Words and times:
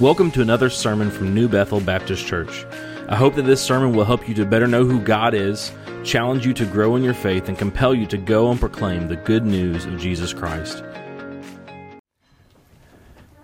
Welcome 0.00 0.32
to 0.32 0.42
another 0.42 0.70
sermon 0.70 1.08
from 1.08 1.32
New 1.34 1.46
Bethel 1.46 1.78
Baptist 1.78 2.26
Church. 2.26 2.66
I 3.08 3.14
hope 3.14 3.36
that 3.36 3.42
this 3.42 3.62
sermon 3.62 3.94
will 3.94 4.04
help 4.04 4.28
you 4.28 4.34
to 4.34 4.44
better 4.44 4.66
know 4.66 4.84
who 4.84 4.98
God 4.98 5.34
is, 5.34 5.70
challenge 6.02 6.44
you 6.44 6.52
to 6.54 6.66
grow 6.66 6.96
in 6.96 7.04
your 7.04 7.14
faith, 7.14 7.48
and 7.48 7.56
compel 7.56 7.94
you 7.94 8.04
to 8.06 8.18
go 8.18 8.50
and 8.50 8.58
proclaim 8.58 9.06
the 9.06 9.14
good 9.14 9.46
news 9.46 9.84
of 9.84 9.96
Jesus 10.00 10.32
Christ. 10.32 10.82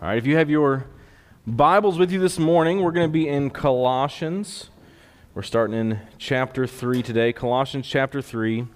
All 0.03 0.09
right, 0.09 0.19
if 0.19 0.27
you 0.27 0.37
have 0.39 0.51
your 0.51 0.87
Bibles 1.47 2.01
with 2.01 2.11
you 2.11 2.19
this 2.19 2.37
morning, 2.37 2.83
we're 2.83 2.91
going 2.91 3.07
to 3.07 3.13
be 3.13 3.29
in 3.29 3.51
Colossians. 3.51 4.71
We're 5.35 5.43
starting 5.43 5.79
in 5.79 6.01
chapter 6.19 6.67
3 6.67 7.01
today. 7.05 7.33
Colossians 7.33 7.87
chapter 7.87 8.21
3. 8.21 8.59
It's 8.59 8.67
going 8.67 8.69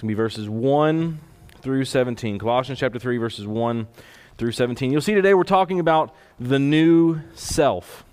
to 0.00 0.06
be 0.06 0.14
verses 0.14 0.48
1 0.48 1.20
through 1.60 1.84
17. 1.84 2.38
Colossians 2.38 2.78
chapter 2.78 2.98
3, 2.98 3.18
verses 3.18 3.46
1 3.46 3.86
through 4.38 4.52
17. 4.52 4.92
You'll 4.92 5.00
see 5.00 5.14
today 5.14 5.34
we're 5.34 5.44
talking 5.44 5.80
about 5.80 6.14
the 6.38 6.58
new 6.58 7.20
self. 7.34 8.04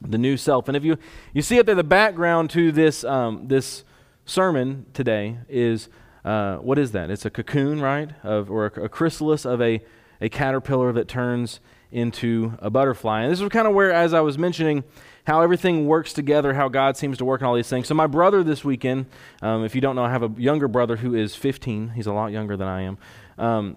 The 0.00 0.18
new 0.18 0.36
self. 0.36 0.68
And 0.68 0.76
if 0.76 0.84
you, 0.84 0.96
you 1.34 1.42
see 1.42 1.58
up 1.58 1.66
there, 1.66 1.74
the 1.74 1.84
background 1.84 2.50
to 2.50 2.72
this, 2.72 3.04
um, 3.04 3.48
this 3.48 3.84
sermon 4.24 4.86
today 4.94 5.38
is 5.48 5.88
uh, 6.24 6.56
what 6.56 6.78
is 6.78 6.92
that? 6.92 7.10
It's 7.10 7.24
a 7.24 7.30
cocoon, 7.30 7.80
right? 7.80 8.10
Of, 8.22 8.50
or 8.50 8.66
a, 8.66 8.84
a 8.84 8.88
chrysalis 8.88 9.44
of 9.44 9.60
a, 9.60 9.82
a 10.20 10.28
caterpillar 10.28 10.92
that 10.92 11.08
turns 11.08 11.60
into 11.90 12.54
a 12.60 12.70
butterfly. 12.70 13.22
And 13.22 13.32
this 13.32 13.40
is 13.40 13.48
kind 13.48 13.66
of 13.66 13.74
where, 13.74 13.92
as 13.92 14.14
I 14.14 14.20
was 14.20 14.38
mentioning, 14.38 14.84
how 15.26 15.42
everything 15.42 15.86
works 15.86 16.12
together, 16.12 16.54
how 16.54 16.68
God 16.68 16.96
seems 16.96 17.18
to 17.18 17.24
work 17.24 17.40
in 17.40 17.46
all 17.46 17.54
these 17.54 17.68
things. 17.68 17.88
So, 17.88 17.94
my 17.94 18.06
brother 18.06 18.42
this 18.42 18.64
weekend, 18.64 19.06
um, 19.42 19.64
if 19.64 19.74
you 19.74 19.80
don't 19.80 19.96
know, 19.96 20.04
I 20.04 20.10
have 20.10 20.22
a 20.22 20.30
younger 20.40 20.68
brother 20.68 20.96
who 20.96 21.14
is 21.14 21.34
15. 21.34 21.90
He's 21.90 22.06
a 22.06 22.12
lot 22.12 22.32
younger 22.32 22.56
than 22.56 22.68
I 22.68 22.82
am. 22.82 22.98
Um, 23.38 23.76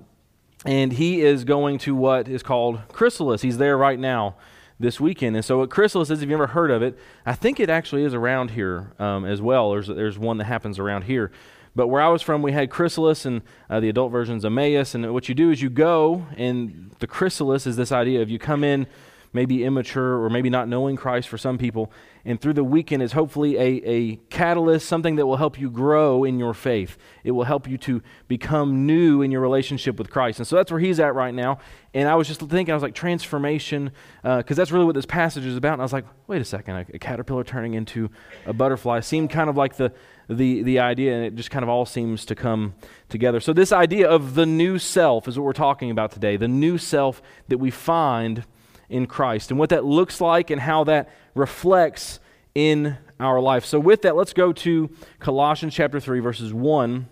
and 0.65 0.93
he 0.93 1.21
is 1.21 1.43
going 1.43 1.77
to 1.79 1.95
what 1.95 2.27
is 2.27 2.43
called 2.43 2.81
Chrysalis. 2.89 3.41
He's 3.41 3.57
there 3.57 3.77
right 3.77 3.99
now 3.99 4.35
this 4.79 4.99
weekend. 4.99 5.35
And 5.35 5.43
so, 5.43 5.59
what 5.59 5.69
Chrysalis 5.69 6.09
is, 6.09 6.21
if 6.21 6.29
you've 6.29 6.39
ever 6.39 6.47
heard 6.47 6.71
of 6.71 6.81
it, 6.81 6.97
I 7.25 7.33
think 7.33 7.59
it 7.59 7.69
actually 7.69 8.03
is 8.03 8.13
around 8.13 8.51
here 8.51 8.93
um, 8.99 9.25
as 9.25 9.41
well. 9.41 9.71
There's, 9.71 9.87
there's 9.87 10.17
one 10.17 10.37
that 10.37 10.45
happens 10.45 10.79
around 10.79 11.03
here. 11.03 11.31
But 11.75 11.87
where 11.87 12.01
I 12.01 12.07
was 12.09 12.21
from, 12.21 12.41
we 12.43 12.51
had 12.51 12.69
Chrysalis 12.69 13.25
and 13.25 13.41
uh, 13.69 13.79
the 13.79 13.89
adult 13.89 14.11
version's 14.11 14.45
Emmaus. 14.45 14.93
And 14.93 15.11
what 15.11 15.27
you 15.27 15.33
do 15.33 15.49
is 15.49 15.61
you 15.61 15.69
go, 15.69 16.27
and 16.37 16.91
the 16.99 17.07
Chrysalis 17.07 17.65
is 17.65 17.75
this 17.75 17.91
idea 17.91 18.21
of 18.21 18.29
you 18.29 18.37
come 18.37 18.63
in 18.63 18.85
maybe 19.33 19.63
immature 19.63 20.23
or 20.23 20.29
maybe 20.29 20.49
not 20.49 20.67
knowing 20.67 20.95
Christ 20.95 21.27
for 21.27 21.37
some 21.37 21.57
people. 21.57 21.91
And 22.23 22.39
through 22.39 22.53
the 22.53 22.63
weekend 22.63 23.03
is 23.03 23.11
hopefully 23.11 23.57
a, 23.57 23.81
a 23.83 24.15
catalyst, 24.29 24.87
something 24.87 25.17
that 25.17 25.25
will 25.25 25.37
help 25.37 25.59
you 25.59 25.69
grow 25.69 26.23
in 26.23 26.39
your 26.39 26.53
faith. 26.53 26.97
It 27.23 27.31
will 27.31 27.43
help 27.43 27.67
you 27.67 27.77
to 27.79 28.01
become 28.27 28.85
new 28.85 29.21
in 29.21 29.31
your 29.31 29.41
relationship 29.41 29.97
with 29.97 30.09
Christ. 30.09 30.39
And 30.39 30.47
so 30.47 30.55
that's 30.55 30.71
where 30.71 30.79
he's 30.79 30.99
at 30.99 31.15
right 31.15 31.33
now. 31.33 31.57
And 31.93 32.07
I 32.07 32.15
was 32.15 32.27
just 32.27 32.39
thinking, 32.39 32.71
I 32.71 32.75
was 32.75 32.83
like, 32.83 32.95
transformation, 32.95 33.91
because 34.21 34.57
uh, 34.57 34.61
that's 34.61 34.71
really 34.71 34.85
what 34.85 34.95
this 34.95 35.05
passage 35.05 35.45
is 35.45 35.57
about. 35.57 35.73
And 35.73 35.81
I 35.81 35.85
was 35.85 35.93
like, 35.93 36.05
wait 36.27 36.41
a 36.41 36.45
second, 36.45 36.75
a, 36.75 36.85
a 36.93 36.99
caterpillar 36.99 37.43
turning 37.43 37.73
into 37.73 38.09
a 38.45 38.53
butterfly 38.53 39.01
seemed 39.01 39.29
kind 39.29 39.49
of 39.49 39.57
like 39.57 39.75
the, 39.75 39.91
the, 40.29 40.63
the 40.63 40.79
idea, 40.79 41.13
and 41.13 41.25
it 41.25 41.35
just 41.35 41.51
kind 41.51 41.63
of 41.63 41.69
all 41.69 41.85
seems 41.85 42.25
to 42.25 42.35
come 42.35 42.75
together. 43.09 43.39
So, 43.39 43.53
this 43.53 43.71
idea 43.71 44.09
of 44.09 44.35
the 44.35 44.45
new 44.45 44.79
self 44.79 45.27
is 45.27 45.37
what 45.37 45.43
we're 45.45 45.53
talking 45.53 45.91
about 45.91 46.11
today 46.11 46.37
the 46.37 46.47
new 46.47 46.77
self 46.77 47.21
that 47.49 47.57
we 47.57 47.69
find 47.69 48.45
in 48.89 49.05
Christ 49.05 49.49
and 49.51 49.59
what 49.59 49.69
that 49.69 49.85
looks 49.85 50.21
like 50.21 50.49
and 50.49 50.61
how 50.61 50.83
that 50.85 51.09
reflects 51.35 52.19
in 52.55 52.97
our 53.19 53.39
life. 53.39 53.65
So, 53.65 53.79
with 53.79 54.03
that, 54.03 54.15
let's 54.15 54.33
go 54.33 54.53
to 54.53 54.89
Colossians 55.19 55.73
chapter 55.73 55.99
3, 55.99 56.19
verses 56.19 56.53
1 56.53 57.07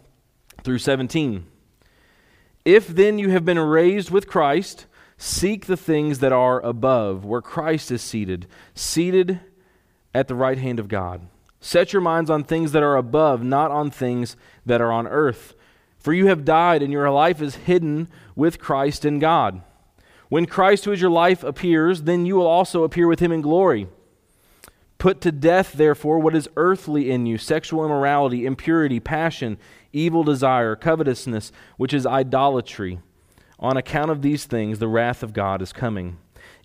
through 0.64 0.80
17. 0.80 1.45
If 2.64 2.88
then 2.88 3.17
you 3.17 3.30
have 3.30 3.45
been 3.45 3.58
raised 3.58 4.11
with 4.11 4.27
Christ, 4.27 4.86
seek 5.17 5.66
the 5.66 5.77
things 5.77 6.19
that 6.19 6.31
are 6.31 6.59
above, 6.61 7.25
where 7.25 7.42
Christ 7.42 7.92
is 7.92 8.02
seated, 8.02 8.47
seated 8.75 9.39
at 10.14 10.27
the 10.27 10.36
right 10.36 10.58
hand 10.58 10.80
of 10.80 10.88
God. 10.88 11.27
Set 11.59 11.94
your 11.94 12.02
minds 12.02 12.30
on 12.30 12.44
things 12.44 12.71
that 12.71 12.83
are 12.83 12.98
above, 12.98 13.43
not 13.43 13.71
on 13.71 13.92
things 13.92 14.36
that 14.65 14.81
are 14.81 14.92
on 14.92 15.08
earth. 15.08 15.54
For 15.99 16.14
you 16.14 16.27
have 16.27 16.43
died, 16.43 16.81
and 16.81 16.92
your 16.92 17.10
life 17.11 17.42
is 17.42 17.55
hidden 17.55 18.10
with 18.36 18.60
Christ 18.60 19.05
in 19.05 19.20
God. 19.20 19.61
When 20.31 20.45
Christ, 20.45 20.86
who 20.86 20.93
is 20.93 21.02
your 21.02 21.09
life, 21.09 21.43
appears, 21.43 22.03
then 22.03 22.25
you 22.25 22.37
will 22.37 22.47
also 22.47 22.86
appear 22.86 23.05
with 23.05 23.19
him 23.19 23.33
in 23.33 23.42
glory. 23.42 23.89
Put 24.97 25.19
to 25.21 25.31
death, 25.33 25.73
therefore, 25.73 26.19
what 26.19 26.37
is 26.37 26.47
earthly 26.55 27.11
in 27.11 27.25
you 27.25 27.37
sexual 27.37 27.83
immorality, 27.83 28.45
impurity, 28.45 29.02
passion, 29.02 29.58
evil 29.92 30.23
desire, 30.23 30.77
covetousness, 30.77 31.52
which 31.75 31.93
is 31.93 32.05
idolatry. 32.05 33.02
On 33.59 33.75
account 33.75 34.09
of 34.09 34.21
these 34.21 34.45
things, 34.45 34.80
the 34.80 34.87
wrath 34.87 35.21
of 35.21 35.33
God 35.33 35.61
is 35.61 35.73
coming. 35.73 36.17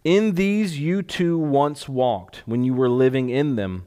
In 0.05 0.37
these 0.37 0.79
you 0.79 1.03
too 1.03 1.37
once 1.37 1.89
walked 1.89 2.45
when 2.47 2.63
you 2.63 2.73
were 2.73 2.89
living 2.89 3.31
in 3.31 3.57
them. 3.57 3.87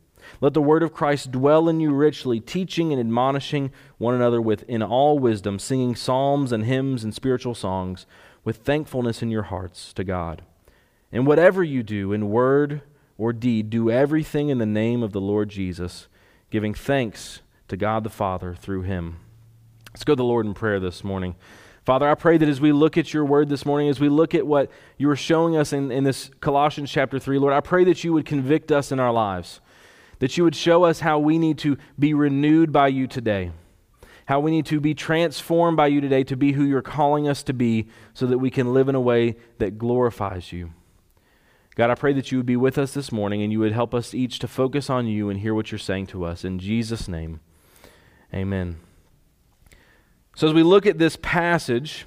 Let 0.39 0.53
the 0.53 0.61
word 0.61 0.83
of 0.83 0.93
Christ 0.93 1.31
dwell 1.31 1.67
in 1.67 1.79
you 1.79 1.91
richly, 1.91 2.39
teaching 2.39 2.91
and 2.91 2.99
admonishing 2.99 3.71
one 3.97 4.15
another 4.15 4.41
with 4.41 4.63
in 4.63 4.81
all 4.81 5.19
wisdom, 5.19 5.59
singing 5.59 5.95
psalms 5.95 6.51
and 6.51 6.65
hymns 6.65 7.03
and 7.03 7.13
spiritual 7.13 7.55
songs, 7.55 8.05
with 8.43 8.57
thankfulness 8.57 9.21
in 9.21 9.29
your 9.29 9.43
hearts 9.43 9.93
to 9.93 10.03
God. 10.03 10.43
And 11.11 11.27
whatever 11.27 11.63
you 11.63 11.83
do, 11.83 12.13
in 12.13 12.29
word 12.29 12.81
or 13.17 13.33
deed, 13.33 13.69
do 13.69 13.91
everything 13.91 14.49
in 14.49 14.57
the 14.57 14.65
name 14.65 15.03
of 15.03 15.11
the 15.11 15.21
Lord 15.21 15.49
Jesus, 15.49 16.07
giving 16.49 16.73
thanks 16.73 17.41
to 17.67 17.77
God 17.77 18.03
the 18.03 18.09
Father 18.09 18.55
through 18.55 18.83
him. 18.83 19.17
Let's 19.93 20.03
go 20.03 20.13
to 20.13 20.17
the 20.17 20.23
Lord 20.23 20.45
in 20.45 20.53
prayer 20.53 20.79
this 20.79 21.03
morning. 21.03 21.35
Father, 21.83 22.07
I 22.07 22.15
pray 22.15 22.37
that 22.37 22.47
as 22.47 22.61
we 22.61 22.71
look 22.71 22.97
at 22.97 23.13
your 23.13 23.25
word 23.25 23.49
this 23.49 23.65
morning, 23.65 23.89
as 23.89 23.99
we 23.99 24.07
look 24.07 24.35
at 24.35 24.45
what 24.45 24.69
you 24.97 25.09
are 25.09 25.15
showing 25.15 25.57
us 25.57 25.73
in, 25.73 25.91
in 25.91 26.03
this 26.03 26.29
Colossians 26.39 26.91
chapter 26.91 27.17
3, 27.17 27.39
Lord, 27.39 27.53
I 27.53 27.59
pray 27.59 27.83
that 27.85 28.03
you 28.03 28.13
would 28.13 28.25
convict 28.25 28.71
us 28.71 28.91
in 28.91 28.99
our 28.99 29.11
lives, 29.11 29.61
that 30.21 30.37
you 30.37 30.43
would 30.43 30.55
show 30.55 30.83
us 30.83 30.99
how 30.99 31.17
we 31.17 31.39
need 31.39 31.57
to 31.57 31.75
be 31.97 32.13
renewed 32.13 32.71
by 32.71 32.87
you 32.87 33.07
today, 33.07 33.51
how 34.27 34.39
we 34.39 34.51
need 34.51 34.67
to 34.67 34.79
be 34.79 34.93
transformed 34.93 35.75
by 35.75 35.87
you 35.87 35.99
today 35.99 36.23
to 36.23 36.37
be 36.37 36.51
who 36.51 36.63
you're 36.63 36.83
calling 36.83 37.27
us 37.27 37.41
to 37.41 37.53
be 37.53 37.87
so 38.13 38.27
that 38.27 38.37
we 38.37 38.51
can 38.51 38.71
live 38.71 38.87
in 38.87 38.93
a 38.93 39.01
way 39.01 39.35
that 39.57 39.79
glorifies 39.79 40.53
you. 40.53 40.71
God, 41.75 41.89
I 41.89 41.95
pray 41.95 42.13
that 42.13 42.31
you 42.31 42.37
would 42.37 42.45
be 42.45 42.55
with 42.55 42.77
us 42.77 42.93
this 42.93 43.11
morning 43.11 43.41
and 43.41 43.51
you 43.51 43.59
would 43.61 43.71
help 43.71 43.95
us 43.95 44.13
each 44.13 44.37
to 44.39 44.47
focus 44.47 44.91
on 44.91 45.07
you 45.07 45.31
and 45.31 45.39
hear 45.39 45.55
what 45.55 45.71
you're 45.71 45.79
saying 45.79 46.05
to 46.07 46.23
us. 46.23 46.45
In 46.45 46.59
Jesus' 46.59 47.07
name, 47.07 47.39
amen. 48.31 48.77
So, 50.35 50.47
as 50.47 50.53
we 50.53 50.61
look 50.61 50.85
at 50.85 50.99
this 50.99 51.17
passage, 51.23 52.05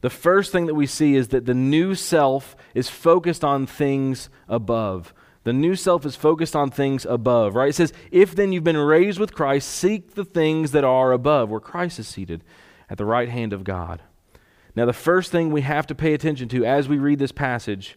the 0.00 0.10
first 0.10 0.50
thing 0.50 0.66
that 0.66 0.74
we 0.74 0.88
see 0.88 1.14
is 1.14 1.28
that 1.28 1.46
the 1.46 1.54
new 1.54 1.94
self 1.94 2.56
is 2.74 2.88
focused 2.88 3.44
on 3.44 3.66
things 3.66 4.28
above. 4.48 5.14
The 5.44 5.52
new 5.52 5.76
self 5.76 6.04
is 6.06 6.16
focused 6.16 6.56
on 6.56 6.70
things 6.70 7.04
above, 7.04 7.54
right? 7.54 7.68
It 7.68 7.74
says, 7.74 7.92
If 8.10 8.34
then 8.34 8.52
you've 8.52 8.64
been 8.64 8.78
raised 8.78 9.18
with 9.20 9.34
Christ, 9.34 9.68
seek 9.68 10.14
the 10.14 10.24
things 10.24 10.72
that 10.72 10.84
are 10.84 11.12
above, 11.12 11.50
where 11.50 11.60
Christ 11.60 11.98
is 11.98 12.08
seated 12.08 12.42
at 12.90 12.98
the 12.98 13.04
right 13.04 13.28
hand 13.28 13.52
of 13.52 13.62
God. 13.62 14.02
Now, 14.74 14.86
the 14.86 14.92
first 14.92 15.30
thing 15.30 15.52
we 15.52 15.60
have 15.60 15.86
to 15.86 15.94
pay 15.94 16.14
attention 16.14 16.48
to 16.48 16.64
as 16.64 16.88
we 16.88 16.98
read 16.98 17.18
this 17.18 17.32
passage 17.32 17.96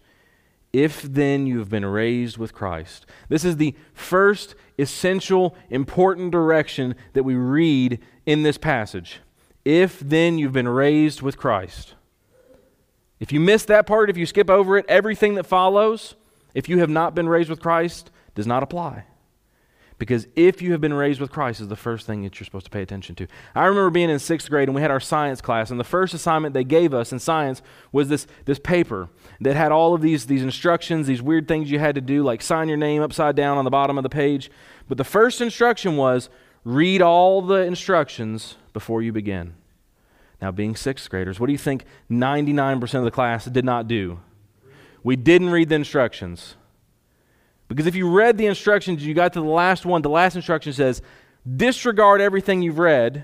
if 0.74 1.02
then 1.02 1.48
you 1.48 1.60
have 1.60 1.70
been 1.70 1.86
raised 1.86 2.38
with 2.38 2.54
Christ. 2.54 3.06
This 3.30 3.46
is 3.46 3.58
the 3.58 3.74
first 3.94 4.54
essential, 4.78 5.56
important 5.70 6.32
direction 6.32 6.96
that 7.14 7.24
we 7.24 7.36
read 7.36 8.00
in 8.26 8.44
this 8.44 8.58
passage. 8.58 9.22
If 9.66 10.00
then 10.00 10.38
you've 10.38 10.52
been 10.52 10.68
raised 10.68 11.22
with 11.22 11.38
Christ. 11.38 11.96
If 13.20 13.32
you 13.32 13.40
miss 13.40 13.66
that 13.66 13.88
part, 13.88 14.10
if 14.10 14.18
you 14.18 14.26
skip 14.26 14.50
over 14.50 14.78
it, 14.78 14.86
everything 14.88 15.36
that 15.36 15.46
follows, 15.46 16.16
if 16.58 16.68
you 16.68 16.80
have 16.80 16.90
not 16.90 17.14
been 17.14 17.30
raised 17.30 17.52
with 17.52 17.60
Christ, 17.60 18.10
does 18.34 18.48
not 18.48 18.64
apply. 18.64 19.04
Because 20.00 20.28
if 20.36 20.60
you 20.60 20.72
have 20.72 20.82
been 20.82 20.92
raised 20.92 21.22
with 21.22 21.30
Christ, 21.30 21.62
is 21.62 21.68
the 21.68 21.76
first 21.76 22.08
thing 22.08 22.24
that 22.24 22.40
you're 22.40 22.46
supposed 22.46 22.66
to 22.66 22.72
pay 22.72 22.82
attention 22.82 23.14
to. 23.14 23.28
I 23.54 23.66
remember 23.66 23.92
being 23.92 24.10
in 24.10 24.18
sixth 24.18 24.50
grade 24.50 24.68
and 24.68 24.74
we 24.74 24.82
had 24.82 24.90
our 24.90 25.00
science 25.00 25.40
class, 25.40 25.70
and 25.70 25.80
the 25.80 25.84
first 25.84 26.16
assignment 26.16 26.56
they 26.56 26.64
gave 26.64 26.96
us 26.96 27.12
in 27.12 27.20
science 27.20 27.62
was 27.92 28.10
this, 28.10 28.26
this 28.46 28.58
paper 28.58 29.08
that 29.40 29.56
had 29.56 29.72
all 29.72 29.94
of 29.94 30.02
these, 30.02 30.26
these 30.26 30.42
instructions, 30.42 31.06
these 31.06 31.22
weird 31.22 31.48
things 31.48 31.70
you 31.70 31.78
had 31.78 31.94
to 31.94 32.02
do, 32.02 32.24
like 32.24 32.42
sign 32.42 32.68
your 32.68 32.78
name 32.78 33.04
upside 33.04 33.36
down 33.36 33.60
on 33.60 33.64
the 33.64 33.70
bottom 33.70 34.00
of 34.00 34.04
the 34.04 34.10
page. 34.10 34.50
But 34.88 34.98
the 34.98 35.04
first 35.04 35.42
instruction 35.42 35.96
was 35.96 36.28
read 36.64 37.04
all 37.04 37.44
the 37.44 37.62
instructions 37.66 38.56
before 38.74 39.04
you 39.04 39.14
begin. 39.14 39.54
Now, 40.42 40.50
being 40.50 40.76
sixth 40.76 41.08
graders, 41.08 41.40
what 41.40 41.46
do 41.46 41.52
you 41.52 41.60
think 41.60 41.86
99% 42.10 42.82
of 42.96 43.04
the 43.04 43.12
class 43.12 43.46
did 43.46 43.64
not 43.64 43.88
do? 43.88 44.22
We 45.08 45.16
didn't 45.16 45.52
read 45.52 45.70
the 45.70 45.76
instructions. 45.76 46.58
Because 47.70 47.88
if 47.88 47.96
you 47.96 48.10
read 48.10 48.38
the 48.38 48.46
instructions, 48.46 49.06
you 49.06 49.14
got 49.14 49.32
to 49.32 49.40
the 49.40 49.46
last 49.46 49.86
one, 49.86 50.02
the 50.02 50.10
last 50.10 50.36
instruction 50.36 50.74
says, 50.74 51.02
disregard 51.56 52.20
everything 52.20 52.62
you've 52.62 52.78
read, 52.78 53.24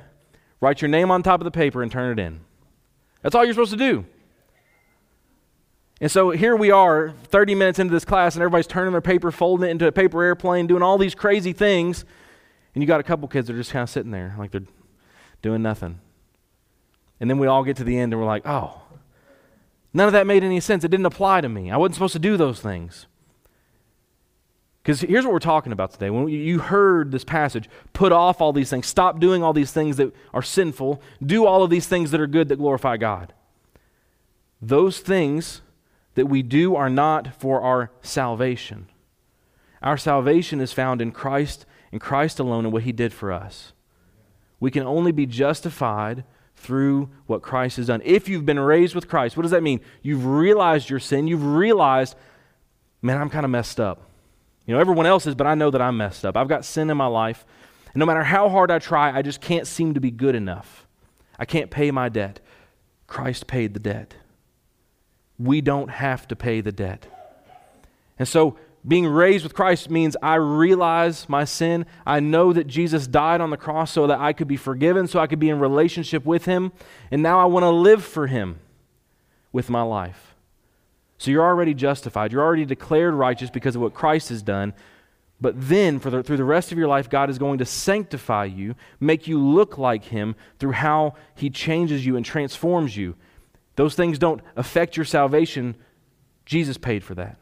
write 0.61 0.81
your 0.81 0.87
name 0.87 1.11
on 1.11 1.23
top 1.23 1.41
of 1.41 1.43
the 1.43 1.51
paper, 1.51 1.83
and 1.83 1.91
turn 1.91 2.17
it 2.17 2.21
in. 2.23 2.39
That's 3.21 3.35
all 3.35 3.43
you're 3.43 3.53
supposed 3.53 3.73
to 3.73 3.77
do. 3.77 4.05
And 5.99 6.09
so 6.09 6.29
here 6.29 6.55
we 6.55 6.71
are, 6.71 7.09
30 7.25 7.53
minutes 7.53 7.79
into 7.79 7.91
this 7.91 8.05
class, 8.05 8.35
and 8.35 8.41
everybody's 8.41 8.67
turning 8.67 8.93
their 8.93 9.01
paper, 9.01 9.29
folding 9.29 9.67
it 9.67 9.71
into 9.71 9.85
a 9.85 9.91
paper 9.91 10.23
airplane, 10.23 10.67
doing 10.67 10.83
all 10.83 10.97
these 10.97 11.15
crazy 11.15 11.51
things. 11.51 12.05
And 12.73 12.81
you 12.81 12.87
got 12.87 13.01
a 13.01 13.03
couple 13.03 13.27
kids 13.27 13.47
that 13.47 13.55
are 13.55 13.59
just 13.59 13.73
kind 13.73 13.83
of 13.83 13.89
sitting 13.89 14.11
there, 14.11 14.35
like 14.39 14.51
they're 14.51 14.61
doing 15.41 15.61
nothing. 15.61 15.99
And 17.19 17.29
then 17.29 17.39
we 17.39 17.47
all 17.47 17.65
get 17.65 17.75
to 17.75 17.83
the 17.83 17.99
end 17.99 18.13
and 18.13 18.21
we're 18.21 18.25
like, 18.25 18.47
oh, 18.47 18.82
none 19.93 20.07
of 20.07 20.13
that 20.13 20.27
made 20.27 20.43
any 20.43 20.59
sense. 20.59 20.83
It 20.83 20.91
didn't 20.91 21.05
apply 21.05 21.41
to 21.41 21.49
me. 21.49 21.71
I 21.71 21.77
wasn't 21.77 21.95
supposed 21.95 22.13
to 22.13 22.19
do 22.19 22.37
those 22.37 22.59
things. 22.59 23.07
Because 24.81 24.99
here's 24.99 25.23
what 25.23 25.31
we're 25.31 25.39
talking 25.39 25.71
about 25.71 25.93
today. 25.93 26.09
When 26.09 26.27
you 26.27 26.59
heard 26.59 27.11
this 27.11 27.23
passage, 27.23 27.69
put 27.93 28.11
off 28.11 28.41
all 28.41 28.51
these 28.51 28.69
things, 28.69 28.85
stop 28.85 29.17
doing 29.19 29.41
all 29.41 29.53
these 29.53 29.71
things 29.71 29.95
that 29.95 30.13
are 30.33 30.41
sinful, 30.41 31.01
do 31.25 31.45
all 31.45 31.63
of 31.63 31.69
these 31.69 31.87
things 31.87 32.11
that 32.11 32.19
are 32.19 32.27
good 32.27 32.49
that 32.49 32.57
glorify 32.57 32.97
God. 32.97 33.33
Those 34.61 34.99
things 34.99 35.61
that 36.15 36.25
we 36.25 36.43
do 36.43 36.75
are 36.75 36.89
not 36.89 37.39
for 37.39 37.61
our 37.61 37.91
salvation. 38.01 38.87
Our 39.81 39.97
salvation 39.97 40.59
is 40.59 40.73
found 40.73 41.01
in 41.01 41.11
Christ 41.11 41.65
and 41.91 42.01
Christ 42.01 42.39
alone 42.39 42.65
and 42.65 42.73
what 42.73 42.83
He 42.83 42.91
did 42.91 43.13
for 43.13 43.31
us. 43.31 43.71
We 44.59 44.69
can 44.69 44.83
only 44.83 45.13
be 45.13 45.25
justified 45.25 46.25
through 46.63 47.09
what 47.27 47.41
Christ 47.41 47.77
has 47.77 47.87
done. 47.87 48.01
If 48.03 48.29
you've 48.29 48.45
been 48.45 48.59
raised 48.59 48.95
with 48.95 49.07
Christ, 49.07 49.35
what 49.35 49.43
does 49.43 49.51
that 49.51 49.61
mean? 49.61 49.81
You've 50.01 50.25
realized 50.25 50.89
your 50.89 50.99
sin. 50.99 51.27
You've 51.27 51.45
realized, 51.45 52.15
man, 53.01 53.19
I'm 53.19 53.29
kind 53.29 53.45
of 53.45 53.51
messed 53.51 53.79
up. 53.79 54.09
You 54.65 54.73
know, 54.73 54.79
everyone 54.79 55.05
else 55.05 55.27
is, 55.27 55.35
but 55.35 55.45
I 55.45 55.55
know 55.55 55.69
that 55.69 55.81
I'm 55.81 55.97
messed 55.97 56.25
up. 56.25 56.37
I've 56.37 56.47
got 56.47 56.63
sin 56.63 56.89
in 56.89 56.95
my 56.95 57.05
life. 57.05 57.45
And 57.93 57.99
no 57.99 58.05
matter 58.05 58.23
how 58.23 58.47
hard 58.49 58.71
I 58.71 58.79
try, 58.79 59.15
I 59.15 59.21
just 59.21 59.41
can't 59.41 59.67
seem 59.67 59.93
to 59.93 59.99
be 59.99 60.09
good 60.09 60.35
enough. 60.35 60.87
I 61.37 61.45
can't 61.45 61.69
pay 61.69 61.91
my 61.91 62.07
debt. 62.09 62.39
Christ 63.05 63.45
paid 63.45 63.73
the 63.73 63.79
debt. 63.79 64.15
We 65.37 65.61
don't 65.61 65.89
have 65.89 66.27
to 66.29 66.35
pay 66.35 66.61
the 66.61 66.71
debt. 66.71 67.05
And 68.17 68.27
so, 68.27 68.57
being 68.85 69.07
raised 69.07 69.43
with 69.43 69.53
Christ 69.53 69.89
means 69.89 70.17
I 70.21 70.35
realize 70.35 71.29
my 71.29 71.45
sin. 71.45 71.85
I 72.05 72.19
know 72.19 72.51
that 72.51 72.67
Jesus 72.67 73.07
died 73.07 73.39
on 73.39 73.49
the 73.49 73.57
cross 73.57 73.91
so 73.91 74.07
that 74.07 74.19
I 74.19 74.33
could 74.33 74.47
be 74.47 74.57
forgiven, 74.57 75.07
so 75.07 75.19
I 75.19 75.27
could 75.27 75.39
be 75.39 75.49
in 75.49 75.59
relationship 75.59 76.25
with 76.25 76.45
Him. 76.45 76.73
And 77.09 77.23
now 77.23 77.39
I 77.39 77.45
want 77.45 77.63
to 77.63 77.69
live 77.69 78.03
for 78.03 78.27
Him 78.27 78.59
with 79.53 79.69
my 79.69 79.83
life. 79.83 80.35
So 81.17 81.31
you're 81.31 81.45
already 81.45 81.73
justified. 81.73 82.33
You're 82.33 82.43
already 82.43 82.65
declared 82.65 83.13
righteous 83.13 83.49
because 83.49 83.75
of 83.75 83.81
what 83.81 83.93
Christ 83.93 84.27
has 84.29 84.41
done. 84.41 84.73
But 85.39 85.55
then, 85.57 85.99
for 85.99 86.09
the, 86.09 86.21
through 86.21 86.37
the 86.37 86.43
rest 86.43 86.73
of 86.73 86.77
your 86.77 86.87
life, 86.87 87.09
God 87.09 87.29
is 87.29 87.37
going 87.37 87.59
to 87.59 87.65
sanctify 87.65 88.45
you, 88.45 88.75
make 88.99 89.27
you 89.27 89.39
look 89.39 89.77
like 89.77 90.05
Him 90.05 90.35
through 90.59 90.73
how 90.73 91.15
He 91.35 91.49
changes 91.49 92.05
you 92.05 92.17
and 92.17 92.25
transforms 92.25 92.97
you. 92.97 93.15
Those 93.75 93.95
things 93.95 94.19
don't 94.19 94.41
affect 94.57 94.97
your 94.97 95.05
salvation. 95.05 95.75
Jesus 96.45 96.77
paid 96.77 97.03
for 97.03 97.15
that. 97.15 97.37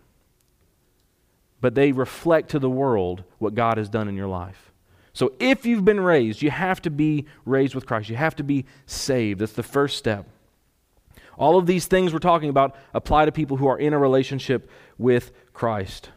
But 1.62 1.76
they 1.76 1.92
reflect 1.92 2.50
to 2.50 2.60
the 2.60 2.70
world 2.70 3.24
what 3.38 3.56
God 3.56 3.78
has 3.78 3.88
done 3.88 4.08
in 4.10 4.16
your 4.16 4.28
life. 4.28 4.72
So 5.14 5.34
if 5.40 5.66
you've 5.66 5.86
been 5.86 6.00
raised, 6.00 6.42
you 6.42 6.52
have 6.52 6.82
to 6.84 6.90
be 6.90 7.26
raised 7.46 7.76
with 7.76 7.86
Christ. 7.86 8.10
You 8.10 8.16
have 8.16 8.36
to 8.38 8.44
be 8.44 8.66
saved. 8.86 9.40
That's 9.40 9.54
the 9.54 9.64
first 9.64 9.98
step. 9.98 10.26
All 11.38 11.58
of 11.58 11.66
these 11.66 11.86
things 11.86 12.14
we're 12.14 12.20
talking 12.20 12.50
about 12.50 12.76
apply 12.94 13.26
to 13.26 13.32
people 13.32 13.58
who 13.58 13.68
are 13.68 13.78
in 13.78 13.94
a 13.94 13.98
relationship 13.98 14.70
with 14.98 15.32
Christ. 15.54 16.10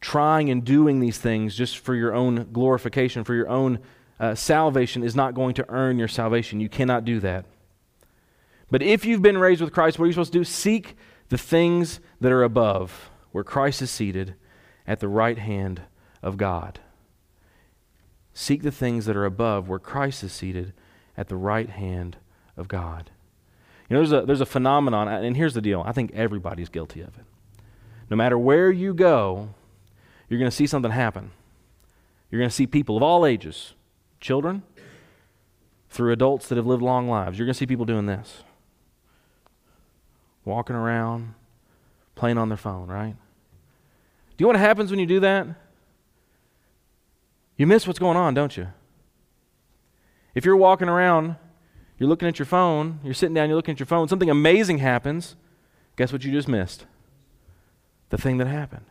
Trying 0.00 0.50
and 0.50 0.64
doing 0.64 1.00
these 1.00 1.18
things 1.18 1.54
just 1.54 1.78
for 1.78 1.94
your 1.94 2.14
own 2.14 2.48
glorification, 2.52 3.24
for 3.24 3.34
your 3.34 3.48
own 3.48 3.80
uh, 4.18 4.34
salvation, 4.34 5.02
is 5.02 5.14
not 5.14 5.34
going 5.34 5.54
to 5.54 5.66
earn 5.68 5.98
your 5.98 6.08
salvation. 6.08 6.60
You 6.60 6.68
cannot 6.68 7.04
do 7.04 7.20
that. 7.20 7.44
But 8.70 8.82
if 8.82 9.04
you've 9.04 9.22
been 9.22 9.38
raised 9.38 9.60
with 9.60 9.72
Christ, 9.72 9.98
what 9.98 10.04
are 10.04 10.06
you 10.06 10.12
supposed 10.12 10.32
to 10.32 10.38
do? 10.38 10.44
Seek 10.44 10.96
the 11.28 11.38
things 11.38 12.00
that 12.20 12.32
are 12.32 12.42
above, 12.42 13.10
where 13.32 13.44
Christ 13.44 13.82
is 13.82 13.90
seated 13.90 14.34
at 14.86 15.00
the 15.00 15.08
right 15.08 15.38
hand 15.38 15.82
of 16.22 16.36
God. 16.36 16.80
Seek 18.32 18.62
the 18.62 18.70
things 18.70 19.06
that 19.06 19.16
are 19.16 19.24
above, 19.24 19.68
where 19.68 19.78
Christ 19.78 20.22
is 20.22 20.32
seated 20.32 20.72
at 21.16 21.28
the 21.28 21.36
right 21.36 21.68
hand 21.68 22.18
of 22.56 22.68
God. 22.68 23.10
You 23.88 23.94
know, 23.94 24.00
there's 24.00 24.22
a, 24.22 24.26
there's 24.26 24.40
a 24.40 24.46
phenomenon, 24.46 25.08
and 25.08 25.36
here's 25.36 25.54
the 25.54 25.60
deal 25.60 25.82
I 25.86 25.92
think 25.92 26.12
everybody's 26.12 26.68
guilty 26.68 27.00
of 27.00 27.16
it. 27.16 27.24
No 28.10 28.16
matter 28.16 28.38
where 28.38 28.70
you 28.70 28.94
go, 28.94 29.50
you're 30.28 30.38
going 30.38 30.50
to 30.50 30.56
see 30.56 30.66
something 30.66 30.90
happen. 30.90 31.30
You're 32.30 32.40
going 32.40 32.50
to 32.50 32.54
see 32.54 32.66
people 32.66 32.96
of 32.96 33.02
all 33.02 33.24
ages, 33.24 33.74
children, 34.20 34.62
through 35.88 36.12
adults 36.12 36.48
that 36.48 36.56
have 36.56 36.66
lived 36.66 36.82
long 36.82 37.08
lives. 37.08 37.38
You're 37.38 37.46
going 37.46 37.54
to 37.54 37.58
see 37.58 37.66
people 37.66 37.84
doing 37.84 38.06
this 38.06 38.42
walking 40.46 40.76
around, 40.76 41.34
playing 42.14 42.38
on 42.38 42.48
their 42.48 42.56
phone, 42.56 42.88
right? 42.88 43.14
Do 44.36 44.42
you 44.42 44.44
know 44.44 44.48
what 44.48 44.56
happens 44.56 44.90
when 44.90 44.98
you 44.98 45.06
do 45.06 45.20
that? 45.20 45.46
You 47.58 47.66
miss 47.66 47.86
what's 47.86 47.98
going 47.98 48.16
on, 48.16 48.32
don't 48.32 48.56
you? 48.56 48.68
If 50.34 50.44
you're 50.44 50.56
walking 50.56 50.88
around, 50.88 51.36
you're 51.98 52.08
looking 52.08 52.28
at 52.28 52.38
your 52.38 52.46
phone, 52.46 53.00
you're 53.02 53.14
sitting 53.14 53.34
down, 53.34 53.48
you're 53.48 53.56
looking 53.56 53.72
at 53.72 53.80
your 53.80 53.86
phone, 53.86 54.08
something 54.08 54.30
amazing 54.30 54.78
happens, 54.78 55.34
guess 55.96 56.12
what 56.12 56.24
you 56.24 56.30
just 56.30 56.48
missed? 56.48 56.86
The 58.10 58.18
thing 58.18 58.36
that 58.38 58.46
happened. 58.46 58.84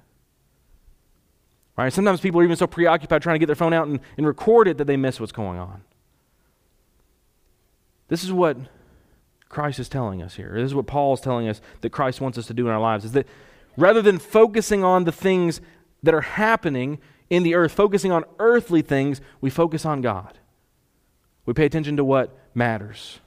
Right? 1.78 1.94
Sometimes 1.94 2.20
people 2.20 2.42
are 2.42 2.44
even 2.44 2.56
so 2.56 2.68
preoccupied 2.68 3.22
trying 3.22 3.36
to 3.36 3.40
get 3.40 3.46
their 3.46 3.56
phone 3.56 3.74
out 3.74 3.88
and, 3.88 4.00
and 4.18 4.26
record 4.26 4.68
it 4.68 4.78
that 4.78 4.86
they 4.86 4.98
miss 4.98 5.20
what's 5.20 5.32
going 5.32 5.60
on. 5.60 5.84
This 8.08 8.24
is 8.24 8.32
what 8.32 8.58
Christ 9.50 9.80
is 9.80 9.90
telling 9.90 10.22
us 10.22 10.36
here. 10.36 10.52
This 10.56 10.66
is 10.66 10.76
what 10.76 10.88
Paul 10.88 11.14
is 11.14 11.22
telling 11.22 11.48
us 11.48 11.62
that 11.82 11.92
Christ 11.92 12.22
wants 12.22 12.38
us 12.38 12.48
to 12.48 12.54
do 12.54 12.68
in 12.68 12.74
our 12.74 12.82
lives 12.82 13.06
is 13.06 13.12
that 13.14 13.28
rather 13.78 14.02
than 14.02 14.20
focusing 14.20 14.84
on 14.84 15.04
the 15.04 15.12
things 15.12 15.62
that 16.04 16.14
are 16.14 16.22
happening 16.22 17.00
in 17.30 17.44
the 17.44 17.56
earth, 17.56 17.72
focusing 17.72 18.12
on 18.12 18.24
earthly 18.40 18.82
things, 18.82 19.22
we 19.42 19.50
focus 19.50 19.86
on 19.86 20.02
God. 20.02 20.38
We 21.46 21.54
pay 21.54 21.66
attention 21.66 21.98
to 21.98 22.04
what 22.04 22.38
matters. 22.54 23.20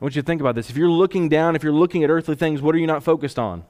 I 0.00 0.04
want 0.04 0.16
you 0.16 0.22
to 0.22 0.26
think 0.26 0.40
about 0.40 0.54
this. 0.54 0.70
If 0.70 0.76
you're 0.76 0.90
looking 0.90 1.28
down, 1.28 1.56
if 1.56 1.62
you're 1.62 1.72
looking 1.72 2.04
at 2.04 2.10
earthly 2.10 2.34
things, 2.34 2.62
what 2.62 2.74
are 2.74 2.78
you 2.78 2.86
not 2.86 3.02
focused 3.02 3.38
on? 3.38 3.64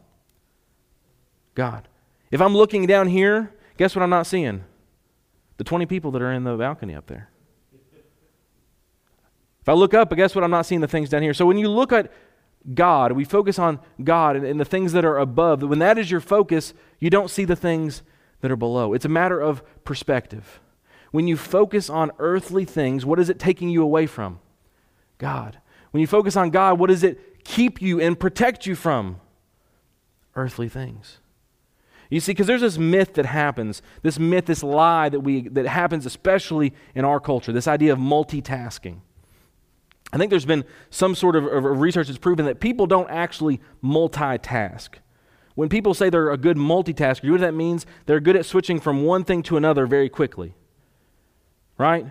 God. 1.54 1.88
If 2.30 2.40
I'm 2.40 2.54
looking 2.54 2.86
down 2.86 3.08
here, 3.08 3.52
guess 3.76 3.96
what 3.96 4.02
I'm 4.02 4.10
not 4.10 4.26
seeing? 4.26 4.64
The 5.56 5.64
20 5.64 5.86
people 5.86 6.12
that 6.12 6.22
are 6.22 6.32
in 6.32 6.44
the 6.44 6.56
balcony 6.56 6.94
up 6.94 7.06
there. 7.06 7.29
If 9.60 9.68
I 9.68 9.72
look 9.72 9.94
up, 9.94 10.14
guess 10.16 10.34
what? 10.34 10.44
I'm 10.44 10.50
not 10.50 10.66
seeing 10.66 10.80
the 10.80 10.88
things 10.88 11.08
down 11.08 11.22
here. 11.22 11.34
So 11.34 11.46
when 11.46 11.58
you 11.58 11.68
look 11.68 11.92
at 11.92 12.10
God, 12.74 13.12
we 13.12 13.24
focus 13.24 13.58
on 13.58 13.80
God 14.02 14.36
and, 14.36 14.44
and 14.44 14.60
the 14.60 14.64
things 14.64 14.92
that 14.92 15.04
are 15.04 15.18
above. 15.18 15.62
When 15.62 15.78
that 15.78 15.98
is 15.98 16.10
your 16.10 16.20
focus, 16.20 16.74
you 16.98 17.10
don't 17.10 17.30
see 17.30 17.44
the 17.44 17.56
things 17.56 18.02
that 18.40 18.50
are 18.50 18.56
below. 18.56 18.94
It's 18.94 19.04
a 19.04 19.10
matter 19.10 19.40
of 19.40 19.62
perspective. 19.84 20.60
When 21.10 21.26
you 21.26 21.36
focus 21.36 21.90
on 21.90 22.10
earthly 22.18 22.64
things, 22.64 23.04
what 23.04 23.18
is 23.18 23.28
it 23.28 23.38
taking 23.38 23.68
you 23.68 23.82
away 23.82 24.06
from? 24.06 24.38
God. 25.18 25.58
When 25.90 26.00
you 26.00 26.06
focus 26.06 26.36
on 26.36 26.50
God, 26.50 26.78
what 26.78 26.88
does 26.88 27.02
it 27.02 27.44
keep 27.44 27.82
you 27.82 28.00
and 28.00 28.18
protect 28.18 28.66
you 28.66 28.74
from? 28.74 29.20
Earthly 30.36 30.68
things. 30.68 31.18
You 32.08 32.20
see, 32.20 32.32
because 32.32 32.46
there's 32.46 32.60
this 32.60 32.78
myth 32.78 33.14
that 33.14 33.26
happens, 33.26 33.82
this 34.02 34.18
myth, 34.18 34.46
this 34.46 34.62
lie 34.62 35.08
that, 35.08 35.20
we, 35.20 35.48
that 35.48 35.66
happens 35.66 36.06
especially 36.06 36.72
in 36.94 37.04
our 37.04 37.20
culture, 37.20 37.52
this 37.52 37.68
idea 37.68 37.92
of 37.92 37.98
multitasking. 37.98 39.00
I 40.12 40.18
think 40.18 40.30
there's 40.30 40.44
been 40.44 40.64
some 40.90 41.14
sort 41.14 41.36
of, 41.36 41.44
of 41.46 41.64
research 41.80 42.08
that's 42.08 42.18
proven 42.18 42.46
that 42.46 42.60
people 42.60 42.86
don't 42.86 43.08
actually 43.10 43.60
multitask. 43.82 44.88
When 45.54 45.68
people 45.68 45.94
say 45.94 46.10
they're 46.10 46.30
a 46.30 46.38
good 46.38 46.56
multitasker, 46.56 47.24
you 47.24 47.30
know 47.30 47.34
what 47.34 47.40
that 47.42 47.54
means? 47.54 47.86
They're 48.06 48.20
good 48.20 48.36
at 48.36 48.46
switching 48.46 48.80
from 48.80 49.04
one 49.04 49.24
thing 49.24 49.42
to 49.44 49.56
another 49.56 49.86
very 49.86 50.08
quickly 50.08 50.54
right? 51.80 52.04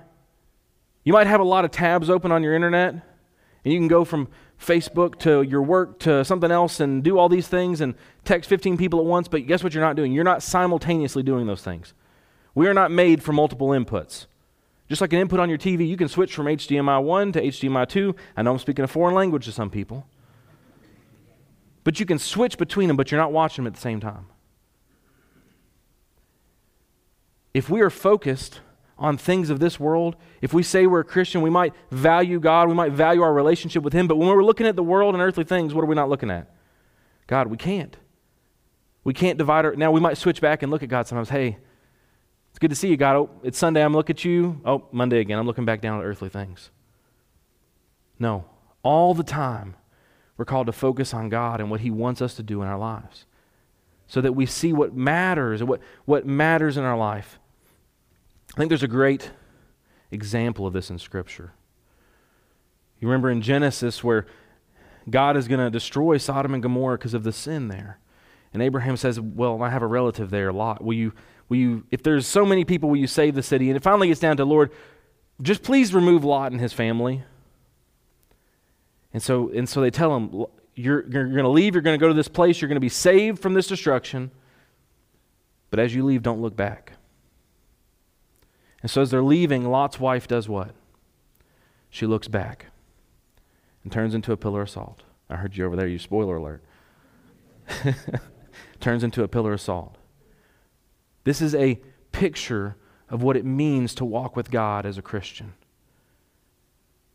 You 1.03 1.13
might 1.13 1.27
have 1.27 1.39
a 1.39 1.43
lot 1.43 1.63
of 1.63 1.69
tabs 1.69 2.09
open 2.09 2.31
on 2.31 2.41
your 2.41 2.55
internet, 2.55 2.91
and 2.91 3.73
you 3.73 3.77
can 3.77 3.87
go 3.87 4.03
from 4.03 4.27
Facebook 4.59 5.19
to 5.19 5.43
your 5.43 5.61
work 5.61 5.99
to 5.99 6.25
something 6.25 6.49
else 6.49 6.79
and 6.79 7.03
do 7.03 7.19
all 7.19 7.29
these 7.29 7.47
things 7.47 7.79
and 7.79 7.93
text 8.25 8.49
15 8.49 8.77
people 8.77 8.99
at 8.99 9.05
once, 9.05 9.27
but 9.27 9.45
guess 9.45 9.63
what 9.63 9.75
you're 9.75 9.83
not 9.83 9.95
doing? 9.95 10.11
You're 10.11 10.23
not 10.23 10.41
simultaneously 10.41 11.21
doing 11.21 11.45
those 11.45 11.61
things. 11.61 11.93
We 12.55 12.67
are 12.67 12.73
not 12.73 12.89
made 12.89 13.21
for 13.21 13.31
multiple 13.31 13.67
inputs. 13.69 14.25
Just 14.89 15.01
like 15.01 15.13
an 15.13 15.19
input 15.19 15.39
on 15.39 15.49
your 15.49 15.59
TV, 15.59 15.87
you 15.87 15.95
can 15.95 16.07
switch 16.07 16.33
from 16.33 16.47
HDMI 16.47 17.01
1 17.03 17.31
to 17.33 17.41
HDMI 17.41 17.87
2. 17.87 18.15
I 18.35 18.41
know 18.41 18.51
I'm 18.51 18.59
speaking 18.59 18.83
a 18.83 18.87
foreign 18.87 19.13
language 19.15 19.45
to 19.45 19.51
some 19.51 19.69
people. 19.69 20.07
But 21.83 21.99
you 21.99 22.05
can 22.07 22.17
switch 22.17 22.57
between 22.57 22.87
them, 22.87 22.97
but 22.97 23.11
you're 23.11 23.21
not 23.21 23.31
watching 23.31 23.63
them 23.63 23.71
at 23.71 23.75
the 23.75 23.81
same 23.81 23.99
time. 23.99 24.25
If 27.53 27.69
we 27.69 27.81
are 27.81 27.89
focused 27.89 28.61
on 28.97 29.17
things 29.17 29.49
of 29.49 29.59
this 29.59 29.79
world, 29.79 30.15
if 30.41 30.53
we 30.53 30.63
say 30.63 30.87
we're 30.87 31.01
a 31.01 31.05
Christian, 31.05 31.41
we 31.41 31.49
might 31.49 31.73
value 31.91 32.39
God, 32.39 32.67
we 32.67 32.73
might 32.73 32.91
value 32.91 33.21
our 33.21 33.33
relationship 33.33 33.83
with 33.83 33.93
Him, 33.93 34.07
but 34.07 34.17
when 34.17 34.27
we're 34.27 34.43
looking 34.43 34.67
at 34.67 34.75
the 34.75 34.83
world 34.83 35.13
and 35.13 35.21
earthly 35.21 35.43
things, 35.43 35.73
what 35.73 35.83
are 35.83 35.87
we 35.87 35.95
not 35.95 36.09
looking 36.09 36.31
at? 36.31 36.51
God, 37.27 37.47
we 37.47 37.57
can't. 37.57 37.95
We 39.03 39.13
can't 39.13 39.37
divide 39.37 39.65
our. 39.65 39.75
Now, 39.75 39.91
we 39.91 39.99
might 39.99 40.17
switch 40.17 40.41
back 40.41 40.61
and 40.63 40.71
look 40.71 40.83
at 40.83 40.89
God 40.89 41.07
sometimes. 41.07 41.29
Hey, 41.29 41.57
it's 42.59 42.63
good 42.63 42.71
to 42.71 42.75
see 42.75 42.89
you, 42.89 42.97
God. 42.97 43.15
Oh, 43.15 43.29
it's 43.41 43.57
Sunday, 43.57 43.81
I'm 43.81 43.93
looking 43.93 44.17
at 44.17 44.25
you. 44.25 44.59
Oh, 44.65 44.83
Monday 44.91 45.21
again, 45.21 45.39
I'm 45.39 45.47
looking 45.47 45.63
back 45.63 45.79
down 45.79 46.01
at 46.01 46.03
earthly 46.03 46.27
things. 46.27 46.71
No, 48.19 48.43
all 48.83 49.13
the 49.13 49.23
time, 49.23 49.75
we're 50.35 50.43
called 50.43 50.67
to 50.67 50.73
focus 50.73 51.13
on 51.13 51.29
God 51.29 51.61
and 51.61 51.71
what 51.71 51.79
He 51.79 51.89
wants 51.89 52.21
us 52.21 52.35
to 52.35 52.43
do 52.43 52.61
in 52.61 52.67
our 52.67 52.77
lives 52.77 53.25
so 54.07 54.19
that 54.19 54.33
we 54.33 54.45
see 54.45 54.73
what 54.73 54.93
matters 54.93 55.61
and 55.61 55.69
what, 55.69 55.79
what 56.03 56.25
matters 56.25 56.75
in 56.75 56.83
our 56.83 56.97
life. 56.97 57.39
I 58.55 58.57
think 58.57 58.67
there's 58.67 58.83
a 58.83 58.89
great 58.89 59.31
example 60.11 60.67
of 60.67 60.73
this 60.73 60.89
in 60.89 60.99
Scripture. 60.99 61.53
You 62.99 63.07
remember 63.07 63.31
in 63.31 63.41
Genesis 63.41 64.03
where 64.03 64.27
God 65.09 65.37
is 65.37 65.47
going 65.47 65.61
to 65.61 65.69
destroy 65.69 66.17
Sodom 66.17 66.53
and 66.53 66.61
Gomorrah 66.61 66.97
because 66.97 67.13
of 67.13 67.23
the 67.23 67.31
sin 67.31 67.69
there. 67.69 67.99
And 68.53 68.61
Abraham 68.61 68.97
says, 68.97 69.17
Well, 69.17 69.63
I 69.63 69.69
have 69.69 69.81
a 69.81 69.87
relative 69.87 70.29
there, 70.29 70.51
Lot. 70.51 70.83
Will 70.83 70.95
you, 70.97 71.13
will 71.49 71.57
you, 71.57 71.83
if 71.91 72.03
there's 72.03 72.25
so 72.25 72.45
many 72.45 72.63
people, 72.63 72.89
will 72.89 72.97
you 72.97 73.07
save 73.07 73.35
the 73.35 73.43
city? 73.43 73.69
And 73.69 73.75
it 73.75 73.83
finally 73.83 74.07
gets 74.07 74.19
down 74.19 74.37
to, 74.37 74.45
Lord, 74.45 74.71
just 75.41 75.63
please 75.63 75.93
remove 75.93 76.23
Lot 76.23 76.51
and 76.51 76.61
his 76.61 76.73
family. 76.73 77.23
And 79.13 79.21
so, 79.21 79.49
and 79.49 79.67
so 79.67 79.81
they 79.81 79.89
tell 79.89 80.15
him, 80.15 80.45
You're, 80.75 81.09
you're 81.09 81.27
going 81.27 81.43
to 81.43 81.49
leave, 81.49 81.73
you're 81.73 81.81
going 81.81 81.99
to 81.99 82.03
go 82.03 82.07
to 82.07 82.13
this 82.13 82.27
place, 82.27 82.61
you're 82.61 82.69
going 82.69 82.75
to 82.75 82.79
be 82.79 82.89
saved 82.89 83.41
from 83.41 83.55
this 83.55 83.67
destruction. 83.67 84.31
But 85.71 85.79
as 85.79 85.93
you 85.93 86.05
leave, 86.05 86.23
don't 86.23 86.41
look 86.41 86.55
back. 86.55 86.93
And 88.81 88.89
so 88.89 89.01
as 89.01 89.11
they're 89.11 89.23
leaving, 89.23 89.69
Lot's 89.69 89.99
wife 89.99 90.27
does 90.27 90.47
what? 90.47 90.71
She 91.89 92.05
looks 92.05 92.27
back 92.27 92.67
and 93.83 93.91
turns 93.91 94.13
into 94.13 94.31
a 94.31 94.37
pillar 94.37 94.61
of 94.61 94.69
salt. 94.69 95.03
I 95.29 95.35
heard 95.35 95.57
you 95.57 95.65
over 95.65 95.75
there, 95.75 95.87
you 95.87 95.99
spoiler 95.99 96.37
alert. 96.37 96.63
turns 98.79 99.03
into 99.03 99.23
a 99.23 99.27
pillar 99.27 99.53
of 99.53 99.61
salt. 99.61 99.98
This 101.29 101.43
is 101.43 101.53
a 101.53 101.79
picture 102.11 102.75
of 103.07 103.21
what 103.21 103.37
it 103.37 103.45
means 103.45 103.93
to 103.93 104.03
walk 104.03 104.35
with 104.35 104.49
God 104.49 104.83
as 104.83 104.97
a 104.97 105.03
Christian. 105.03 105.53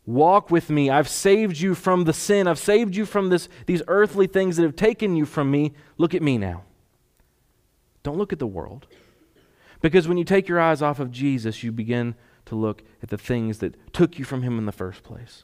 Walk 0.05 0.49
with 0.49 0.69
me. 0.69 0.89
I've 0.89 1.09
saved 1.09 1.59
you 1.59 1.75
from 1.75 2.05
the 2.05 2.13
sin. 2.13 2.47
I've 2.47 2.57
saved 2.57 2.95
you 2.95 3.05
from 3.05 3.27
this, 3.27 3.49
these 3.65 3.81
earthly 3.89 4.25
things 4.25 4.55
that 4.55 4.63
have 4.63 4.77
taken 4.77 5.17
you 5.17 5.25
from 5.25 5.51
me. 5.51 5.73
Look 5.97 6.13
at 6.13 6.21
me 6.21 6.37
now. 6.37 6.63
Don't 8.03 8.17
look 8.17 8.31
at 8.31 8.39
the 8.39 8.47
world. 8.47 8.87
Because 9.81 10.07
when 10.07 10.17
you 10.17 10.23
take 10.23 10.47
your 10.47 10.61
eyes 10.61 10.81
off 10.81 11.01
of 11.01 11.11
Jesus, 11.11 11.61
you 11.61 11.73
begin 11.73 12.15
to 12.45 12.55
look 12.55 12.83
at 13.03 13.09
the 13.09 13.17
things 13.17 13.57
that 13.57 13.75
took 13.91 14.17
you 14.17 14.23
from 14.23 14.43
Him 14.43 14.57
in 14.57 14.65
the 14.65 14.71
first 14.71 15.03
place. 15.03 15.43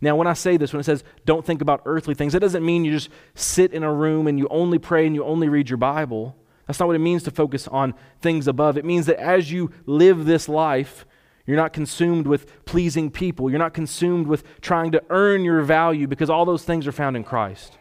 Now, 0.00 0.14
when 0.14 0.28
I 0.28 0.34
say 0.34 0.56
this, 0.56 0.72
when 0.72 0.78
it 0.78 0.84
says 0.84 1.02
don't 1.26 1.44
think 1.44 1.60
about 1.60 1.82
earthly 1.84 2.14
things, 2.14 2.32
that 2.34 2.38
doesn't 2.38 2.64
mean 2.64 2.84
you 2.84 2.92
just 2.92 3.08
sit 3.34 3.72
in 3.72 3.82
a 3.82 3.92
room 3.92 4.28
and 4.28 4.38
you 4.38 4.46
only 4.52 4.78
pray 4.78 5.04
and 5.04 5.16
you 5.16 5.24
only 5.24 5.48
read 5.48 5.68
your 5.68 5.78
Bible. 5.78 6.36
That's 6.66 6.80
not 6.80 6.86
what 6.86 6.96
it 6.96 7.00
means 7.00 7.22
to 7.24 7.30
focus 7.30 7.68
on 7.68 7.94
things 8.20 8.48
above. 8.48 8.78
It 8.78 8.84
means 8.84 9.06
that 9.06 9.20
as 9.20 9.50
you 9.52 9.70
live 9.86 10.24
this 10.24 10.48
life, 10.48 11.04
you're 11.46 11.56
not 11.56 11.72
consumed 11.72 12.26
with 12.26 12.64
pleasing 12.64 13.10
people. 13.10 13.50
You're 13.50 13.58
not 13.58 13.74
consumed 13.74 14.26
with 14.26 14.60
trying 14.60 14.92
to 14.92 15.02
earn 15.10 15.44
your 15.44 15.60
value 15.62 16.06
because 16.06 16.30
all 16.30 16.44
those 16.44 16.64
things 16.64 16.86
are 16.86 16.92
found 16.92 17.16
in 17.16 17.24
Christ. 17.24 17.76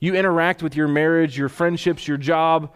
You 0.00 0.14
interact 0.14 0.62
with 0.62 0.74
your 0.74 0.88
marriage, 0.88 1.38
your 1.38 1.48
friendships, 1.48 2.08
your 2.08 2.16
job 2.16 2.74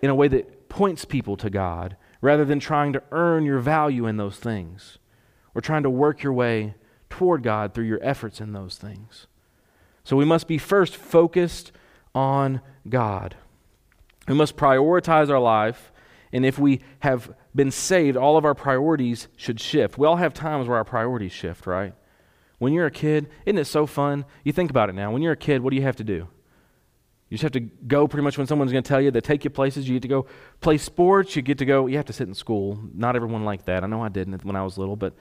in 0.00 0.08
a 0.08 0.14
way 0.14 0.28
that 0.28 0.70
points 0.70 1.04
people 1.04 1.36
to 1.36 1.50
God 1.50 1.96
rather 2.22 2.44
than 2.44 2.60
trying 2.60 2.94
to 2.94 3.02
earn 3.12 3.44
your 3.44 3.58
value 3.58 4.06
in 4.06 4.16
those 4.16 4.38
things 4.38 4.98
or 5.54 5.60
trying 5.60 5.82
to 5.82 5.90
work 5.90 6.22
your 6.22 6.32
way 6.32 6.74
toward 7.10 7.42
God 7.42 7.74
through 7.74 7.84
your 7.84 8.02
efforts 8.02 8.40
in 8.40 8.52
those 8.52 8.76
things. 8.76 9.26
So 10.04 10.16
we 10.16 10.24
must 10.24 10.48
be 10.48 10.56
first 10.56 10.96
focused 10.96 11.72
on 12.14 12.62
God. 12.88 13.36
We 14.28 14.34
must 14.34 14.56
prioritize 14.56 15.30
our 15.30 15.40
life, 15.40 15.90
and 16.32 16.44
if 16.44 16.58
we 16.58 16.80
have 17.00 17.34
been 17.54 17.70
saved, 17.70 18.16
all 18.16 18.36
of 18.36 18.44
our 18.44 18.54
priorities 18.54 19.28
should 19.36 19.58
shift. 19.58 19.96
We 19.96 20.06
all 20.06 20.16
have 20.16 20.34
times 20.34 20.68
where 20.68 20.76
our 20.76 20.84
priorities 20.84 21.32
shift, 21.32 21.66
right? 21.66 21.94
When 22.58 22.72
you're 22.72 22.86
a 22.86 22.90
kid, 22.90 23.30
isn't 23.46 23.58
it 23.58 23.66
so 23.66 23.86
fun? 23.86 24.26
You 24.44 24.52
think 24.52 24.70
about 24.70 24.90
it 24.90 24.94
now. 24.94 25.10
When 25.10 25.22
you're 25.22 25.32
a 25.32 25.36
kid, 25.36 25.62
what 25.62 25.70
do 25.70 25.76
you 25.76 25.82
have 25.82 25.96
to 25.96 26.04
do? 26.04 26.28
You 27.28 27.36
just 27.36 27.42
have 27.42 27.52
to 27.52 27.60
go 27.60 28.08
pretty 28.08 28.24
much 28.24 28.36
when 28.36 28.46
someone's 28.46 28.72
going 28.72 28.82
to 28.82 28.88
tell 28.88 29.00
you 29.00 29.10
they 29.10 29.20
take 29.20 29.44
you 29.44 29.50
places. 29.50 29.88
You 29.88 29.94
get 29.96 30.02
to 30.02 30.08
go 30.08 30.26
play 30.60 30.78
sports. 30.78 31.36
You 31.36 31.42
get 31.42 31.58
to 31.58 31.66
go. 31.66 31.86
You 31.86 31.96
have 31.96 32.06
to 32.06 32.12
sit 32.12 32.26
in 32.26 32.34
school. 32.34 32.78
Not 32.94 33.16
everyone 33.16 33.44
like 33.44 33.66
that. 33.66 33.84
I 33.84 33.86
know 33.86 34.02
I 34.02 34.08
didn't 34.08 34.44
when 34.44 34.56
I 34.56 34.62
was 34.62 34.78
little, 34.78 34.96
but 34.96 35.14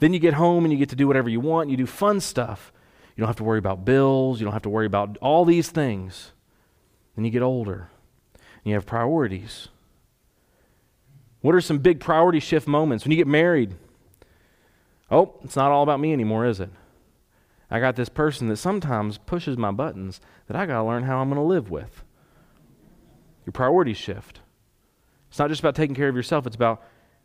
then 0.00 0.12
you 0.12 0.18
get 0.18 0.34
home 0.34 0.64
and 0.64 0.72
you 0.72 0.78
get 0.78 0.88
to 0.88 0.96
do 0.96 1.06
whatever 1.06 1.28
you 1.28 1.40
want. 1.40 1.70
You 1.70 1.76
do 1.76 1.86
fun 1.86 2.20
stuff. 2.20 2.72
You 3.16 3.20
don't 3.22 3.28
have 3.28 3.36
to 3.36 3.44
worry 3.44 3.60
about 3.60 3.84
bills. 3.84 4.40
You 4.40 4.44
don't 4.44 4.52
have 4.52 4.62
to 4.62 4.70
worry 4.70 4.86
about 4.86 5.18
all 5.18 5.44
these 5.44 5.70
things. 5.70 6.32
Then 7.14 7.24
you 7.24 7.30
get 7.30 7.42
older 7.42 7.90
and 8.64 8.70
you 8.70 8.74
have 8.74 8.86
priorities. 8.86 9.68
What 11.40 11.54
are 11.54 11.60
some 11.60 11.78
big 11.78 12.00
priority 12.00 12.40
shift 12.40 12.68
moments? 12.68 13.04
When 13.04 13.10
you 13.10 13.16
get 13.16 13.26
married, 13.26 13.74
oh, 15.10 15.34
it's 15.42 15.56
not 15.56 15.70
all 15.70 15.82
about 15.82 16.00
me 16.00 16.12
anymore, 16.12 16.46
is 16.46 16.60
it? 16.60 16.70
I 17.70 17.80
got 17.80 17.96
this 17.96 18.08
person 18.08 18.48
that 18.48 18.56
sometimes 18.56 19.18
pushes 19.18 19.56
my 19.56 19.72
buttons 19.72 20.20
that 20.46 20.56
I 20.56 20.66
got 20.66 20.78
to 20.78 20.84
learn 20.84 21.04
how 21.04 21.18
I'm 21.18 21.28
going 21.28 21.40
to 21.40 21.42
live 21.42 21.70
with. 21.70 22.04
Your 23.44 23.52
priorities 23.52 23.96
shift. 23.96 24.40
It's 25.30 25.38
not 25.38 25.48
just 25.48 25.60
about 25.60 25.74
taking 25.74 25.96
care 25.96 26.08
of 26.08 26.14
yourself, 26.14 26.46
it's 26.46 26.54
about 26.56 26.82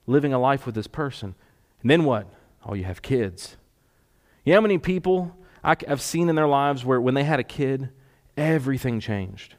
living 0.07 0.33
a 0.33 0.39
life 0.39 0.65
with 0.65 0.73
this 0.73 0.87
person. 0.87 1.35
And 1.81 1.91
then 1.91 2.05
what? 2.05 2.27
Oh, 2.65 2.73
you 2.73 2.85
have 2.85 3.01
kids. 3.01 3.57
You 4.43 4.53
know 4.53 4.57
how 4.57 4.61
many 4.61 4.77
people 4.77 5.37
I've 5.63 6.01
seen 6.01 6.29
in 6.29 6.35
their 6.35 6.47
lives 6.47 6.85
where 6.85 7.01
when 7.01 7.13
they 7.13 7.25
had 7.25 7.39
a 7.39 7.43
kid, 7.43 7.89
everything 8.37 8.99
changed? 8.99 9.55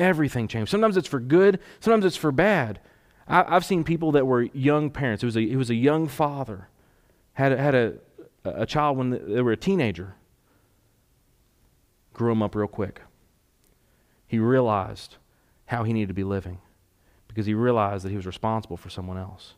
Everything 0.00 0.48
changed. 0.48 0.70
Sometimes 0.70 0.96
it's 0.96 1.06
for 1.06 1.20
good, 1.20 1.60
sometimes 1.78 2.06
it's 2.06 2.16
for 2.16 2.32
bad. 2.32 2.80
I, 3.28 3.44
have 3.52 3.66
seen 3.66 3.84
people 3.84 4.12
that 4.12 4.26
were 4.26 4.42
young 4.54 4.90
parents. 4.90 5.22
It 5.22 5.26
was 5.26 5.36
a, 5.36 5.42
it 5.42 5.56
was 5.56 5.68
a 5.68 5.74
young 5.74 6.08
father, 6.08 6.68
had 7.34 7.52
a, 7.52 7.56
had 7.58 7.74
a, 7.74 7.92
a 8.44 8.64
child 8.64 8.96
when 8.96 9.10
they 9.10 9.42
were 9.42 9.52
a 9.52 9.58
teenager, 9.58 10.14
grew 12.14 12.32
him 12.32 12.42
up 12.42 12.54
real 12.54 12.66
quick. 12.66 13.02
He 14.26 14.38
realized 14.38 15.18
how 15.66 15.84
he 15.84 15.92
needed 15.92 16.08
to 16.08 16.14
be 16.14 16.24
living 16.24 16.60
because 17.28 17.44
he 17.44 17.52
realized 17.52 18.04
that 18.04 18.10
he 18.10 18.16
was 18.16 18.26
responsible 18.26 18.78
for 18.78 18.88
someone 18.88 19.18
else, 19.18 19.54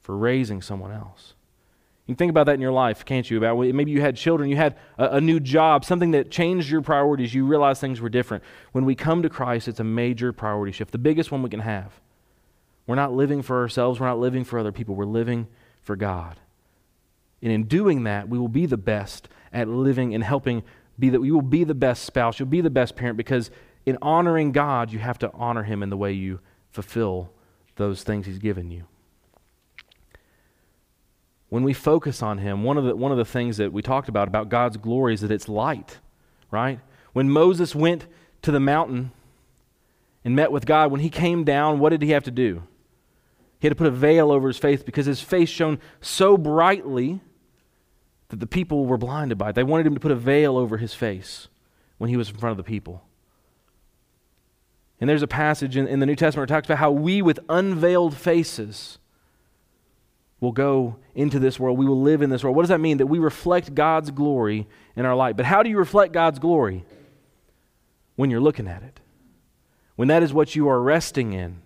for 0.00 0.16
raising 0.16 0.62
someone 0.62 0.92
else. 0.92 1.34
You 2.06 2.14
can 2.14 2.18
think 2.18 2.30
about 2.30 2.46
that 2.46 2.54
in 2.54 2.60
your 2.60 2.72
life, 2.72 3.04
can't 3.04 3.30
you? 3.30 3.38
About 3.38 3.58
maybe 3.58 3.92
you 3.92 4.00
had 4.00 4.16
children, 4.16 4.50
you 4.50 4.56
had 4.56 4.76
a, 4.98 5.16
a, 5.16 5.20
new 5.20 5.38
job, 5.38 5.84
something 5.84 6.10
that 6.10 6.32
changed 6.32 6.68
your 6.68 6.82
priorities. 6.82 7.32
You 7.32 7.46
realized 7.46 7.80
things 7.80 8.00
were 8.00 8.08
different. 8.08 8.42
When 8.72 8.84
we 8.84 8.96
come 8.96 9.22
to 9.22 9.28
Christ, 9.28 9.68
it's 9.68 9.78
a 9.78 9.84
major 9.84 10.32
priority 10.32 10.72
shift, 10.72 10.90
the 10.90 10.98
biggest 10.98 11.30
one 11.30 11.42
we 11.42 11.48
can 11.48 11.60
have. 11.60 12.00
We're 12.88 12.96
not 12.96 13.12
living 13.12 13.42
for 13.42 13.60
ourselves, 13.60 14.00
we're 14.00 14.08
not 14.08 14.18
living 14.18 14.42
for 14.42 14.58
other 14.58 14.72
people, 14.72 14.96
we're 14.96 15.04
living 15.04 15.46
for 15.80 15.94
God. 15.94 16.40
And 17.40 17.52
in 17.52 17.64
doing 17.64 18.04
that, 18.04 18.28
we 18.28 18.38
will 18.38 18.48
be 18.48 18.66
the 18.66 18.76
best 18.76 19.28
at 19.52 19.68
living 19.68 20.14
and 20.14 20.24
helping 20.24 20.64
be 20.98 21.08
that 21.10 21.22
you 21.22 21.34
will 21.34 21.42
be 21.42 21.64
the 21.64 21.74
best 21.74 22.04
spouse, 22.04 22.38
you'll 22.38 22.48
be 22.48 22.60
the 22.60 22.70
best 22.70 22.96
parent 22.96 23.16
because 23.16 23.50
in 23.86 23.96
honoring 24.02 24.52
God, 24.52 24.92
you 24.92 24.98
have 24.98 25.18
to 25.20 25.30
honor 25.34 25.62
him 25.62 25.82
in 25.82 25.90
the 25.90 25.96
way 25.96 26.12
you 26.12 26.40
fulfill 26.70 27.32
those 27.76 28.02
things 28.02 28.26
he's 28.26 28.38
given 28.38 28.70
you. 28.70 28.86
When 31.52 31.64
we 31.64 31.74
focus 31.74 32.22
on 32.22 32.38
him, 32.38 32.62
one 32.64 32.78
of 32.78 32.84
the 32.84 32.96
one 32.96 33.12
of 33.12 33.18
the 33.18 33.26
things 33.26 33.58
that 33.58 33.74
we 33.74 33.82
talked 33.82 34.08
about 34.08 34.26
about 34.26 34.48
God's 34.48 34.78
glory 34.78 35.12
is 35.12 35.20
that 35.20 35.30
it's 35.30 35.50
light, 35.50 35.98
right? 36.50 36.80
When 37.12 37.28
Moses 37.28 37.74
went 37.74 38.06
to 38.40 38.50
the 38.50 38.58
mountain 38.58 39.12
and 40.24 40.34
met 40.34 40.50
with 40.50 40.64
God, 40.64 40.90
when 40.90 41.02
he 41.02 41.10
came 41.10 41.44
down, 41.44 41.78
what 41.78 41.90
did 41.90 42.00
he 42.00 42.12
have 42.12 42.24
to 42.24 42.30
do? 42.30 42.62
He 43.60 43.66
had 43.66 43.72
to 43.72 43.76
put 43.76 43.86
a 43.86 43.90
veil 43.90 44.32
over 44.32 44.48
his 44.48 44.56
face 44.56 44.82
because 44.82 45.04
his 45.04 45.20
face 45.20 45.50
shone 45.50 45.78
so 46.00 46.38
brightly 46.38 47.20
that 48.30 48.40
the 48.40 48.46
people 48.46 48.86
were 48.86 48.96
blinded 48.96 49.36
by 49.36 49.50
it. 49.50 49.54
They 49.54 49.62
wanted 49.62 49.86
him 49.86 49.92
to 49.92 50.00
put 50.00 50.10
a 50.10 50.16
veil 50.16 50.56
over 50.56 50.78
his 50.78 50.94
face 50.94 51.48
when 51.98 52.08
he 52.08 52.16
was 52.16 52.30
in 52.30 52.36
front 52.36 52.52
of 52.52 52.56
the 52.56 52.64
people. 52.64 53.04
And 55.02 55.10
there's 55.10 55.22
a 55.22 55.28
passage 55.28 55.76
in, 55.76 55.86
in 55.86 56.00
the 56.00 56.06
New 56.06 56.16
Testament 56.16 56.48
where 56.48 56.56
it 56.56 56.60
talks 56.60 56.66
about 56.66 56.78
how 56.78 56.92
we, 56.92 57.20
with 57.20 57.40
unveiled 57.50 58.16
faces, 58.16 58.98
will 60.42 60.52
go 60.52 60.96
into 61.14 61.38
this 61.38 61.58
world. 61.60 61.78
We 61.78 61.86
will 61.86 62.02
live 62.02 62.20
in 62.20 62.28
this 62.28 62.42
world. 62.42 62.56
What 62.56 62.62
does 62.62 62.70
that 62.70 62.80
mean? 62.80 62.98
That 62.98 63.06
we 63.06 63.20
reflect 63.20 63.76
God's 63.76 64.10
glory 64.10 64.66
in 64.96 65.06
our 65.06 65.14
light. 65.14 65.36
But 65.36 65.46
how 65.46 65.62
do 65.62 65.70
you 65.70 65.78
reflect 65.78 66.12
God's 66.12 66.40
glory? 66.40 66.84
When 68.16 68.28
you're 68.28 68.40
looking 68.40 68.66
at 68.66 68.82
it, 68.82 69.00
when 69.94 70.08
that 70.08 70.22
is 70.22 70.34
what 70.34 70.56
you 70.56 70.68
are 70.68 70.82
resting 70.82 71.32
in. 71.32 71.62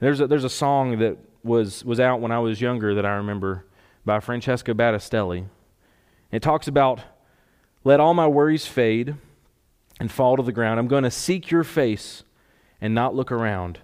There's 0.00 0.20
a, 0.20 0.26
there's 0.26 0.42
a 0.42 0.50
song 0.50 0.98
that 0.98 1.16
was, 1.44 1.84
was 1.84 2.00
out 2.00 2.20
when 2.20 2.32
I 2.32 2.40
was 2.40 2.60
younger 2.60 2.92
that 2.96 3.06
I 3.06 3.14
remember 3.14 3.66
by 4.04 4.18
Francesca 4.18 4.74
Battistelli. 4.74 5.46
It 6.32 6.42
talks 6.42 6.66
about, 6.66 7.02
let 7.84 8.00
all 8.00 8.14
my 8.14 8.26
worries 8.26 8.66
fade 8.66 9.14
and 10.00 10.10
fall 10.10 10.36
to 10.36 10.42
the 10.42 10.50
ground. 10.50 10.80
I'm 10.80 10.88
going 10.88 11.04
to 11.04 11.10
seek 11.10 11.52
your 11.52 11.62
face 11.62 12.24
and 12.80 12.94
not 12.96 13.14
look 13.14 13.30
around 13.30 13.78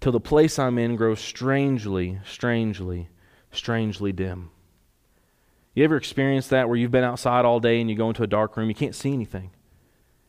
till 0.00 0.12
the 0.12 0.20
place 0.20 0.58
I'm 0.58 0.78
in 0.78 0.96
grows 0.96 1.20
strangely, 1.20 2.20
strangely, 2.26 3.08
strangely 3.56 4.12
dim. 4.12 4.50
You 5.74 5.84
ever 5.84 5.96
experienced 5.96 6.50
that 6.50 6.68
where 6.68 6.76
you've 6.76 6.90
been 6.90 7.04
outside 7.04 7.44
all 7.44 7.60
day 7.60 7.80
and 7.80 7.90
you 7.90 7.96
go 7.96 8.08
into 8.08 8.22
a 8.22 8.28
dark 8.28 8.56
room, 8.56 8.68
you 8.68 8.74
can't 8.74 8.94
see 8.94 9.12
anything? 9.12 9.50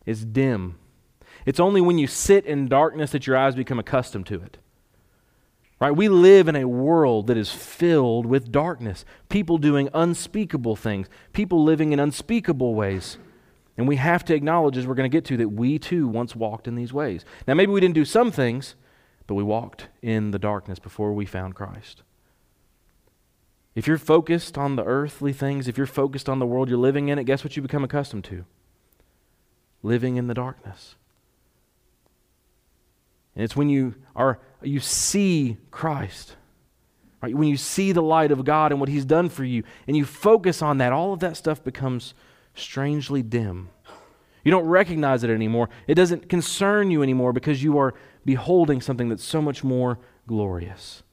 It's 0.06 0.26
dim. 0.26 0.80
It's 1.46 1.60
only 1.60 1.82
when 1.82 2.00
you 2.00 2.08
sit 2.08 2.46
in 2.46 2.68
darkness 2.68 3.12
that 3.12 3.28
your 3.28 3.38
eyes 3.38 3.56
become 3.56 3.80
accustomed 3.80 4.26
to 4.28 4.42
it. 4.42 4.58
Right? 5.80 5.92
We 5.92 6.08
live 6.08 6.48
in 6.48 6.56
a 6.56 6.68
world 6.68 7.28
that 7.28 7.38
is 7.38 7.52
filled 7.52 8.26
with 8.26 8.52
darkness. 8.52 9.06
People 9.30 9.58
doing 9.58 9.90
unspeakable 9.94 10.76
things, 10.76 11.08
people 11.34 11.64
living 11.64 11.92
in 11.92 12.00
unspeakable 12.00 12.74
ways. 12.74 13.18
And 13.78 13.88
we 13.88 13.98
have 13.98 14.24
to 14.26 14.34
acknowledge, 14.34 14.78
as 14.78 14.88
we're 14.88 14.96
going 14.96 15.10
to 15.10 15.16
get 15.16 15.26
to, 15.26 15.38
that 15.38 15.50
we 15.50 15.78
too 15.78 16.08
once 16.08 16.34
walked 16.34 16.68
in 16.68 16.76
these 16.76 16.94
ways. 16.94 17.26
Now, 17.46 17.56
maybe 17.56 17.74
we 17.74 17.82
didn't 17.82 17.96
do 17.96 18.06
some 18.06 18.32
things, 18.32 18.76
but 19.28 19.36
we 19.36 19.44
walked 19.44 19.90
in 20.02 20.32
the 20.32 20.40
darkness 20.40 20.80
before 20.80 21.14
we 21.14 21.26
found 21.26 21.56
Christ. 21.56 22.02
If 23.76 23.88
you're 23.88 23.98
focused 23.98 24.58
on 24.58 24.78
the 24.78 24.86
earthly 24.86 25.34
things, 25.34 25.68
if 25.68 25.78
you're 25.78 25.86
focused 25.86 26.30
on 26.30 26.40
the 26.40 26.46
world 26.46 26.70
you're 26.70 26.78
living 26.78 27.10
in 27.10 27.20
it, 27.20 27.26
guess 27.26 27.44
what 27.44 27.58
you 27.58 27.62
become 27.62 27.84
accustomed 27.84 28.24
to? 28.26 28.46
Living 29.84 30.16
in 30.16 30.28
the 30.28 30.34
darkness. 30.34 30.96
And 33.36 33.44
it's 33.44 33.56
when 33.56 33.70
you 33.70 33.96
are 34.16 34.40
you 34.62 34.80
see 34.80 35.58
Christ. 35.72 36.38
Right? 37.22 37.36
When 37.36 37.50
you 37.50 37.58
see 37.58 37.92
the 37.92 38.02
light 38.02 38.32
of 38.32 38.46
God 38.46 38.72
and 38.72 38.80
what 38.80 38.90
he's 38.90 39.06
done 39.06 39.30
for 39.30 39.44
you 39.44 39.64
and 39.88 39.98
you 39.98 40.06
focus 40.06 40.62
on 40.62 40.78
that, 40.78 40.94
all 40.94 41.12
of 41.12 41.20
that 41.20 41.36
stuff 41.36 41.64
becomes 41.64 42.14
strangely 42.54 43.22
dim. 43.22 43.70
You 44.44 44.52
don't 44.52 44.66
recognize 44.68 45.24
it 45.24 45.30
anymore. 45.30 45.70
It 45.88 45.96
doesn't 45.96 46.30
concern 46.30 46.92
you 46.92 47.02
anymore 47.02 47.34
because 47.34 47.64
you 47.64 47.78
are 47.78 47.94
beholding 48.24 48.80
something 48.80 49.10
that's 49.10 49.24
so 49.24 49.42
much 49.42 49.64
more 49.64 50.00
glorious. 50.28 51.04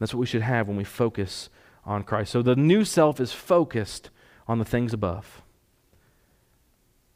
That's 0.00 0.12
what 0.12 0.20
we 0.20 0.26
should 0.26 0.42
have 0.42 0.66
when 0.66 0.76
we 0.76 0.82
focus 0.82 1.50
on 1.84 2.02
Christ. 2.02 2.32
So 2.32 2.42
the 2.42 2.56
new 2.56 2.84
self 2.84 3.20
is 3.20 3.32
focused 3.32 4.10
on 4.48 4.58
the 4.58 4.64
things 4.64 4.92
above. 4.92 5.42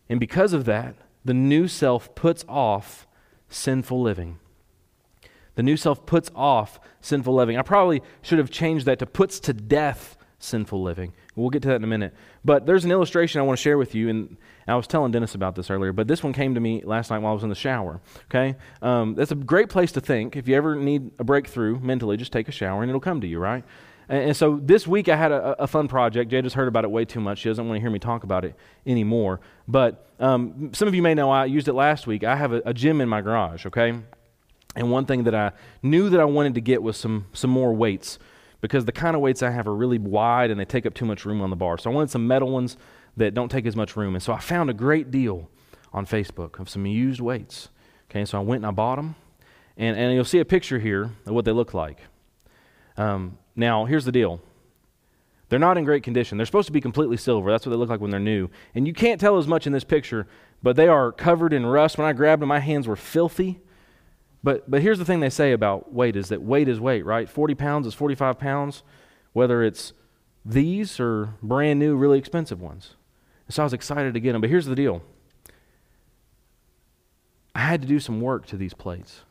And 0.09 0.21
because 0.21 0.53
of 0.53 0.67
that, 0.67 0.95
the 1.25 1.35
new 1.35 1.67
self 1.67 2.15
puts 2.15 2.45
off 2.49 3.09
sinful 3.49 4.01
living. 4.01 4.39
The 5.55 5.63
new 5.63 5.77
self 5.77 6.05
puts 6.05 6.31
off 6.35 6.79
sinful 7.01 7.35
living. 7.35 7.57
I 7.57 7.63
probably 7.63 8.03
should 8.23 8.39
have 8.39 8.51
changed 8.51 8.87
that 8.87 8.99
to 8.99 9.07
puts 9.07 9.41
to 9.41 9.53
death 9.53 10.17
sinful 10.39 10.83
living. 10.83 11.15
We'll 11.37 11.51
get 11.51 11.63
to 11.63 11.69
that 11.69 11.77
in 11.77 11.85
a 11.85 11.89
minute. 11.89 12.15
But 12.45 12.65
there's 12.65 12.85
an 12.85 12.93
illustration 12.93 13.41
I 13.41 13.45
want 13.45 13.59
to 13.59 13.63
share 13.63 13.77
with 13.77 13.95
you, 13.95 14.09
and 14.09 14.37
I 14.69 14.77
was 14.77 14.87
telling 14.87 15.11
Dennis 15.11 15.35
about 15.35 15.57
this 15.57 15.69
earlier, 15.69 15.93
but 15.93 16.07
this 16.07 16.23
one 16.23 16.33
came 16.33 16.55
to 16.55 16.61
me 16.61 16.83
last 16.85 17.11
night 17.11 17.19
while 17.19 17.33
I 17.33 17.35
was 17.35 17.43
in 17.43 17.49
the 17.49 17.55
shower. 17.55 18.01
Okay? 18.27 18.57
Um, 18.83 19.15
that's 19.15 19.33
a 19.33 19.37
great 19.37 19.69
place 19.69 19.91
to 19.93 20.01
think. 20.01 20.37
If 20.37 20.47
you 20.47 20.55
ever 20.55 20.77
need 20.77 21.11
a 21.19 21.25
breakthrough 21.25 21.81
mentally, 21.81 22.17
just 22.17 22.33
take 22.33 22.49
a 22.49 22.53
shower 22.53 22.83
and 22.83 22.91
it'll 22.91 23.01
come 23.01 23.21
to 23.21 23.27
you, 23.27 23.39
right? 23.41 23.65
And, 24.09 24.29
and 24.29 24.37
so 24.37 24.61
this 24.63 24.87
week 24.87 25.09
I 25.09 25.17
had 25.17 25.33
a, 25.33 25.63
a, 25.63 25.67
fun 25.67 25.89
project. 25.89 26.31
Jade 26.31 26.45
has 26.45 26.55
heard 26.55 26.69
about 26.69 26.85
it 26.85 26.91
way 26.91 27.05
too 27.05 27.21
much. 27.21 27.39
She 27.39 27.49
doesn't 27.49 27.67
want 27.67 27.77
to 27.77 27.81
hear 27.81 27.91
me 27.91 27.99
talk 27.99 28.23
about 28.23 28.45
it 28.45 28.55
anymore. 28.87 29.41
But 29.67 30.09
um, 30.21 30.73
some 30.73 30.87
of 30.87 30.95
you 30.95 31.03
may 31.03 31.15
know 31.15 31.31
I 31.31 31.47
used 31.47 31.67
it 31.67 31.73
last 31.73 32.07
week. 32.07 32.23
I 32.23 32.37
have 32.37 32.53
a, 32.53 32.63
a 32.65 32.75
gym 32.75 33.01
in 33.01 33.09
my 33.09 33.21
garage, 33.21 33.67
okay? 33.67 33.95
And 34.77 34.91
one 34.91 35.07
thing 35.07 35.25
that 35.25 35.35
I 35.35 35.53
knew 35.83 36.11
that 36.11 36.21
I 36.21 36.25
wanted 36.25 36.55
to 36.55 36.61
get 36.61 36.83
was 36.83 36.97
some, 36.97 37.27
some 37.33 37.51
more 37.51 37.73
weights 37.73 38.19
because 38.65 38.87
the 38.87 38.93
kind 38.93 39.15
of 39.15 39.21
weights 39.21 39.43
I 39.43 39.51
have 39.51 39.69
are 39.69 39.75
really 39.75 39.99
wide 39.99 40.51
and 40.51 40.59
they 40.59 40.65
take 40.65 40.87
up 40.87 40.95
too 40.95 41.05
much 41.05 41.27
room 41.27 41.43
on 41.43 41.51
the 41.51 41.57
bar. 41.57 41.77
So 41.77 41.91
I 41.91 41.93
wanted 41.93 42.09
some 42.09 42.27
metal 42.27 42.51
ones 42.51 42.79
that 43.15 43.35
don't 43.35 43.51
take 43.51 43.67
as 43.67 43.77
much 43.77 43.95
room. 43.95 44.15
And 44.15 44.23
so 44.23 44.33
I 44.33 44.39
found 44.39 44.71
a 44.71 44.73
great 44.73 45.11
deal 45.11 45.51
on 45.93 46.07
Facebook 46.07 46.59
of 46.59 46.71
some 46.71 46.87
used 46.87 47.21
weights. 47.21 47.69
Okay, 48.09 48.25
so 48.25 48.39
I 48.39 48.41
went 48.41 48.61
and 48.61 48.67
I 48.67 48.71
bought 48.71 48.97
them. 48.97 49.17
And, 49.77 49.99
and 49.99 50.15
you'll 50.15 50.25
see 50.25 50.39
a 50.39 50.47
picture 50.47 50.79
here 50.79 51.11
of 51.27 51.35
what 51.35 51.45
they 51.45 51.53
look 51.53 51.75
like. 51.75 51.99
Um, 52.97 53.37
now, 53.55 53.85
here's 53.85 54.07
the 54.07 54.13
deal 54.13 54.41
they're 55.51 55.59
not 55.59 55.77
in 55.77 55.85
great 55.85 56.03
condition. 56.03 56.39
They're 56.39 56.47
supposed 56.47 56.69
to 56.69 56.73
be 56.73 56.81
completely 56.81 57.19
silver. 57.19 57.51
That's 57.51 57.67
what 57.67 57.71
they 57.71 57.77
look 57.77 57.91
like 57.91 58.01
when 58.01 58.11
they're 58.11 58.19
new. 58.19 58.49
And 58.75 58.87
you 58.87 58.95
can't 58.95 59.21
tell 59.21 59.37
as 59.37 59.47
much 59.47 59.67
in 59.67 59.75
this 59.75 59.85
picture, 59.85 60.27
but 60.63 60.75
they 60.75 60.89
are 60.89 61.13
covered 61.13 61.53
in 61.53 61.67
rust. 61.67 61.99
When 61.99 62.07
I 62.07 62.15
grabbed 62.15 62.41
them, 62.41 62.49
my 62.49 62.61
hands 62.61 62.89
were 62.89 62.97
filthy. 62.97 63.61
But, 64.45 64.71
but 64.71 64.83
here's 64.83 64.99
the 64.99 65.07
thing 65.07 65.21
they 65.21 65.31
say 65.31 65.53
about 65.53 65.95
weight 65.95 66.17
is 66.17 66.29
that 66.29 66.43
weight 66.43 66.69
is 66.69 66.79
weight, 66.79 67.07
right? 67.07 67.27
40 67.31 67.55
pounds 67.55 67.87
is 67.87 67.95
45 67.95 68.39
pounds, 68.39 68.83
whether 69.33 69.63
it's 69.63 69.95
these 70.45 71.01
or 71.01 71.35
brand 71.43 71.81
new, 71.81 71.97
really 71.97 72.19
expensive 72.19 72.61
ones. 72.61 72.95
so 73.49 73.63
I 73.63 73.65
was 73.65 73.73
excited 73.73 74.13
to 74.13 74.21
get 74.21 74.33
them. 74.33 74.43
But 74.43 74.51
here's 74.51 74.67
the 74.67 74.75
deal 74.75 75.03
I 77.55 77.61
had 77.61 77.81
to 77.81 77.89
do 77.89 77.99
some 77.99 78.21
work 78.21 78.45
to 78.49 78.59
these 78.59 78.75
plates. 78.75 79.23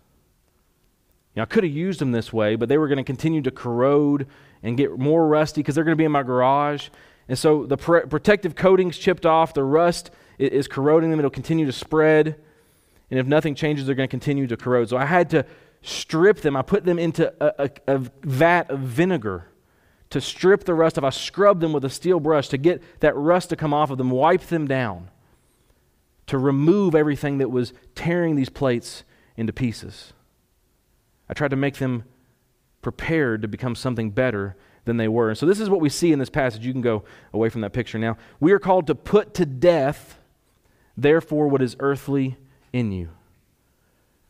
You 1.36 1.42
know, 1.42 1.44
I 1.44 1.46
could 1.46 1.64
have 1.64 1.74
used 1.74 2.02
them 2.02 2.12
this 2.12 2.34
way, 2.34 2.56
but 2.56 2.68
they 2.68 2.80
were 2.80 2.88
going 2.88 2.98
to 2.98 3.04
continue 3.04 3.44
to 3.44 3.52
corrode 3.52 4.26
and 4.64 4.76
get 4.76 4.98
more 4.98 5.28
rusty 5.28 5.62
because 5.62 5.76
they're 5.76 5.84
going 5.84 5.96
to 5.96 6.02
be 6.02 6.06
in 6.06 6.12
my 6.12 6.24
garage. 6.24 6.90
And 7.28 7.38
so 7.38 7.68
the 7.68 7.78
pr- 7.78 8.08
protective 8.08 8.56
coating's 8.56 8.98
chipped 8.98 9.28
off, 9.28 9.54
the 9.54 9.64
rust 9.64 10.10
is 10.40 10.68
corroding 10.68 11.12
them, 11.12 11.20
it'll 11.20 11.30
continue 11.30 11.68
to 11.68 11.72
spread. 11.72 12.42
And 13.14 13.20
if 13.20 13.28
nothing 13.28 13.54
changes, 13.54 13.86
they're 13.86 13.94
going 13.94 14.10
to 14.10 14.12
continue 14.12 14.48
to 14.48 14.58
corrode. 14.58 14.90
So 14.90 14.98
I 14.98 15.06
had 15.06 15.30
to 15.30 15.46
strip 15.84 16.42
them. 16.42 16.56
I 16.56 16.64
put 16.64 16.84
them 16.84 16.98
into 16.98 17.32
a, 17.40 17.70
a, 17.88 17.96
a 17.96 17.98
vat 18.24 18.72
of 18.72 18.80
vinegar 18.80 19.46
to 20.10 20.20
strip 20.20 20.64
the 20.64 20.74
rust 20.74 20.98
off. 20.98 21.04
I 21.04 21.12
scrubbed 21.12 21.62
them 21.62 21.74
with 21.74 21.86
a 21.86 21.92
steel 21.92 22.20
brush 22.20 22.48
to 22.48 22.58
get 22.58 22.82
that 23.02 23.16
rust 23.16 23.50
to 23.50 23.56
come 23.56 23.72
off 23.72 23.92
of 23.92 24.00
them, 24.00 24.10
wipe 24.10 24.42
them 24.48 24.68
down, 24.68 25.12
to 26.26 26.40
remove 26.40 26.96
everything 26.96 27.38
that 27.38 27.52
was 27.52 27.72
tearing 27.94 28.36
these 28.36 28.50
plates 28.50 29.04
into 29.38 29.54
pieces. 29.54 30.14
I 31.30 31.36
tried 31.36 31.52
to 31.52 31.56
make 31.56 31.78
them 31.78 32.06
prepared 32.82 33.44
to 33.44 33.48
become 33.48 33.76
something 33.76 34.10
better 34.10 34.56
than 34.86 34.98
they 34.98 35.08
were. 35.08 35.30
And 35.30 35.38
so 35.38 35.46
this 35.46 35.60
is 35.60 35.70
what 35.70 35.82
we 35.82 35.90
see 35.90 36.12
in 36.12 36.18
this 36.18 36.32
passage. 36.32 36.66
You 36.66 36.72
can 36.72 36.82
go 36.82 37.04
away 37.32 37.50
from 37.50 37.62
that 37.62 37.74
picture 37.74 38.00
now. 38.00 38.18
We 38.40 38.54
are 38.54 38.60
called 38.60 38.88
to 38.88 38.96
put 38.96 39.36
to 39.36 39.46
death, 39.46 40.18
therefore, 40.98 41.48
what 41.48 41.62
is 41.62 41.76
earthly 41.80 42.38
in 42.74 42.92
you. 42.92 43.10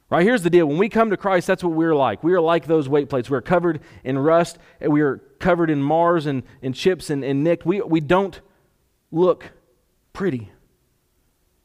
Right, 0.10 0.24
here's 0.24 0.44
the 0.44 0.52
deal. 0.52 0.68
When 0.68 0.78
we 0.78 0.90
come 0.90 1.10
to 1.10 1.18
Christ, 1.18 1.48
that's 1.48 1.64
what 1.64 1.74
we're 1.74 1.96
like. 1.96 2.24
We 2.24 2.34
are 2.34 2.42
like 2.42 2.68
those 2.68 2.88
weight 2.88 3.10
plates. 3.10 3.32
We're 3.32 3.42
covered 3.42 3.80
in 4.04 4.20
rust, 4.20 4.60
we 4.80 5.02
are 5.02 5.18
covered 5.40 5.72
in 5.72 5.82
Mars 5.82 6.28
and, 6.28 6.44
and 6.62 6.76
chips 6.76 7.10
and, 7.10 7.24
and 7.24 7.44
nicked. 7.44 7.66
We, 7.66 7.82
we 7.82 8.00
don't 8.00 8.40
look 9.12 9.52
pretty 10.14 10.52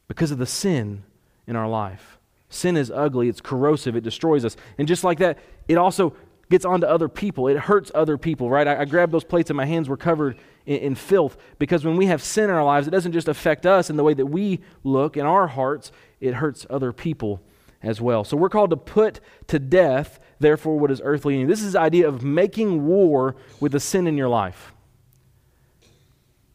because 0.07 0.31
of 0.31 0.39
the 0.39 0.47
sin 0.47 1.03
in 1.47 1.57
our 1.57 1.69
life. 1.69 2.19
Sin 2.49 2.77
is 2.77 2.91
ugly, 2.91 3.29
it's 3.29 3.43
corrosive, 3.43 3.95
it 3.97 4.03
destroys 4.03 4.45
us. 4.45 4.57
And 4.79 4.89
just 4.89 5.05
like 5.05 5.19
that, 5.19 5.39
it 5.69 5.77
also 5.77 6.15
gets 6.51 6.65
onto 6.65 6.87
other 6.87 7.09
people. 7.09 7.49
It 7.49 7.59
hurts 7.59 7.93
other 7.95 8.17
people, 8.17 8.49
right? 8.49 8.67
I, 8.67 8.81
I 8.81 8.85
grabbed 8.87 9.13
those 9.13 9.25
plates 9.25 9.51
and 9.51 9.57
my 9.57 9.67
hands 9.67 9.89
were 9.89 9.99
covered 9.99 10.39
in, 10.65 10.79
in, 10.79 10.95
filth 10.95 11.37
because 11.59 11.85
when 11.85 11.97
we 11.97 12.07
have 12.07 12.23
sin 12.23 12.45
in 12.45 12.51
our 12.51 12.65
lives, 12.65 12.89
it 12.89 12.91
doesn't 12.91 13.13
just 13.13 13.29
affect 13.29 13.67
us 13.67 13.91
in 13.91 13.97
the 13.97 14.05
way 14.05 14.15
that 14.15 14.27
we 14.27 14.61
look 14.83 15.19
in 15.19 15.27
our 15.27 15.47
hearts, 15.47 15.93
it 16.21 16.35
hurts 16.35 16.67
other 16.69 16.93
people 16.93 17.41
as 17.83 18.01
well. 18.01 18.25
So 18.25 18.37
we're 18.37 18.49
called 18.49 18.71
to 18.71 18.77
put 18.77 19.21
to 19.47 19.59
death, 19.59 20.19
therefore, 20.41 20.79
what 20.79 20.91
is 20.91 21.01
earthly 21.05 21.39
you. 21.39 21.47
This 21.47 21.63
is 21.63 21.75
the 21.75 21.81
idea 21.81 22.09
of 22.09 22.25
making 22.25 22.87
war 22.87 23.37
with 23.61 23.73
the 23.73 23.81
sin 23.81 24.07
in 24.07 24.17
your 24.17 24.29
life. 24.29 24.73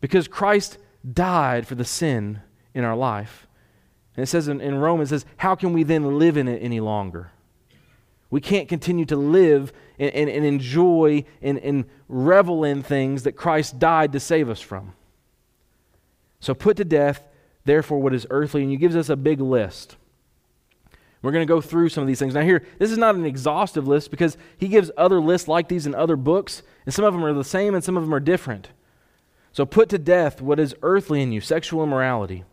Because 0.01 0.27
Christ 0.27 0.77
died 1.13 1.65
for 1.65 1.75
the 1.75 1.85
sin 1.85 2.41
in 2.73 2.83
our 2.83 2.95
life. 2.95 3.47
And 4.15 4.23
it 4.23 4.27
says 4.27 4.47
in, 4.47 4.61
in 4.61 4.75
Romans, 4.75 5.11
it 5.11 5.21
says, 5.21 5.25
how 5.37 5.55
can 5.55 5.73
we 5.73 5.83
then 5.83 6.19
live 6.19 6.37
in 6.37 6.47
it 6.47 6.61
any 6.61 6.79
longer? 6.79 7.31
We 8.29 8.41
can't 8.41 8.67
continue 8.67 9.05
to 9.05 9.15
live 9.15 9.71
and, 9.97 10.13
and, 10.13 10.29
and 10.29 10.45
enjoy 10.45 11.23
and, 11.41 11.57
and 11.59 11.85
revel 12.09 12.63
in 12.63 12.83
things 12.83 13.23
that 13.23 13.33
Christ 13.33 13.79
died 13.79 14.11
to 14.13 14.19
save 14.19 14.49
us 14.49 14.59
from. 14.59 14.93
So 16.39 16.53
put 16.53 16.77
to 16.77 16.83
death, 16.83 17.23
therefore, 17.65 17.99
what 17.99 18.13
is 18.13 18.27
earthly. 18.29 18.61
And 18.61 18.71
he 18.71 18.77
gives 18.77 18.95
us 18.95 19.09
a 19.09 19.15
big 19.15 19.39
list. 19.39 19.95
We're 21.21 21.31
going 21.31 21.47
to 21.47 21.53
go 21.53 21.61
through 21.61 21.89
some 21.89 22.01
of 22.01 22.07
these 22.07 22.19
things. 22.19 22.33
Now, 22.33 22.41
here, 22.41 22.65
this 22.79 22.91
is 22.91 22.97
not 22.97 23.15
an 23.15 23.25
exhaustive 23.25 23.87
list 23.87 24.11
because 24.11 24.37
he 24.57 24.67
gives 24.67 24.91
other 24.97 25.21
lists 25.21 25.47
like 25.47 25.69
these 25.69 25.85
in 25.85 25.95
other 25.95 26.17
books, 26.17 26.63
and 26.85 26.93
some 26.93 27.05
of 27.05 27.13
them 27.13 27.23
are 27.23 27.33
the 27.33 27.45
same 27.45 27.73
and 27.73 27.83
some 27.83 27.95
of 27.95 28.03
them 28.03 28.13
are 28.13 28.19
different. 28.19 28.69
So, 29.53 29.65
put 29.65 29.87
to 29.89 29.97
death 29.97 30.41
what 30.41 30.59
is 30.59 30.75
earthly 30.81 31.21
in 31.21 31.31
you 31.31 31.39
sexual 31.39 31.83
immorality. 31.83 32.43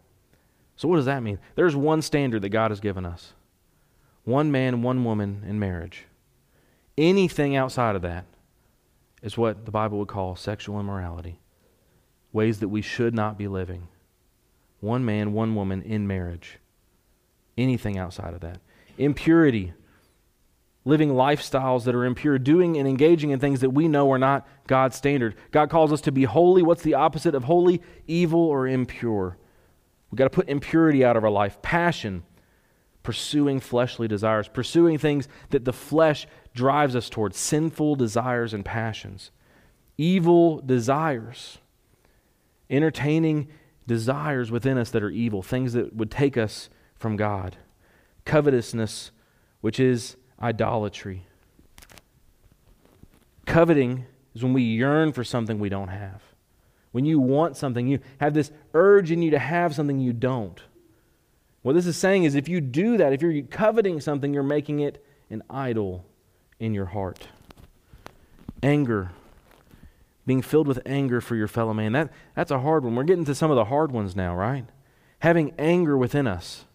So, 0.76 0.86
what 0.86 0.96
does 0.96 1.06
that 1.06 1.22
mean? 1.22 1.40
There's 1.56 1.74
one 1.74 2.00
standard 2.00 2.42
that 2.42 2.50
God 2.50 2.70
has 2.70 2.80
given 2.80 3.04
us 3.04 3.32
one 4.24 4.52
man, 4.52 4.82
one 4.82 5.04
woman 5.04 5.42
in 5.46 5.58
marriage. 5.58 6.06
Anything 6.96 7.56
outside 7.56 7.96
of 7.96 8.02
that 8.02 8.26
is 9.22 9.36
what 9.36 9.64
the 9.64 9.70
Bible 9.70 9.98
would 9.98 10.08
call 10.08 10.36
sexual 10.36 10.78
immorality, 10.78 11.40
ways 12.32 12.60
that 12.60 12.68
we 12.68 12.82
should 12.82 13.14
not 13.14 13.36
be 13.36 13.48
living. 13.48 13.88
One 14.80 15.04
man, 15.04 15.32
one 15.32 15.54
woman 15.54 15.82
in 15.82 16.06
marriage. 16.06 16.58
Anything 17.56 17.98
outside 17.98 18.34
of 18.34 18.40
that. 18.40 18.60
Impurity, 18.98 19.72
living 20.84 21.10
lifestyles 21.10 21.84
that 21.84 21.94
are 21.94 22.04
impure, 22.04 22.38
doing 22.38 22.76
and 22.76 22.88
engaging 22.88 23.30
in 23.30 23.38
things 23.38 23.60
that 23.60 23.70
we 23.70 23.88
know 23.88 24.10
are 24.10 24.18
not 24.18 24.46
God's 24.66 24.96
standard. 24.96 25.36
God 25.50 25.70
calls 25.70 25.92
us 25.92 26.00
to 26.02 26.12
be 26.12 26.24
holy. 26.24 26.62
What's 26.62 26.82
the 26.82 26.94
opposite 26.94 27.34
of 27.34 27.44
holy? 27.44 27.82
Evil 28.06 28.40
or 28.40 28.66
impure. 28.66 29.36
We've 30.10 30.18
got 30.18 30.24
to 30.24 30.30
put 30.30 30.48
impurity 30.48 31.04
out 31.04 31.16
of 31.16 31.24
our 31.24 31.30
life. 31.30 31.60
Passion, 31.62 32.24
pursuing 33.02 33.60
fleshly 33.60 34.08
desires, 34.08 34.48
pursuing 34.48 34.98
things 34.98 35.28
that 35.50 35.64
the 35.64 35.72
flesh 35.72 36.26
drives 36.54 36.96
us 36.96 37.08
towards, 37.08 37.36
sinful 37.36 37.96
desires 37.96 38.52
and 38.52 38.64
passions. 38.64 39.30
Evil 39.96 40.60
desires, 40.60 41.58
entertaining 42.68 43.48
desires 43.90 44.52
within 44.52 44.78
us 44.78 44.90
that 44.90 45.02
are 45.02 45.10
evil, 45.10 45.42
things 45.42 45.72
that 45.72 45.96
would 45.96 46.12
take 46.12 46.36
us 46.36 46.70
from 46.94 47.16
God. 47.16 47.56
Covetousness, 48.24 49.10
which 49.62 49.80
is 49.80 50.14
idolatry. 50.40 51.26
Coveting 53.46 54.06
is 54.32 54.44
when 54.44 54.52
we 54.52 54.62
yearn 54.62 55.12
for 55.12 55.24
something 55.24 55.58
we 55.58 55.68
don't 55.68 55.88
have. 55.88 56.22
When 56.92 57.04
you 57.04 57.18
want 57.18 57.56
something, 57.56 57.88
you 57.88 57.98
have 58.20 58.32
this 58.32 58.52
urge 58.74 59.10
in 59.10 59.22
you 59.22 59.32
to 59.32 59.40
have 59.40 59.74
something 59.74 59.98
you 59.98 60.12
don't. 60.12 60.62
What 61.62 61.72
this 61.72 61.86
is 61.86 61.96
saying 61.96 62.22
is 62.22 62.36
if 62.36 62.48
you 62.48 62.60
do 62.60 62.96
that, 62.96 63.12
if 63.12 63.20
you're 63.20 63.42
coveting 63.42 64.00
something, 64.00 64.32
you're 64.32 64.44
making 64.44 64.78
it 64.78 65.04
an 65.30 65.42
idol 65.50 66.04
in 66.60 66.74
your 66.74 66.86
heart. 66.86 67.26
Anger, 68.62 69.10
being 70.30 70.42
filled 70.42 70.68
with 70.68 70.78
anger 70.86 71.20
for 71.20 71.34
your 71.34 71.48
fellow 71.48 71.74
man, 71.74 71.90
that, 71.90 72.08
that's 72.36 72.52
a 72.52 72.60
hard 72.60 72.84
one. 72.84 72.94
We're 72.94 73.02
getting 73.02 73.24
to 73.24 73.34
some 73.34 73.50
of 73.50 73.56
the 73.56 73.64
hard 73.64 73.90
ones 73.90 74.14
now, 74.14 74.32
right? 74.32 74.64
Having 75.18 75.54
anger 75.58 75.96
within 75.96 76.28
us, 76.28 76.66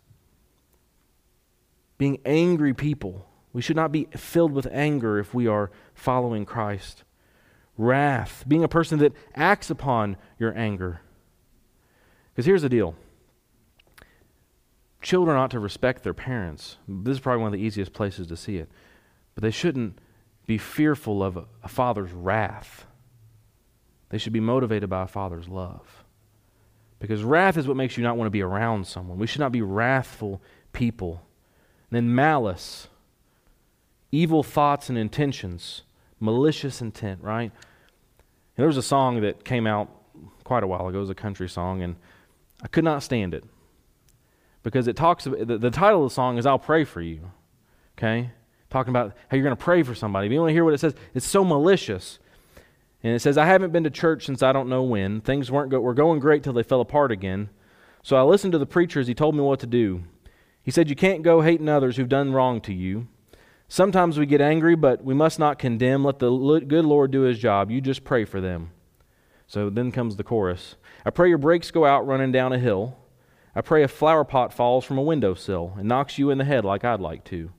being 1.97 2.19
angry 2.25 2.73
people. 2.73 3.29
We 3.53 3.61
should 3.61 3.77
not 3.77 3.93
be 3.93 4.09
filled 4.11 4.51
with 4.51 4.67
anger 4.73 5.19
if 5.19 5.33
we 5.33 5.47
are 5.47 5.71
following 5.93 6.43
Christ. 6.43 7.05
Wrath, 7.77 8.43
being 8.45 8.65
a 8.65 8.67
person 8.67 8.99
that 8.99 9.13
acts 9.35 9.69
upon 9.69 10.17
your 10.37 10.53
anger. 10.57 10.99
Because 12.33 12.45
here's 12.45 12.61
the 12.61 12.67
deal 12.67 12.93
children 15.01 15.37
ought 15.37 15.51
to 15.51 15.61
respect 15.61 16.03
their 16.03 16.13
parents. 16.13 16.75
This 16.89 17.13
is 17.13 17.19
probably 17.21 17.43
one 17.43 17.53
of 17.53 17.57
the 17.57 17.65
easiest 17.65 17.93
places 17.93 18.27
to 18.27 18.35
see 18.35 18.57
it. 18.57 18.67
But 19.33 19.43
they 19.43 19.51
shouldn't 19.51 19.97
be 20.45 20.57
fearful 20.57 21.23
of 21.23 21.37
a, 21.37 21.45
a 21.63 21.69
father's 21.69 22.11
wrath. 22.11 22.85
They 24.15 24.19
should 24.19 24.31
be 24.31 24.39
motivated 24.39 24.89
by 24.89 25.03
a 25.03 25.07
father's 25.07 25.49
love. 25.49 26.05
Because 26.99 27.21
wrath 27.21 27.57
is 27.57 27.67
what 27.67 27.75
makes 27.75 27.97
you 27.97 28.03
not 28.03 28.15
want 28.15 28.27
to 28.27 28.31
be 28.31 28.41
around 28.41 28.87
someone. 28.87 29.17
We 29.17 29.27
should 29.27 29.41
not 29.41 29.51
be 29.51 29.61
wrathful 29.61 30.41
people. 30.71 31.21
And 31.91 31.97
then 31.97 32.15
malice, 32.15 32.87
evil 34.13 34.41
thoughts 34.41 34.87
and 34.87 34.97
intentions, 34.97 35.81
malicious 36.21 36.81
intent, 36.81 37.21
right? 37.23 37.51
And 37.51 37.51
there 38.55 38.67
was 38.67 38.77
a 38.77 38.81
song 38.81 39.19
that 39.19 39.43
came 39.43 39.67
out 39.67 39.89
quite 40.45 40.63
a 40.63 40.67
while 40.67 40.87
ago. 40.87 40.99
It 40.99 41.01
was 41.01 41.09
a 41.09 41.13
country 41.13 41.49
song, 41.49 41.81
and 41.81 41.97
I 42.63 42.69
could 42.69 42.85
not 42.85 43.03
stand 43.03 43.33
it 43.33 43.43
because 44.63 44.87
it 44.87 44.95
talks 44.95 45.25
about 45.25 45.45
the, 45.45 45.57
the 45.57 45.71
title 45.71 46.05
of 46.05 46.11
the 46.11 46.15
song 46.15 46.37
is 46.37 46.45
I'll 46.45 46.57
Pray 46.57 46.85
for 46.85 47.01
You. 47.01 47.33
Okay? 47.97 48.31
Talking 48.69 48.91
about 48.91 49.11
how 49.27 49.35
you're 49.35 49.43
going 49.43 49.57
to 49.57 49.61
pray 49.61 49.83
for 49.83 49.93
somebody. 49.93 50.27
If 50.27 50.31
you 50.31 50.39
want 50.39 50.51
to 50.51 50.53
hear 50.53 50.63
what 50.63 50.73
it 50.73 50.79
says, 50.79 50.95
it's 51.13 51.27
so 51.27 51.43
malicious. 51.43 52.19
And 53.05 53.13
it 53.13 53.19
says, 53.19 53.37
I 53.37 53.45
haven't 53.45 53.71
been 53.71 53.83
to 53.83 53.91
church 53.91 54.25
since 54.25 54.41
I 54.41 54.51
don't 54.51 54.67
know 54.67 54.81
when. 54.81 55.21
Things 55.21 55.51
weren't 55.51 55.69
go- 55.69 55.79
were 55.79 55.93
going 55.93 56.19
great 56.19 56.41
till 56.41 56.53
they 56.53 56.63
fell 56.63 56.81
apart 56.81 57.11
again. 57.11 57.51
So 58.01 58.15
I 58.15 58.23
listened 58.23 58.53
to 58.53 58.57
the 58.57 58.65
preacher 58.65 58.99
as 58.99 59.05
he 59.05 59.13
told 59.13 59.35
me 59.35 59.41
what 59.41 59.59
to 59.59 59.67
do. 59.67 60.05
He 60.63 60.71
said, 60.71 60.89
You 60.89 60.95
can't 60.95 61.21
go 61.21 61.41
hating 61.41 61.69
others 61.69 61.97
who've 61.97 62.09
done 62.09 62.33
wrong 62.33 62.61
to 62.61 62.73
you. 62.73 63.07
Sometimes 63.67 64.17
we 64.17 64.25
get 64.25 64.41
angry, 64.41 64.75
but 64.75 65.03
we 65.03 65.13
must 65.13 65.37
not 65.37 65.59
condemn. 65.59 66.03
Let 66.03 66.17
the 66.17 66.31
good 66.67 66.83
Lord 66.83 67.11
do 67.11 67.21
his 67.21 67.37
job. 67.37 67.69
You 67.69 67.79
just 67.79 68.03
pray 68.03 68.25
for 68.25 68.41
them. 68.41 68.71
So 69.45 69.69
then 69.69 69.91
comes 69.91 70.15
the 70.15 70.23
chorus 70.23 70.75
I 71.05 71.11
pray 71.11 71.29
your 71.29 71.37
brakes 71.37 71.69
go 71.69 71.85
out 71.85 72.07
running 72.07 72.31
down 72.31 72.53
a 72.53 72.57
hill. 72.57 72.97
I 73.55 73.61
pray 73.61 73.83
a 73.83 73.87
flower 73.87 74.23
pot 74.23 74.51
falls 74.51 74.83
from 74.83 74.97
a 74.97 75.03
windowsill 75.03 75.75
and 75.77 75.87
knocks 75.87 76.17
you 76.17 76.31
in 76.31 76.39
the 76.39 76.43
head 76.43 76.65
like 76.65 76.83
I'd 76.83 76.99
like 76.99 77.23
to. 77.25 77.51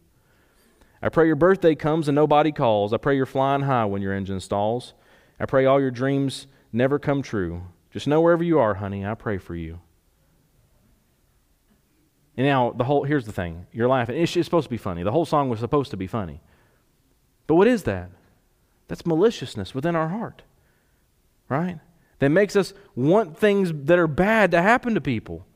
I 1.01 1.09
pray 1.09 1.29
your 1.29 1.37
birthday 1.37 1.77
comes 1.77 2.09
and 2.09 2.17
nobody 2.17 2.51
calls. 2.51 2.93
I 2.93 2.97
pray 2.97 3.15
you're 3.15 3.27
flying 3.27 3.63
high 3.63 3.85
when 3.85 4.03
your 4.03 4.13
engine 4.13 4.41
stalls. 4.41 4.95
I 5.39 5.47
pray 5.47 5.67
all 5.67 5.81
your 5.81 5.91
dreams 5.91 6.47
never 6.73 6.99
come 6.99 7.23
true. 7.23 7.63
Just 7.91 8.07
know 8.07 8.21
wherever 8.21 8.45
you 8.45 8.59
are, 8.59 8.75
honey, 8.75 9.05
I 9.05 9.15
pray 9.15 9.39
for 9.39 9.55
you. 9.55 9.81
And 12.37 12.47
now 12.47 12.73
the 12.73 12.85
whole 12.85 13.05
here's 13.05 13.27
the 13.27 13.33
thing. 13.33 13.67
You're 13.73 13.89
laughing. 13.89 14.21
It's, 14.21 14.37
it's 14.37 14.47
supposed 14.47 14.67
to 14.67 14.71
be 14.71 14.77
funny. 14.77 15.03
The 15.03 15.13
whole 15.13 15.25
song 15.25 15.49
was 15.49 15.61
supposed 15.61 15.91
to 15.93 15.97
be 15.97 16.07
funny. 16.07 16.41
But 17.47 17.55
what 17.55 17.67
is 17.67 17.85
that? 17.85 18.11
That's 18.89 19.07
maliciousness 19.07 19.75
within 19.75 19.97
our 19.97 20.09
heart. 20.09 20.43
Right? 21.49 21.79
That 22.19 22.31
makes 22.31 22.57
us 22.57 22.75
want 22.95 23.39
things 23.39 23.73
that 23.73 23.99
are 23.99 24.07
bad 24.07 24.51
to 24.51 24.63
happen 24.63 24.95
to 24.95 25.01
people 25.01 25.47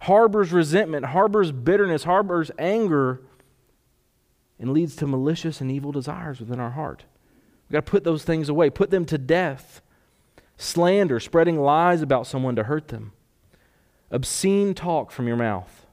harbors 0.00 0.52
resentment, 0.52 1.06
harbors 1.06 1.50
bitterness, 1.50 2.04
harbors 2.04 2.50
anger, 2.58 3.22
and 4.58 4.70
leads 4.70 4.94
to 4.96 5.06
malicious 5.06 5.62
and 5.62 5.70
evil 5.70 5.92
desires 5.92 6.40
within 6.40 6.60
our 6.60 6.72
heart. 6.72 7.04
Got 7.74 7.86
to 7.86 7.90
put 7.90 8.04
those 8.04 8.22
things 8.22 8.48
away, 8.48 8.70
put 8.70 8.90
them 8.90 9.04
to 9.06 9.18
death. 9.18 9.82
Slander, 10.56 11.18
spreading 11.18 11.58
lies 11.58 12.02
about 12.02 12.24
someone 12.24 12.54
to 12.54 12.62
hurt 12.62 12.86
them. 12.86 13.10
Obscene 14.12 14.74
talk 14.74 15.10
from 15.10 15.26
your 15.26 15.36
mouth. 15.36 15.84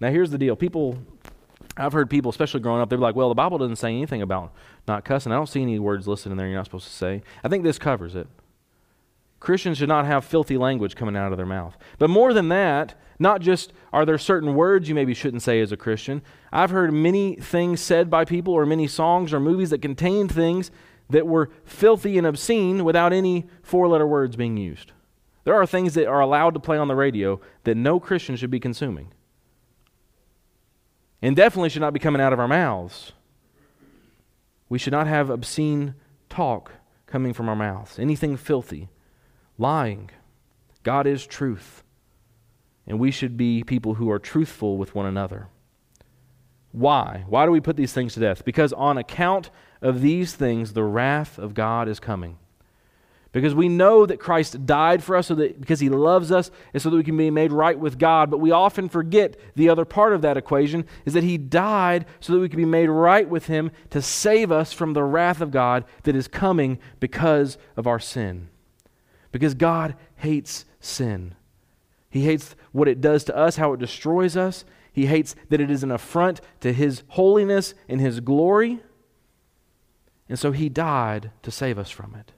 Now, 0.00 0.10
here's 0.10 0.32
the 0.32 0.38
deal. 0.38 0.56
People, 0.56 0.98
I've 1.76 1.92
heard 1.92 2.10
people, 2.10 2.28
especially 2.28 2.58
growing 2.58 2.82
up, 2.82 2.88
they're 2.88 2.98
like, 2.98 3.14
well, 3.14 3.28
the 3.28 3.36
Bible 3.36 3.56
doesn't 3.56 3.76
say 3.76 3.90
anything 3.90 4.20
about 4.20 4.52
not 4.88 5.04
cussing. 5.04 5.30
I 5.30 5.36
don't 5.36 5.48
see 5.48 5.62
any 5.62 5.78
words 5.78 6.08
listed 6.08 6.32
in 6.32 6.38
there 6.38 6.48
you're 6.48 6.56
not 6.56 6.64
supposed 6.64 6.88
to 6.88 6.92
say. 6.92 7.22
I 7.44 7.48
think 7.48 7.62
this 7.62 7.78
covers 7.78 8.16
it. 8.16 8.26
Christians 9.38 9.78
should 9.78 9.88
not 9.88 10.06
have 10.06 10.24
filthy 10.24 10.56
language 10.56 10.96
coming 10.96 11.16
out 11.16 11.30
of 11.30 11.36
their 11.36 11.46
mouth. 11.46 11.78
But 12.00 12.10
more 12.10 12.32
than 12.32 12.48
that, 12.48 13.00
not 13.20 13.42
just 13.42 13.72
are 13.92 14.04
there 14.04 14.18
certain 14.18 14.56
words 14.56 14.88
you 14.88 14.96
maybe 14.96 15.14
shouldn't 15.14 15.44
say 15.44 15.60
as 15.60 15.70
a 15.70 15.76
Christian. 15.76 16.20
I've 16.52 16.70
heard 16.70 16.92
many 16.92 17.36
things 17.36 17.80
said 17.80 18.10
by 18.10 18.24
people, 18.24 18.54
or 18.54 18.66
many 18.66 18.88
songs 18.88 19.32
or 19.32 19.38
movies 19.38 19.70
that 19.70 19.80
contained 19.80 20.32
things 20.32 20.72
that 21.10 21.26
were 21.26 21.50
filthy 21.64 22.18
and 22.18 22.26
obscene 22.26 22.84
without 22.84 23.12
any 23.12 23.46
four 23.62 23.88
letter 23.88 24.06
words 24.06 24.36
being 24.36 24.56
used. 24.56 24.92
There 25.44 25.54
are 25.54 25.66
things 25.66 25.94
that 25.94 26.06
are 26.06 26.20
allowed 26.20 26.54
to 26.54 26.60
play 26.60 26.76
on 26.76 26.88
the 26.88 26.96
radio 26.96 27.40
that 27.64 27.76
no 27.76 28.00
Christian 28.00 28.36
should 28.36 28.50
be 28.50 28.60
consuming. 28.60 29.12
And 31.22 31.36
definitely 31.36 31.68
should 31.68 31.82
not 31.82 31.92
be 31.92 32.00
coming 32.00 32.20
out 32.20 32.32
of 32.32 32.40
our 32.40 32.48
mouths. 32.48 33.12
We 34.68 34.78
should 34.78 34.92
not 34.92 35.06
have 35.06 35.30
obscene 35.30 35.94
talk 36.28 36.72
coming 37.06 37.32
from 37.32 37.48
our 37.48 37.56
mouths, 37.56 37.98
anything 37.98 38.36
filthy, 38.36 38.88
lying. 39.56 40.10
God 40.82 41.06
is 41.06 41.26
truth 41.26 41.84
and 42.86 43.00
we 43.00 43.10
should 43.10 43.36
be 43.36 43.64
people 43.64 43.94
who 43.94 44.10
are 44.10 44.18
truthful 44.18 44.76
with 44.78 44.94
one 44.94 45.06
another. 45.06 45.48
Why? 46.76 47.24
Why 47.26 47.46
do 47.46 47.52
we 47.52 47.60
put 47.60 47.76
these 47.76 47.94
things 47.94 48.12
to 48.14 48.20
death? 48.20 48.44
Because 48.44 48.74
on 48.74 48.98
account 48.98 49.48
of 49.80 50.02
these 50.02 50.34
things, 50.34 50.74
the 50.74 50.84
wrath 50.84 51.38
of 51.38 51.54
God 51.54 51.88
is 51.88 51.98
coming. 51.98 52.36
Because 53.32 53.54
we 53.54 53.70
know 53.70 54.04
that 54.04 54.20
Christ 54.20 54.66
died 54.66 55.02
for 55.02 55.16
us 55.16 55.28
so 55.28 55.34
that 55.36 55.58
because 55.58 55.80
he 55.80 55.88
loves 55.88 56.30
us 56.30 56.50
and 56.74 56.82
so 56.82 56.90
that 56.90 56.96
we 56.96 57.02
can 57.02 57.16
be 57.16 57.30
made 57.30 57.50
right 57.50 57.78
with 57.78 57.98
God, 57.98 58.30
but 58.30 58.40
we 58.40 58.50
often 58.50 58.90
forget 58.90 59.36
the 59.54 59.70
other 59.70 59.86
part 59.86 60.12
of 60.12 60.20
that 60.20 60.36
equation 60.36 60.84
is 61.06 61.14
that 61.14 61.24
he 61.24 61.38
died 61.38 62.04
so 62.20 62.34
that 62.34 62.40
we 62.40 62.48
can 62.50 62.58
be 62.58 62.66
made 62.66 62.90
right 62.90 63.26
with 63.26 63.46
him 63.46 63.70
to 63.88 64.02
save 64.02 64.52
us 64.52 64.74
from 64.74 64.92
the 64.92 65.02
wrath 65.02 65.40
of 65.40 65.50
God 65.50 65.86
that 66.02 66.14
is 66.14 66.28
coming 66.28 66.78
because 67.00 67.56
of 67.74 67.86
our 67.86 67.98
sin. 67.98 68.50
Because 69.32 69.54
God 69.54 69.96
hates 70.16 70.66
sin. 70.78 71.34
He 72.10 72.26
hates 72.26 72.54
what 72.72 72.86
it 72.86 73.00
does 73.00 73.24
to 73.24 73.36
us, 73.36 73.56
how 73.56 73.72
it 73.72 73.80
destroys 73.80 74.36
us. 74.36 74.66
He 74.96 75.04
hates 75.04 75.36
that 75.50 75.60
it 75.60 75.70
is 75.70 75.82
an 75.82 75.90
affront 75.90 76.40
to 76.60 76.72
His 76.72 77.02
holiness 77.08 77.74
and 77.86 78.00
His 78.00 78.20
glory. 78.20 78.80
And 80.26 80.38
so 80.38 80.52
He 80.52 80.70
died 80.70 81.32
to 81.42 81.50
save 81.50 81.78
us 81.78 81.90
from 81.90 82.14
it, 82.14 82.32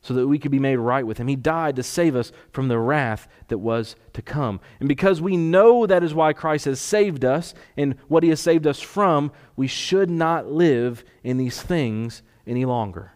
so 0.00 0.14
that 0.14 0.28
we 0.28 0.38
could 0.38 0.52
be 0.52 0.60
made 0.60 0.76
right 0.76 1.04
with 1.04 1.18
Him. 1.18 1.26
He 1.26 1.34
died 1.34 1.74
to 1.74 1.82
save 1.82 2.14
us 2.14 2.30
from 2.52 2.68
the 2.68 2.78
wrath 2.78 3.26
that 3.48 3.58
was 3.58 3.96
to 4.12 4.22
come. 4.22 4.60
And 4.78 4.88
because 4.88 5.20
we 5.20 5.36
know 5.36 5.84
that 5.84 6.04
is 6.04 6.14
why 6.14 6.32
Christ 6.32 6.66
has 6.66 6.78
saved 6.78 7.24
us 7.24 7.54
and 7.76 7.96
what 8.06 8.22
He 8.22 8.28
has 8.28 8.40
saved 8.40 8.68
us 8.68 8.80
from, 8.80 9.32
we 9.56 9.66
should 9.66 10.10
not 10.10 10.52
live 10.52 11.02
in 11.24 11.38
these 11.38 11.60
things 11.60 12.22
any 12.46 12.64
longer. 12.64 13.10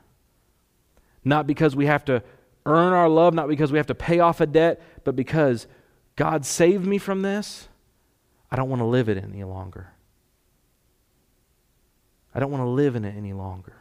Not 1.24 1.46
because 1.46 1.76
we 1.76 1.86
have 1.86 2.04
to 2.06 2.24
earn 2.66 2.92
our 2.92 3.08
love, 3.08 3.34
not 3.34 3.48
because 3.48 3.70
we 3.70 3.78
have 3.78 3.86
to 3.86 3.94
pay 3.94 4.18
off 4.18 4.40
a 4.40 4.46
debt, 4.46 4.82
but 5.04 5.14
because 5.14 5.68
God 6.16 6.44
saved 6.44 6.84
me 6.84 6.98
from 6.98 7.22
this, 7.22 7.68
I 8.50 8.56
don't 8.56 8.68
want 8.68 8.80
to 8.80 8.86
live 8.86 9.08
it 9.08 9.22
any 9.22 9.44
longer. 9.44 9.92
I 12.34 12.40
don't 12.40 12.50
want 12.50 12.62
to 12.62 12.68
live 12.68 12.96
in 12.96 13.04
it 13.04 13.16
any 13.16 13.32
longer. 13.32 13.76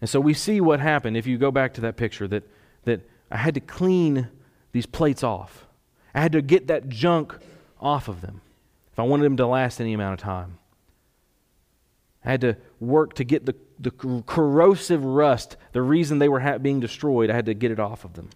And 0.00 0.08
so 0.08 0.20
we 0.20 0.34
see 0.34 0.60
what 0.60 0.80
happened 0.80 1.16
if 1.16 1.26
you 1.26 1.38
go 1.38 1.50
back 1.50 1.74
to 1.74 1.80
that 1.82 1.96
picture 1.96 2.28
that, 2.28 2.44
that 2.84 3.00
I 3.30 3.36
had 3.36 3.54
to 3.54 3.60
clean 3.60 4.28
these 4.72 4.86
plates 4.86 5.24
off. 5.24 5.66
I 6.14 6.20
had 6.20 6.32
to 6.32 6.42
get 6.42 6.68
that 6.68 6.88
junk 6.88 7.34
off 7.80 8.08
of 8.08 8.20
them 8.20 8.40
if 8.92 8.98
I 8.98 9.02
wanted 9.02 9.24
them 9.24 9.36
to 9.38 9.46
last 9.46 9.80
any 9.80 9.92
amount 9.92 10.14
of 10.14 10.20
time. 10.20 10.58
I 12.24 12.30
had 12.30 12.40
to 12.42 12.56
work 12.80 13.14
to 13.14 13.24
get 13.24 13.46
the, 13.46 13.54
the 13.78 13.90
corrosive 14.26 15.04
rust, 15.04 15.56
the 15.72 15.82
reason 15.82 16.18
they 16.18 16.28
were 16.28 16.40
ha- 16.40 16.58
being 16.58 16.80
destroyed, 16.80 17.30
I 17.30 17.34
had 17.34 17.46
to 17.46 17.54
get 17.54 17.70
it 17.70 17.78
off 17.78 18.04
of 18.04 18.14
them. 18.14 18.30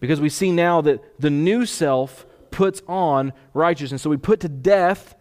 Because 0.00 0.20
we 0.20 0.28
see 0.28 0.52
now 0.52 0.80
that 0.82 1.20
the 1.20 1.30
new 1.30 1.66
self 1.66 2.26
puts 2.50 2.82
on 2.86 3.32
righteousness. 3.54 4.02
So 4.02 4.10
we 4.10 4.16
put 4.16 4.40
to 4.40 4.48
death 4.48 5.14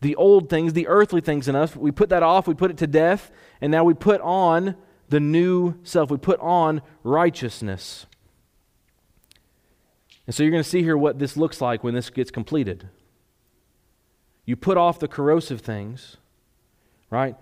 the 0.00 0.14
old 0.16 0.50
things, 0.50 0.74
the 0.74 0.86
earthly 0.86 1.20
things 1.20 1.48
in 1.48 1.56
us. 1.56 1.74
We 1.74 1.90
put 1.90 2.10
that 2.10 2.22
off, 2.22 2.46
we 2.46 2.54
put 2.54 2.70
it 2.70 2.76
to 2.78 2.86
death, 2.86 3.30
and 3.60 3.72
now 3.72 3.84
we 3.84 3.94
put 3.94 4.20
on 4.20 4.76
the 5.08 5.20
new 5.20 5.74
self. 5.82 6.10
We 6.10 6.18
put 6.18 6.40
on 6.40 6.82
righteousness. 7.02 8.06
And 10.26 10.34
so 10.34 10.42
you're 10.42 10.52
going 10.52 10.62
to 10.62 10.68
see 10.68 10.82
here 10.82 10.96
what 10.96 11.18
this 11.18 11.36
looks 11.36 11.60
like 11.60 11.84
when 11.84 11.94
this 11.94 12.10
gets 12.10 12.30
completed. 12.30 12.88
You 14.44 14.56
put 14.56 14.76
off 14.76 14.98
the 14.98 15.08
corrosive 15.08 15.60
things, 15.60 16.16
right? 17.10 17.36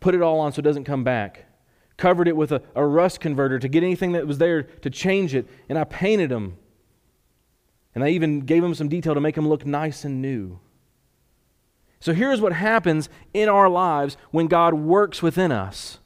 Put 0.00 0.14
it 0.14 0.22
all 0.22 0.40
on 0.40 0.52
so 0.52 0.60
it 0.60 0.62
doesn't 0.62 0.84
come 0.84 1.04
back. 1.04 1.46
Covered 1.96 2.28
it 2.28 2.36
with 2.36 2.52
a, 2.52 2.62
a 2.74 2.84
rust 2.84 3.20
converter 3.20 3.58
to 3.58 3.68
get 3.68 3.82
anything 3.82 4.12
that 4.12 4.26
was 4.26 4.38
there 4.38 4.62
to 4.62 4.90
change 4.90 5.34
it. 5.34 5.46
And 5.68 5.78
I 5.78 5.84
painted 5.84 6.30
them. 6.30 6.56
And 7.94 8.02
I 8.02 8.08
even 8.08 8.40
gave 8.40 8.62
them 8.62 8.74
some 8.74 8.88
detail 8.88 9.14
to 9.14 9.20
make 9.20 9.34
them 9.34 9.48
look 9.48 9.66
nice 9.66 10.04
and 10.04 10.22
new. 10.22 10.58
So 12.00 12.12
here's 12.12 12.40
what 12.40 12.52
happens 12.52 13.08
in 13.32 13.48
our 13.48 13.68
lives 13.68 14.16
when 14.30 14.48
God 14.48 14.74
works 14.74 15.22
within 15.22 15.52
us. 15.52 15.98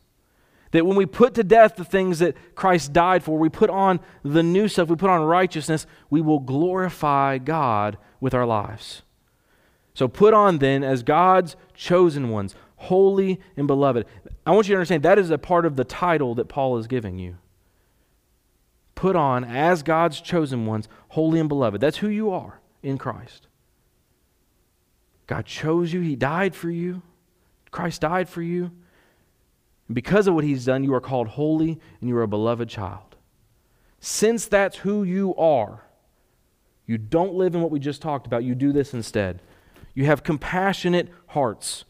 That 0.72 0.85
when 0.85 0.96
we 0.96 1.07
put 1.07 1.35
to 1.35 1.44
death 1.44 1.77
the 1.77 1.85
things 1.85 2.18
that 2.18 2.37
Christ 2.55 2.92
died 2.92 3.22
for, 3.22 3.38
we 3.38 3.49
put 3.49 3.70
on 3.70 4.01
the 4.22 4.42
new 4.42 4.68
stuff, 4.68 4.88
we 4.88 4.96
put 4.96 5.09
on 5.09 5.22
righteousness, 5.22 5.87
we 6.11 6.20
will 6.20 6.40
glorify 6.40 7.38
God 7.38 7.96
with 8.20 8.35
our 8.35 8.44
lives. 8.44 9.03
So 9.94 10.07
put 10.07 10.35
on 10.35 10.59
then 10.59 10.85
as 10.85 11.03
God's 11.03 11.57
chosen 11.72 12.29
ones, 12.29 12.55
holy 12.77 13.41
and 13.57 13.67
beloved. 13.67 14.07
I 14.45 14.53
want 14.53 14.69
you 14.69 14.75
to 14.75 14.79
understand 14.79 15.03
that 15.03 15.19
is 15.19 15.31
a 15.31 15.39
part 15.39 15.67
of 15.67 15.77
the 15.77 15.85
title 15.85 16.35
that 16.37 16.49
Paul 16.49 16.79
is 16.79 16.87
giving 16.87 17.19
you. 17.19 17.37
Put 18.95 19.17
on 19.17 19.45
as 19.45 19.83
God's 19.83 20.21
chosen 20.21 20.67
ones, 20.67 20.89
holy 21.09 21.39
and 21.41 21.49
beloved. 21.49 21.81
That's 21.81 21.99
who 21.99 22.09
you 22.09 22.31
are 22.31 22.61
in 22.83 22.99
Christ. 22.99 23.47
God 25.27 25.45
chose 25.45 25.93
you, 25.93 26.01
He 26.01 26.17
died 26.17 26.55
for 26.55 26.71
you. 26.71 27.03
Christ 27.71 28.01
died 28.03 28.29
for 28.29 28.43
you. 28.43 28.71
Because 29.93 30.27
of 30.27 30.35
what 30.35 30.45
He's 30.45 30.65
done, 30.65 30.85
you 30.85 30.95
are 30.95 31.01
called 31.01 31.29
holy 31.29 31.79
and 32.01 32.09
you 32.09 32.17
are 32.17 32.23
a 32.23 32.29
beloved 32.29 32.69
child. 32.69 33.17
Since 34.01 34.47
that's 34.47 34.79
who 34.79 35.03
you 35.03 35.35
are, 35.37 35.83
you 36.87 36.97
don't 36.97 37.35
live 37.35 37.55
in 37.55 37.61
what 37.61 37.71
we 37.71 37.81
just 37.81 38.01
talked 38.01 38.27
about, 38.27 38.45
you 38.45 38.55
do 38.55 38.73
this 38.73 38.95
instead. 38.95 39.43
You 39.95 40.07
have 40.07 40.23
compassionate 40.23 41.09
hearts. 41.29 41.85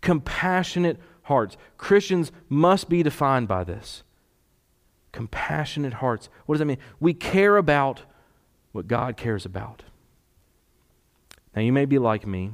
Compassionate 0.00 0.98
hearts. 1.22 1.56
Christians 1.76 2.32
must 2.48 2.88
be 2.88 3.02
defined 3.02 3.48
by 3.48 3.64
this. 3.64 4.02
Compassionate 5.12 5.94
hearts. 5.94 6.28
What 6.46 6.54
does 6.54 6.60
that 6.60 6.66
mean? 6.66 6.78
We 6.98 7.14
care 7.14 7.56
about 7.56 8.02
what 8.72 8.86
God 8.86 9.16
cares 9.16 9.44
about. 9.44 9.84
Now, 11.54 11.62
you 11.62 11.72
may 11.72 11.84
be 11.84 11.98
like 11.98 12.26
me, 12.26 12.52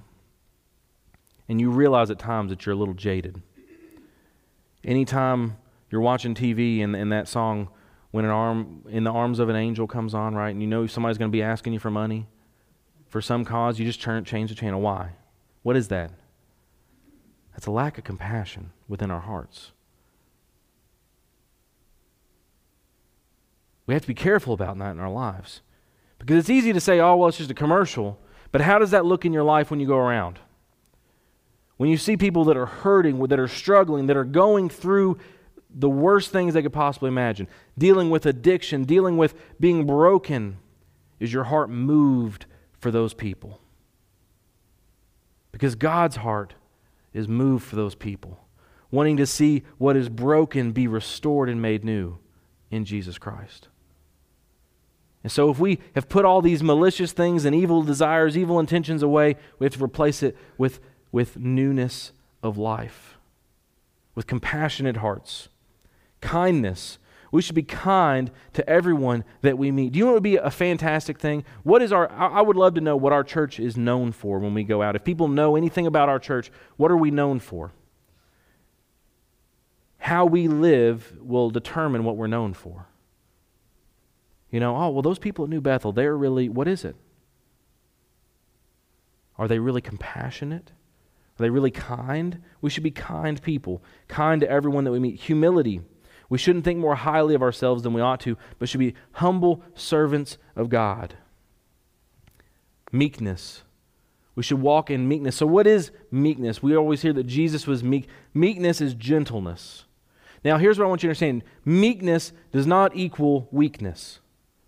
and 1.49 1.61
you 1.61 1.71
realize 1.71 2.11
at 2.11 2.19
times 2.19 2.51
that 2.51 2.65
you're 2.65 2.75
a 2.75 2.79
little 2.79 2.95
jaded. 2.95 3.43
Anytime 4.83 5.59
you're 5.91 6.01
watching 6.01 6.35
TV 6.35 6.83
and, 6.83 6.97
and 6.97 7.13
that 7.13 7.29
song, 7.29 7.69
when 8.11 8.25
an 8.25 8.31
arm 8.31 8.83
in 8.89 9.05
the 9.05 9.11
arms 9.11 9.39
of 9.39 9.49
an 9.49 9.57
angel 9.57 9.87
comes 9.87 10.15
on, 10.15 10.35
right, 10.35 10.51
and 10.51 10.63
you 10.63 10.67
know 10.67 10.87
somebody's 10.87 11.19
going 11.19 11.31
to 11.31 11.37
be 11.37 11.43
asking 11.43 11.73
you 11.73 11.79
for 11.79 11.91
money, 11.91 12.27
for 13.09 13.21
some 13.21 13.45
cause, 13.45 13.79
you 13.79 13.85
just 13.85 14.01
turn, 14.01 14.25
change 14.25 14.51
the 14.51 14.57
channel. 14.57 14.81
Why? 14.81 15.11
What 15.63 15.77
is 15.77 15.89
that? 15.89 16.13
That's 17.57 17.67
a 17.67 17.71
lack 17.71 17.97
of 17.97 18.05
compassion 18.05 18.73
within 18.87 19.11
our 19.11 19.21
hearts. 19.21 19.73
We 23.87 23.95
have 23.95 24.03
to 24.03 24.09
be 24.09 24.15
careful 24.15 24.53
about 24.53 24.79
that 24.79 24.91
in 24.91 25.01
our 25.01 25.11
lives. 25.11 25.63
Because 26.19 26.37
it's 26.37 26.51
easy 26.51 26.75
to 26.75 26.81
say, 26.81 27.01
oh, 27.01 27.17
well, 27.17 27.31
it's 27.31 27.39
just 27.39 27.51
a 27.51 27.55
commercial. 27.55 28.19
But 28.53 28.61
how 28.61 28.79
does 28.79 28.91
that 28.91 29.07
look 29.07 29.25
in 29.25 29.33
your 29.33 29.43
life 29.43 29.71
when 29.71 29.81
you 29.81 29.87
go 29.87 29.97
around? 29.97 30.39
When 31.79 31.89
you 31.89 31.97
see 31.97 32.19
people 32.19 32.45
that 32.45 32.59
are 32.59 32.67
hurting, 32.67 33.23
that 33.29 33.41
are 33.41 33.49
struggling, 33.49 34.07
that 34.09 34.19
are 34.19 34.25
going 34.25 34.69
through 34.69 35.19
the 35.75 35.89
worst 35.89 36.33
things 36.33 36.53
they 36.53 36.63
could 36.63 36.75
possibly 36.75 37.09
imagine, 37.09 37.49
dealing 37.79 38.11
with 38.11 38.27
addiction, 38.27 38.85
dealing 38.85 39.17
with 39.17 39.35
being 39.59 39.87
broken, 39.87 40.59
is 41.21 41.33
your 41.33 41.45
heart 41.45 41.71
moved 41.71 42.45
for 42.79 42.91
those 42.91 43.15
people. 43.15 43.63
Because 45.53 45.75
God's 45.75 46.17
heart 46.17 46.53
is 47.17 47.29
moved 47.29 47.65
for 47.65 47.77
those 47.77 47.95
people, 47.95 48.47
wanting 48.91 49.17
to 49.17 49.27
see 49.27 49.63
what 49.79 49.97
is 49.97 50.09
broken 50.09 50.73
be 50.73 50.87
restored 50.87 51.49
and 51.49 51.63
made 51.63 51.85
new 51.85 52.19
in 52.71 52.85
Jesus 52.85 53.19
Christ. 53.19 53.69
And 55.23 55.33
so, 55.33 55.51
if 55.51 55.59
we 55.59 55.81
have 55.95 56.09
put 56.09 56.25
all 56.25 56.41
these 56.41 56.63
malicious 56.63 57.13
things 57.13 57.45
and 57.45 57.55
evil 57.55 57.83
desires, 57.83 58.37
evil 58.37 58.61
intentions 58.61 59.03
away, 59.03 59.37
we 59.59 59.65
have 59.65 59.75
to 59.75 59.83
replace 59.83 60.23
it 60.23 60.37
with, 60.57 60.79
with 61.11 61.37
newness 61.37 62.13
of 62.43 62.59
life, 62.59 63.17
with 64.15 64.27
compassionate 64.27 64.99
hearts, 64.99 65.49
kindness, 66.21 66.99
we 67.31 67.43
should 67.43 67.55
be 67.55 67.63
kind 67.63 68.31
to 68.55 68.69
everyone 68.69 69.25
that 69.43 69.59
we 69.59 69.71
meet. 69.71 69.93
Do 69.93 69.99
you 69.99 70.07
want 70.07 70.17
to 70.17 70.21
be 70.21 70.37
a 70.37 70.51
fantastic 70.51 71.19
thing? 71.19 71.45
What 71.63 71.83
is 71.83 71.93
our, 71.93 72.11
I 72.11 72.41
would 72.41 72.57
love 72.57 72.75
to 72.75 72.81
know 72.81 72.97
what 72.97 73.13
our 73.13 73.25
church 73.25 73.59
is 73.59 73.77
known 73.77 74.13
for 74.13 74.39
when 74.39 74.55
we 74.55 74.65
go 74.65 74.83
out. 74.83 74.97
If 74.97 75.05
people 75.05 75.29
know 75.29 75.57
anything 75.57 75.87
about 75.87 76.09
our 76.09 76.19
church, 76.19 76.51
what 76.77 76.91
are 76.91 76.97
we 76.97 77.11
known 77.11 77.41
for? 77.41 77.73
How 79.99 80.25
we 80.25 80.49
live 80.49 81.13
will 81.21 81.51
determine 81.51 82.05
what 82.05 82.17
we're 82.17 82.27
known 82.29 82.55
for. 82.55 82.87
You 84.51 84.61
know, 84.61 84.77
oh, 84.77 84.91
well, 84.91 85.03
those 85.03 85.19
people 85.19 85.45
at 85.45 85.51
New 85.51 85.61
Bethel, 85.61 85.93
they're 85.93 86.17
really, 86.17 86.49
what 86.49 86.69
is 86.69 86.85
it? 86.85 86.97
Are 89.37 89.49
they 89.49 89.59
really 89.59 89.81
compassionate? 89.81 90.73
Are 91.39 91.43
they 91.43 91.51
really 91.51 91.71
kind? 91.71 92.41
We 92.61 92.71
should 92.71 92.83
be 92.83 92.91
kind 92.91 93.43
people, 93.43 93.83
kind 94.09 94.41
to 94.41 94.49
everyone 94.49 94.85
that 94.85 94.93
we 94.93 94.99
meet. 94.99 95.21
Humility. 95.21 95.83
We 96.29 96.39
shouldn't 96.39 96.65
think 96.65 96.79
more 96.79 96.97
highly 96.97 97.35
of 97.35 97.43
ourselves 97.43 97.83
than 97.83 97.93
we 97.93 98.01
ought 98.01 98.21
to, 98.21 98.37
but 98.59 98.69
should 98.69 98.81
be 98.81 98.95
humble 99.13 99.63
servants 99.75 100.39
of 100.55 100.69
God. 100.69 101.15
Meekness. 102.93 103.63
We 104.35 104.43
should 104.43 104.61
walk 104.61 104.91
in 104.91 105.09
meekness. 105.09 105.37
So, 105.37 105.47
what 105.47 105.67
is 105.67 105.91
meekness? 106.11 106.63
We 106.63 106.77
always 106.77 107.03
hear 107.03 107.13
that 107.15 107.25
Jesus 107.25 107.67
was 107.67 107.83
meek. 107.83 108.09
Meekness 108.35 108.81
is 108.81 108.95
gentleness. 108.95 109.85
Now, 110.45 110.59
here's 110.59 110.79
what 110.79 110.85
I 110.85 110.89
want 110.89 111.03
you 111.03 111.09
to 111.09 111.11
understand 111.11 111.43
meekness 111.65 112.33
does 112.53 112.67
not 112.67 112.95
equal 112.95 113.49
weakness. 113.51 114.21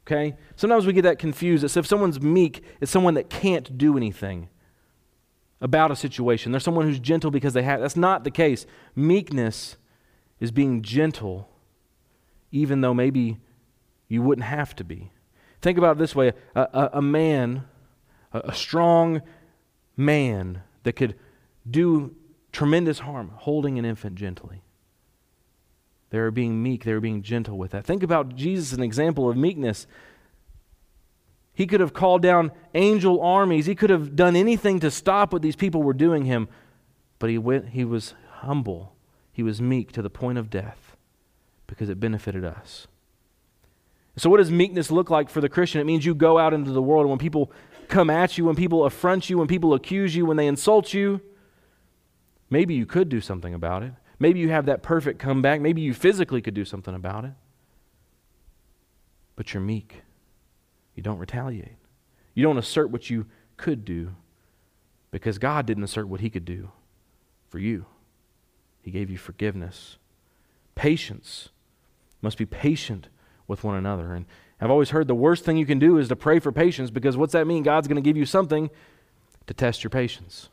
Okay? 0.07 0.37
Sometimes 0.57 0.87
we 0.87 0.94
get 0.94 1.03
that 1.03 1.18
confused. 1.18 1.62
It's 1.62 1.77
if 1.77 1.87
someone's 1.87 2.21
meek, 2.21 2.64
it's 2.81 2.90
someone 2.90 3.14
that 3.14 3.29
can't 3.29 3.77
do 3.77 3.97
anything 3.97 4.49
about 5.61 5.90
a 5.90 5.97
situation. 5.97 6.51
They're 6.51 6.61
someone 6.61 6.87
who's 6.87 6.99
gentle 6.99 7.31
because 7.31 7.53
they 7.53 7.62
have. 7.62 7.81
That's 7.81 7.97
not 7.97 8.25
the 8.25 8.31
case. 8.31 8.64
Meekness 8.97 9.77
is 10.40 10.51
being 10.51 10.83
gentle, 10.83 11.48
even 12.51 12.81
though 12.81 12.94
maybe 12.94 13.38
you 14.09 14.22
wouldn't 14.22 14.46
have 14.46 14.74
to 14.77 14.85
be. 14.85 15.11
Think 15.61 15.79
about 15.79 15.96
it 15.96 15.98
this 15.98 16.14
way 16.14 16.33
a, 16.55 16.61
a, 16.61 16.90
a 16.94 17.03
man, 17.03 17.64
a, 18.33 18.40
a 18.46 18.55
strong 18.55 19.22
man 19.96 20.62
that 20.85 20.94
could 20.94 21.14
do 21.68 22.14
tremendous 22.53 23.01
harm, 23.01 23.33
holding 23.37 23.79
an 23.79 23.85
infant 23.85 24.14
gently. 24.14 24.62
They 26.11 26.18
are 26.18 26.31
being 26.31 26.62
meek, 26.62 26.85
they 26.85 26.92
are 26.92 27.01
being 27.01 27.22
gentle 27.22 27.59
with 27.59 27.72
that. 27.72 27.85
Think 27.85 28.03
about 28.03 28.35
Jesus, 28.35 28.72
an 28.72 28.83
example 28.83 29.29
of 29.29 29.37
meekness. 29.37 29.87
He 31.53 31.66
could 31.66 31.81
have 31.81 31.92
called 31.92 32.22
down 32.22 32.53
angel 32.74 33.20
armies. 33.20 33.66
He 33.66 33.74
could 33.74 33.90
have 33.90 34.14
done 34.14 34.37
anything 34.37 34.79
to 34.81 34.90
stop 34.92 35.33
what 35.33 35.42
these 35.42 35.57
people 35.57 35.83
were 35.83 35.92
doing 35.92 36.24
him, 36.24 36.48
but 37.18 37.29
he 37.29 37.37
went 37.37 37.70
he 37.70 37.85
was 37.85 38.14
humble 38.31 38.94
he 39.38 39.44
was 39.44 39.62
meek 39.62 39.92
to 39.92 40.03
the 40.03 40.11
point 40.11 40.37
of 40.37 40.51
death 40.51 40.96
because 41.68 41.88
it 41.88 42.01
benefited 42.01 42.44
us. 42.44 42.88
So, 44.16 44.29
what 44.29 44.38
does 44.38 44.51
meekness 44.51 44.90
look 44.90 45.11
like 45.11 45.31
for 45.31 45.40
the 45.40 45.48
Christian? 45.48 45.81
It 45.81 45.85
means 45.85 46.05
you 46.05 46.12
go 46.12 46.38
out 46.38 46.53
into 46.53 46.72
the 46.72 46.83
world, 46.83 47.07
when 47.07 47.18
people 47.18 47.53
come 47.87 48.11
at 48.11 48.37
you, 48.37 48.46
when 48.46 48.57
people 48.57 48.85
affront 48.85 49.31
you, 49.31 49.38
when 49.38 49.46
people 49.46 49.74
accuse 49.74 50.16
you, 50.16 50.27
when 50.27 50.37
they 50.37 50.48
insult 50.48 50.92
you, 50.92 51.20
maybe 52.51 52.74
you 52.74 52.85
could 52.85 53.09
do 53.09 53.20
something 53.20 53.55
about 53.55 53.85
it. 53.85 53.92
Maybe 54.18 54.40
you 54.40 54.48
have 54.48 54.66
that 54.66 54.83
perfect 54.83 55.20
comeback. 55.20 55.61
Maybe 55.61 55.83
you 55.83 55.94
physically 55.94 56.42
could 56.42 56.55
do 56.55 56.64
something 56.64 56.96
about 56.96 57.24
it. 57.24 57.35
But 59.37 59.55
you're 59.55 59.62
meek. 59.62 60.03
You 60.96 61.05
don't 61.05 61.18
retaliate. 61.18 61.77
You 62.35 62.42
don't 62.42 62.59
assert 62.59 62.90
what 62.90 63.09
you 63.09 63.27
could 63.57 63.85
do 63.85 64.16
because 65.12 65.38
God 65.38 65.64
didn't 65.64 65.85
assert 65.85 66.09
what 66.09 66.22
He 66.22 66.29
could 66.29 66.44
do 66.44 66.72
for 67.48 67.61
you. 67.61 67.87
He 68.88 68.92
gave 68.92 69.11
you 69.11 69.18
forgiveness 69.18 69.98
Patience. 70.74 71.51
Must 72.22 72.38
be 72.38 72.46
patient 72.46 73.09
with 73.46 73.62
one 73.62 73.77
another. 73.77 74.14
And 74.14 74.24
I've 74.62 74.70
always 74.70 74.90
heard 74.90 75.09
the 75.09 75.14
worst 75.14 75.44
thing 75.44 75.59
you 75.59 75.66
can 75.66 75.79
do 75.79 75.98
is 75.98 76.09
to 76.09 76.16
pray 76.16 76.38
for 76.38 76.53
patience 76.53 76.90
because 76.90 77.16
what's 77.16 77.35
that 77.35 77.46
mean? 77.46 77.62
God's 77.62 77.87
going 77.87 78.03
to 78.03 78.09
give 78.09 78.16
you 78.16 78.24
something 78.24 78.70
to 79.46 79.53
test 79.55 79.85
your 79.85 79.90
patience. 79.90 80.48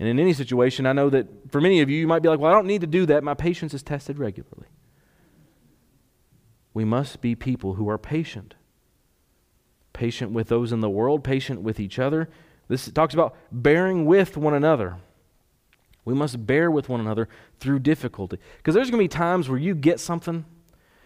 And 0.00 0.08
in 0.08 0.18
any 0.18 0.32
situation, 0.32 0.86
I 0.86 0.92
know 0.92 1.08
that 1.10 1.52
for 1.52 1.60
many 1.60 1.82
of 1.82 1.88
you, 1.88 1.98
you 1.98 2.06
might 2.08 2.22
be 2.22 2.28
like, 2.28 2.40
well, 2.40 2.50
I 2.50 2.54
don't 2.54 2.66
need 2.66 2.80
to 2.80 2.88
do 2.88 3.06
that. 3.06 3.22
My 3.22 3.34
patience 3.34 3.72
is 3.72 3.84
tested 3.84 4.18
regularly. 4.18 4.66
We 6.74 6.84
must 6.84 7.20
be 7.20 7.36
people 7.36 7.74
who 7.74 7.88
are 7.88 7.98
patient. 7.98 8.54
Patient 9.92 10.32
with 10.32 10.48
those 10.48 10.72
in 10.72 10.80
the 10.80 10.90
world, 10.90 11.22
patient 11.22 11.62
with 11.62 11.78
each 11.78 12.00
other. 12.00 12.28
This 12.66 12.90
talks 12.90 13.14
about 13.14 13.36
bearing 13.52 14.04
with 14.04 14.36
one 14.36 14.54
another. 14.54 14.96
We 16.06 16.14
must 16.14 16.46
bear 16.46 16.70
with 16.70 16.88
one 16.88 17.00
another 17.00 17.28
through 17.60 17.80
difficulty. 17.80 18.38
Because 18.56 18.74
there's 18.74 18.90
going 18.90 19.00
to 19.00 19.04
be 19.04 19.08
times 19.08 19.48
where 19.48 19.58
you 19.58 19.74
get 19.74 20.00
something, 20.00 20.46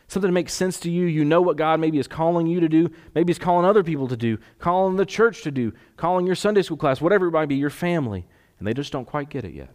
something 0.07 0.29
that 0.29 0.33
makes 0.33 0.53
sense 0.53 0.79
to 0.81 0.91
you. 0.91 1.07
You 1.07 1.25
know 1.25 1.41
what 1.41 1.57
God 1.57 1.81
maybe 1.81 1.99
is 1.99 2.07
calling 2.07 2.47
you 2.47 2.61
to 2.61 2.69
do. 2.69 2.91
Maybe 3.15 3.31
He's 3.31 3.39
calling 3.39 3.65
other 3.65 3.83
people 3.83 4.07
to 4.09 4.17
do, 4.17 4.39
calling 4.59 4.97
the 4.97 5.07
church 5.07 5.43
to 5.43 5.51
do, 5.51 5.73
calling 5.97 6.27
your 6.27 6.37
Sunday 6.37 6.61
school 6.61 6.77
class, 6.77 7.01
whatever 7.01 7.27
it 7.27 7.33
might 7.33 7.47
be, 7.47 7.57
your 7.57 7.71
family. 7.71 8.27
And 8.59 8.69
they 8.69 8.75
just 8.75 8.93
don't 8.93 9.07
quite 9.07 9.31
get 9.31 9.45
it 9.45 9.55
yet. 9.55 9.71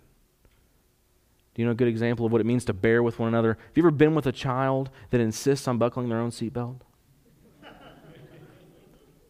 Do 1.56 1.62
you 1.62 1.66
know 1.66 1.72
a 1.72 1.76
good 1.76 1.88
example 1.88 2.28
of 2.28 2.32
what 2.32 2.40
it 2.40 2.46
means 2.46 2.64
to 2.66 2.74
bear 2.74 3.02
with 3.02 3.18
one 3.18 3.30
another? 3.30 3.58
Have 3.60 3.78
you 3.78 3.82
ever 3.82 3.92
been 3.92 4.14
with 4.14 4.28
a 4.28 4.32
child 4.32 4.92
that 5.10 5.20
insists 5.20 5.68
on 5.68 5.80
buckling 5.80 6.10
their 6.10 6.20
own 6.20 6.30
seatbelt? 6.30 6.82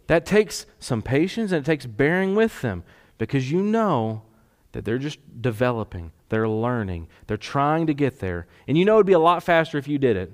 that 0.08 0.26
takes 0.26 0.66
some 0.80 1.02
patience 1.02 1.52
and 1.52 1.64
it 1.64 1.66
takes 1.66 1.86
bearing 1.86 2.36
with 2.36 2.62
them 2.62 2.84
because 3.18 3.52
you 3.52 3.62
know 3.62 4.24
that 4.76 4.84
they're 4.84 4.98
just 4.98 5.20
developing, 5.42 6.12
they're 6.28 6.50
learning, 6.50 7.08
they're 7.28 7.38
trying 7.38 7.88
to 7.88 7.94
get 7.94 8.20
there. 8.20 8.46
And 8.68 8.78
you 8.78 8.84
know 8.84 8.96
it'd 8.96 9.06
be 9.06 9.14
a 9.14 9.20
lot 9.20 9.42
faster 9.42 9.78
if 9.78 9.88
you 9.88 9.98
did 9.98 10.18
it. 10.18 10.34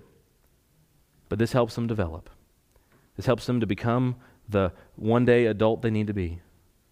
But 1.29 1.37
this 1.37 1.51
helps 1.51 1.75
them 1.75 1.85
develop. 1.85 2.27
This 3.15 3.27
helps 3.27 3.45
them 3.45 3.59
to 3.59 3.67
become 3.67 4.15
the 4.49 4.73
one 4.95 5.25
day 5.25 5.45
adult 5.45 5.83
they 5.83 5.91
need 5.91 6.07
to 6.07 6.13
be. 6.13 6.41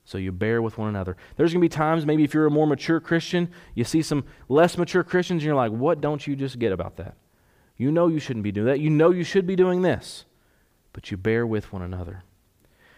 So 0.05 0.19
you 0.19 0.31
bear 0.31 0.61
with 0.61 0.77
one 0.77 0.89
another. 0.89 1.17
There's 1.37 1.51
going 1.51 1.61
to 1.61 1.65
be 1.65 1.69
times, 1.69 2.05
maybe 2.05 2.23
if 2.23 2.35
you're 2.35 2.45
a 2.45 2.51
more 2.51 2.67
mature 2.67 2.99
Christian, 2.99 3.49
you 3.73 3.83
see 3.83 4.03
some 4.03 4.25
less 4.47 4.77
mature 4.77 5.03
Christians, 5.03 5.41
and 5.41 5.47
you're 5.47 5.55
like, 5.55 5.71
what 5.71 6.01
don't 6.01 6.27
you 6.27 6.35
just 6.35 6.59
get 6.59 6.71
about 6.71 6.97
that? 6.97 7.15
You 7.77 7.91
know 7.91 8.09
you 8.09 8.19
shouldn't 8.19 8.43
be 8.43 8.51
doing 8.51 8.67
that. 8.67 8.79
You 8.79 8.91
know 8.91 9.09
you 9.09 9.23
should 9.23 9.47
be 9.47 9.55
doing 9.55 9.81
this. 9.81 10.25
But 10.93 11.09
you 11.09 11.17
bear 11.17 11.47
with 11.47 11.73
one 11.73 11.81
another. 11.81 12.21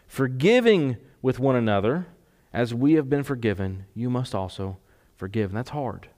Forgiving 0.07 0.97
with 1.21 1.39
one 1.39 1.55
another 1.55 2.07
as 2.53 2.73
we 2.73 2.93
have 2.93 3.09
been 3.09 3.23
forgiven, 3.23 3.85
you 3.93 4.09
must 4.09 4.35
also 4.35 4.77
forgive. 5.15 5.51
And 5.51 5.57
that's 5.57 5.69
hard. 5.69 6.09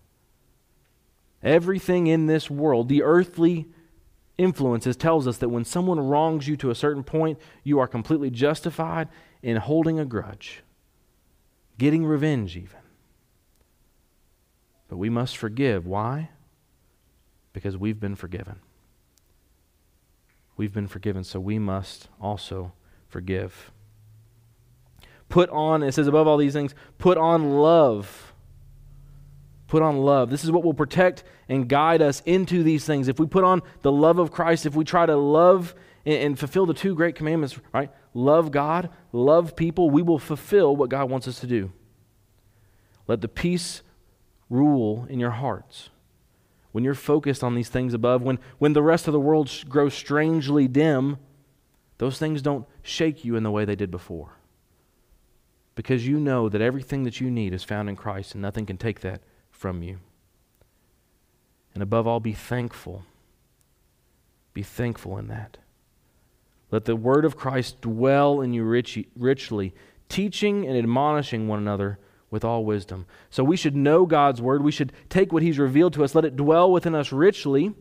Everything 1.41 2.07
in 2.07 2.25
this 2.25 2.49
world, 2.49 2.89
the 2.89 3.03
earthly 3.03 3.67
influences, 4.37 4.95
tells 4.95 5.27
us 5.27 5.37
that 5.37 5.49
when 5.49 5.65
someone 5.65 5.99
wrongs 5.99 6.47
you 6.47 6.55
to 6.57 6.71
a 6.71 6.75
certain 6.75 7.03
point, 7.03 7.37
you 7.63 7.79
are 7.79 7.87
completely 7.87 8.29
justified 8.29 9.09
in 9.41 9.57
holding 9.57 9.99
a 9.99 10.05
grudge, 10.05 10.63
getting 11.77 12.05
revenge, 12.05 12.55
even. 12.55 12.79
But 14.87 14.97
we 14.97 15.09
must 15.09 15.37
forgive. 15.37 15.85
Why? 15.85 16.29
Because 17.51 17.77
we've 17.77 17.99
been 17.99 18.15
forgiven. 18.15 18.59
We've 20.55 20.73
been 20.73 20.87
forgiven, 20.87 21.23
so 21.23 21.39
we 21.39 21.59
must 21.59 22.07
also 22.21 22.73
forgive. 23.09 23.71
Put 25.33 25.49
on, 25.49 25.81
it 25.81 25.93
says 25.93 26.05
above 26.05 26.27
all 26.27 26.37
these 26.37 26.53
things, 26.53 26.75
put 26.99 27.17
on 27.17 27.55
love. 27.55 28.35
Put 29.65 29.81
on 29.81 29.97
love. 29.97 30.29
This 30.29 30.43
is 30.43 30.51
what 30.51 30.63
will 30.63 30.75
protect 30.75 31.23
and 31.49 31.67
guide 31.67 32.03
us 32.03 32.21
into 32.23 32.61
these 32.61 32.85
things. 32.85 33.07
If 33.07 33.19
we 33.19 33.25
put 33.25 33.43
on 33.43 33.63
the 33.81 33.91
love 33.91 34.19
of 34.19 34.31
Christ, 34.31 34.67
if 34.67 34.75
we 34.75 34.83
try 34.83 35.07
to 35.07 35.15
love 35.15 35.73
and, 36.05 36.13
and 36.17 36.39
fulfill 36.39 36.67
the 36.67 36.75
two 36.75 36.93
great 36.93 37.15
commandments, 37.15 37.59
right? 37.73 37.89
Love 38.13 38.51
God, 38.51 38.91
love 39.11 39.55
people, 39.55 39.89
we 39.89 40.03
will 40.03 40.19
fulfill 40.19 40.75
what 40.75 40.91
God 40.91 41.09
wants 41.09 41.27
us 41.27 41.39
to 41.39 41.47
do. 41.47 41.71
Let 43.07 43.21
the 43.21 43.27
peace 43.27 43.81
rule 44.51 45.07
in 45.09 45.19
your 45.19 45.31
hearts. 45.31 45.89
When 46.73 46.83
you're 46.83 46.93
focused 46.93 47.43
on 47.43 47.55
these 47.55 47.69
things 47.69 47.95
above, 47.95 48.21
when, 48.21 48.37
when 48.59 48.73
the 48.73 48.83
rest 48.83 49.07
of 49.07 49.13
the 49.13 49.19
world 49.19 49.49
grows 49.67 49.95
strangely 49.95 50.67
dim, 50.67 51.17
those 51.97 52.19
things 52.19 52.43
don't 52.43 52.67
shake 52.83 53.25
you 53.25 53.35
in 53.35 53.41
the 53.41 53.49
way 53.49 53.65
they 53.65 53.75
did 53.75 53.89
before 53.89 54.33
because 55.75 56.07
you 56.07 56.19
know 56.19 56.49
that 56.49 56.61
everything 56.61 57.03
that 57.03 57.19
you 57.19 57.31
need 57.31 57.53
is 57.53 57.63
found 57.63 57.89
in 57.89 57.95
Christ 57.95 58.33
and 58.33 58.41
nothing 58.41 58.65
can 58.65 58.77
take 58.77 59.01
that 59.01 59.21
from 59.51 59.81
you. 59.81 59.99
And 61.73 61.81
above 61.81 62.05
all, 62.05 62.19
be 62.19 62.33
thankful. 62.33 63.03
Be 64.53 64.63
thankful 64.63 65.17
in 65.17 65.27
that. 65.29 65.57
Let 66.69 66.85
the 66.85 66.95
word 66.95 67.25
of 67.25 67.35
Christ 67.35 67.81
dwell 67.81 68.41
in 68.41 68.53
you 68.53 68.63
rich, 68.63 68.99
richly, 69.15 69.73
teaching 70.09 70.67
and 70.67 70.77
admonishing 70.77 71.47
one 71.47 71.59
another 71.59 71.99
with 72.29 72.43
all 72.43 72.65
wisdom. 72.65 73.05
So 73.29 73.43
we 73.43 73.55
should 73.55 73.75
know 73.75 74.05
God's 74.05 74.41
word. 74.41 74.63
We 74.63 74.71
should 74.71 74.91
take 75.09 75.31
what 75.31 75.43
He's 75.43 75.59
revealed 75.59 75.93
to 75.93 76.03
us, 76.03 76.15
let 76.15 76.25
it 76.25 76.35
dwell 76.35 76.71
within 76.71 76.95
us 76.95 77.11
richly, 77.11 77.73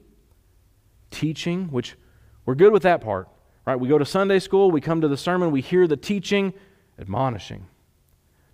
teaching, 1.10 1.68
which 1.68 1.96
we're 2.44 2.54
good 2.54 2.72
with 2.72 2.82
that 2.82 3.00
part, 3.00 3.28
right? 3.66 3.76
We 3.80 3.88
go 3.88 3.98
to 3.98 4.04
Sunday 4.04 4.38
school, 4.38 4.70
we 4.70 4.80
come 4.80 5.00
to 5.00 5.08
the 5.08 5.16
sermon, 5.16 5.50
we 5.50 5.60
hear 5.60 5.86
the 5.86 5.96
teaching, 5.96 6.52
admonishing. 6.98 7.66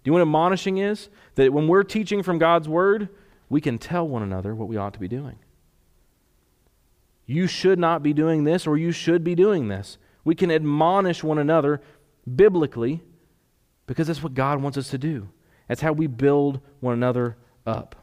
You 0.09 0.13
know 0.13 0.21
what 0.21 0.23
admonishing 0.23 0.79
is? 0.79 1.11
That 1.35 1.53
when 1.53 1.69
we're 1.69 1.83
teaching 1.83 2.23
from 2.23 2.39
God's 2.39 2.67
word, 2.67 3.11
we 3.51 3.61
can 3.61 3.77
tell 3.77 4.09
one 4.09 4.23
another 4.23 4.55
what 4.55 4.67
we 4.67 4.79
ought 4.79 4.95
to 4.95 4.99
be 4.99 5.07
doing. 5.07 5.39
You 7.27 7.47
should 7.47 7.79
not 7.79 8.03
be 8.03 8.15
doing 8.15 8.45
this, 8.45 8.67
or 8.67 8.79
you 8.79 8.91
should 8.91 9.23
be 9.23 9.35
doing 9.35 9.69
this. 9.69 9.99
We 10.25 10.35
can 10.35 10.51
admonish 10.51 11.23
one 11.23 11.37
another 11.37 11.83
biblically 12.35 13.03
because 13.87 14.07
that's 14.07 14.23
what 14.23 14.33
God 14.33 14.63
wants 14.63 14.79
us 14.79 14.89
to 14.93 14.97
do. 14.97 15.29
That's 15.69 15.83
how 15.83 15.93
we 15.93 16.07
build 16.07 16.63
one 16.81 16.95
another 16.95 17.37
up. 17.67 17.95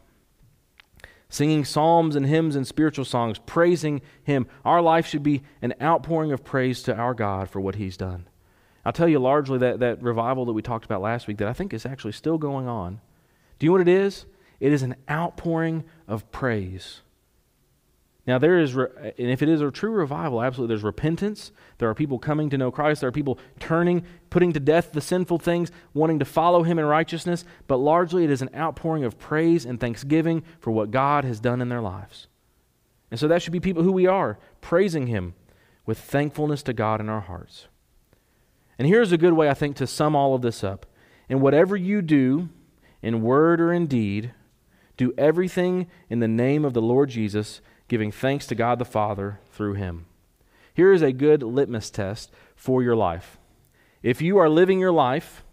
Singing 1.28 1.66
psalms 1.66 2.16
and 2.16 2.28
hymns 2.28 2.56
and 2.56 2.68
spiritual 2.68 3.06
songs, 3.06 3.40
praising 3.48 4.04
Him. 4.24 4.46
Our 4.64 4.80
life 4.80 5.08
should 5.08 5.24
be 5.24 5.42
an 5.64 5.74
outpouring 5.82 6.32
of 6.32 6.44
praise 6.44 6.84
to 6.84 6.96
our 6.96 7.16
God 7.16 7.50
for 7.50 7.60
what 7.60 7.74
He's 7.74 7.98
done. 7.98 8.28
I'll 8.86 8.94
tell 8.94 9.10
you 9.10 9.20
largely 9.20 9.58
that, 9.60 9.80
that 9.80 10.02
revival 10.02 10.46
that 10.46 10.54
we 10.54 10.62
talked 10.62 10.86
about 10.86 11.02
last 11.02 11.28
week 11.28 11.38
that 11.38 11.48
I 11.48 11.54
think 11.54 11.74
is 11.74 11.86
actually 11.86 12.12
still 12.12 12.38
going 12.38 12.68
on. 12.68 13.02
Do 13.58 13.66
you 13.66 13.72
know 13.72 13.80
what 13.80 13.88
it 13.88 13.88
is? 13.88 14.26
It 14.60 14.72
is 14.72 14.84
an 14.84 14.96
outpouring 15.10 15.84
of 16.08 16.32
praise. 16.32 17.02
Now, 18.28 18.40
there 18.40 18.60
is, 18.60 18.74
re- 18.74 19.14
and 19.18 19.30
if 19.30 19.44
it 19.44 19.50
is 19.50 19.62
a 19.62 19.70
true 19.70 19.92
revival, 19.92 20.42
absolutely, 20.42 20.74
there's 20.74 20.84
repentance. 20.84 21.52
There 21.78 21.90
are 21.90 21.94
people 21.94 22.18
coming 22.18 22.50
to 22.50 22.58
know 22.58 22.72
Christ. 22.72 23.02
There 23.02 23.08
are 23.08 23.12
people 23.12 23.38
turning, 23.60 24.04
putting 24.32 24.52
to 24.54 24.60
death 24.60 24.92
the 24.94 25.02
sinful 25.02 25.40
things, 25.40 25.72
wanting 25.94 26.20
to 26.20 26.26
follow 26.26 26.64
Him 26.64 26.80
in 26.80 26.86
righteousness. 26.86 27.46
But 27.68 27.78
largely, 27.78 28.24
it 28.24 28.32
is 28.32 28.42
an 28.42 28.50
outpouring 28.56 29.04
of 29.04 29.20
praise 29.20 29.66
and 29.66 29.80
thanksgiving 29.80 30.44
for 30.60 30.72
what 30.72 30.90
God 30.90 31.24
has 31.24 31.40
done 31.40 31.62
in 31.62 31.70
their 31.70 31.82
lives. 31.82 32.28
And 33.12 33.20
so 33.20 33.28
that 33.28 33.44
should 33.44 33.54
be 33.54 33.60
people 33.60 33.84
who 33.84 33.92
we 33.92 34.08
are, 34.08 34.40
praising 34.60 35.06
Him 35.06 35.36
with 35.86 36.00
thankfulness 36.00 36.64
to 36.64 36.74
God 36.74 37.00
in 37.00 37.10
our 37.10 37.22
hearts. 37.22 37.68
And 38.78 38.88
here's 38.88 39.12
a 39.12 39.18
good 39.18 39.34
way, 39.34 39.50
I 39.50 39.54
think, 39.54 39.76
to 39.78 39.88
sum 39.88 40.16
all 40.16 40.36
of 40.36 40.42
this 40.42 40.64
up. 40.64 40.86
And 41.30 41.42
whatever 41.42 41.76
you 41.76 42.02
do, 42.02 42.50
in 43.02 43.22
word 43.22 43.62
or 43.62 43.72
in 43.72 43.88
deed, 43.88 44.34
do 44.98 45.14
everything 45.18 45.88
in 46.10 46.20
the 46.20 46.28
name 46.28 46.66
of 46.66 46.74
the 46.74 46.82
Lord 46.82 47.10
Jesus, 47.10 47.62
giving 47.88 48.12
thanks 48.12 48.48
to 48.48 48.56
God 48.56 48.80
the 48.80 48.86
Father 48.86 49.40
through 49.52 49.74
him. 49.74 50.06
Here 50.74 50.92
is 50.92 51.02
a 51.02 51.12
good 51.12 51.44
litmus 51.44 51.90
test 51.90 52.32
for 52.56 52.82
your 52.84 52.96
life. 52.96 53.38
If 54.02 54.22
you 54.22 54.38
are 54.38 54.50
living 54.50 54.80
your 54.80 54.92
life, 54.92 55.44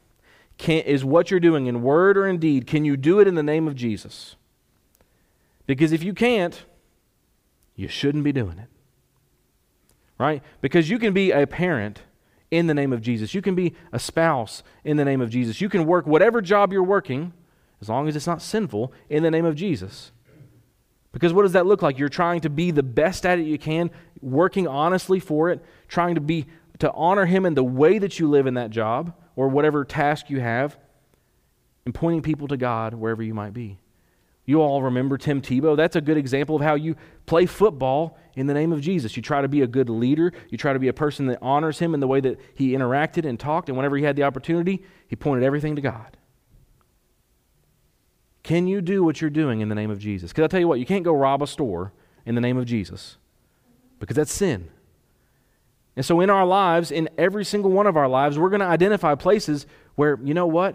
can, 0.59 0.83
is 0.85 1.05
what 1.05 1.31
you're 1.31 1.41
doing 1.41 1.67
in 1.67 1.83
word 1.83 2.17
or 2.17 2.27
in 2.27 2.39
deed, 2.39 2.67
can 2.67 2.85
you 2.85 2.97
do 2.97 3.21
it 3.21 3.29
in 3.29 3.35
the 3.35 3.43
name 3.43 3.67
of 3.67 3.77
Jesus? 3.77 4.37
Because 5.67 5.93
if 5.93 6.03
you 6.03 6.13
can't, 6.13 6.65
you 7.77 7.89
shouldn't 7.89 8.25
be 8.25 8.33
doing 8.33 8.59
it. 8.59 8.69
Right? 10.19 10.43
Because 10.61 10.91
you 10.91 10.99
can 10.99 11.13
be 11.13 11.31
a 11.31 11.47
parent 11.47 12.03
in 12.53 12.67
the 12.67 12.75
name 12.75 12.93
of 12.93 13.01
Jesus. 13.01 13.35
You 13.35 13.43
can 13.43 13.55
be 13.55 13.75
a 13.93 13.99
spouse 13.99 14.63
in 14.85 14.99
the 14.99 15.05
name 15.05 15.23
of 15.23 15.31
Jesus. 15.31 15.61
You 15.61 15.71
can 15.71 15.87
work 15.87 16.07
whatever 16.07 16.43
job 16.43 16.71
you're 16.71 16.83
working, 16.85 17.33
as 17.81 17.89
long 17.89 18.07
as 18.09 18.15
it's 18.15 18.27
not 18.27 18.43
sinful, 18.43 18.93
in 19.09 19.23
the 19.23 19.31
name 19.31 19.47
of 19.47 19.57
Jesus. 19.57 20.13
Because 21.13 21.33
what 21.33 21.43
does 21.43 21.53
that 21.53 21.67
look 21.67 21.81
like? 21.81 21.99
You're 21.99 22.11
trying 22.11 22.43
to 22.43 22.51
be 22.51 22.71
the 22.71 22.83
best 22.83 23.25
at 23.25 23.39
it 23.39 23.47
you 23.47 23.59
can, 23.59 23.91
working 24.21 24.69
honestly 24.69 25.19
for 25.19 25.49
it, 25.49 25.65
trying 25.89 26.15
to 26.15 26.21
be 26.21 26.47
to 26.79 26.93
honor 26.93 27.25
him 27.25 27.47
in 27.47 27.55
the 27.55 27.65
way 27.65 27.99
that 27.99 28.19
you 28.19 28.29
live 28.29 28.47
in 28.47 28.55
that 28.55 28.71
job 28.71 29.15
or 29.35 29.49
whatever 29.49 29.85
task 29.85 30.29
you 30.29 30.41
have, 30.41 30.77
and 31.87 31.95
pointing 31.95 32.21
people 32.21 32.49
to 32.49 32.59
God 32.59 32.93
wherever 32.93 33.23
you 33.23 33.35
might 33.35 33.55
be. 33.55 33.79
You 34.45 34.61
all 34.61 34.83
remember 34.83 35.17
Tim 35.19 35.41
Tebow. 35.41 35.77
That's 35.77 35.95
a 35.95 36.01
good 36.01 36.17
example 36.17 36.57
of 36.57 36.63
how 36.63 36.75
you 36.75 36.97
play 37.27 37.47
football 37.47 38.19
in 38.35 38.47
the 38.47 38.55
name 38.55 38.73
of 38.73 38.81
Jesus. 38.81 39.17
You 39.17 39.23
try 39.23 39.41
to 39.41 39.49
be 39.49 39.63
a 39.63 39.67
good 39.67 39.89
leader. 39.89 40.33
You 40.51 40.59
try 40.59 40.73
to 40.73 40.79
be 40.79 40.89
a 40.89 40.93
person 40.93 41.27
that 41.27 41.39
honors 41.41 41.79
him 41.79 41.95
in 41.95 42.01
the 42.01 42.09
way 42.09 42.21
that 42.21 42.41
he 42.55 42.73
interacted 42.73 43.25
and 43.25 43.39
talked. 43.39 43.69
And 43.69 43.77
whenever 43.77 43.97
he 43.97 44.03
had 44.03 44.17
the 44.17 44.25
opportunity, 44.25 44.85
he 45.07 45.15
pointed 45.15 45.45
everything 45.45 45.77
to 45.77 45.83
God. 45.83 46.17
Can 48.43 48.67
you 48.67 48.81
do 48.81 49.05
what 49.05 49.21
you're 49.21 49.31
doing 49.31 49.61
in 49.61 49.69
the 49.69 49.75
name 49.77 49.91
of 49.91 50.01
Jesus? 50.01 50.33
Because 50.33 50.43
I'll 50.43 50.49
tell 50.49 50.61
you 50.61 50.67
what, 50.67 50.81
you 50.81 50.87
can't 50.87 51.05
go 51.05 51.13
rob 51.13 51.43
a 51.43 51.47
store 51.47 51.93
in 52.27 52.35
the 52.35 52.41
name 52.41 52.57
of 52.57 52.67
Jesus 52.67 53.17
because 54.01 54.17
that's 54.17 54.33
sin. 54.33 54.69
And 55.95 56.05
so, 56.05 56.21
in 56.21 56.31
our 56.31 56.47
lives, 56.47 56.91
in 56.91 57.09
every 57.19 57.45
single 57.45 57.71
one 57.71 57.87
of 57.87 57.97
our 57.97 58.09
lives, 58.09 58.39
we're 58.39 58.49
going 58.49 58.61
to 58.61 58.67
identify 58.67 59.15
places 59.15 59.67
where, 59.95 60.19
you 60.25 60.35
know 60.35 60.47
what? 60.47 60.75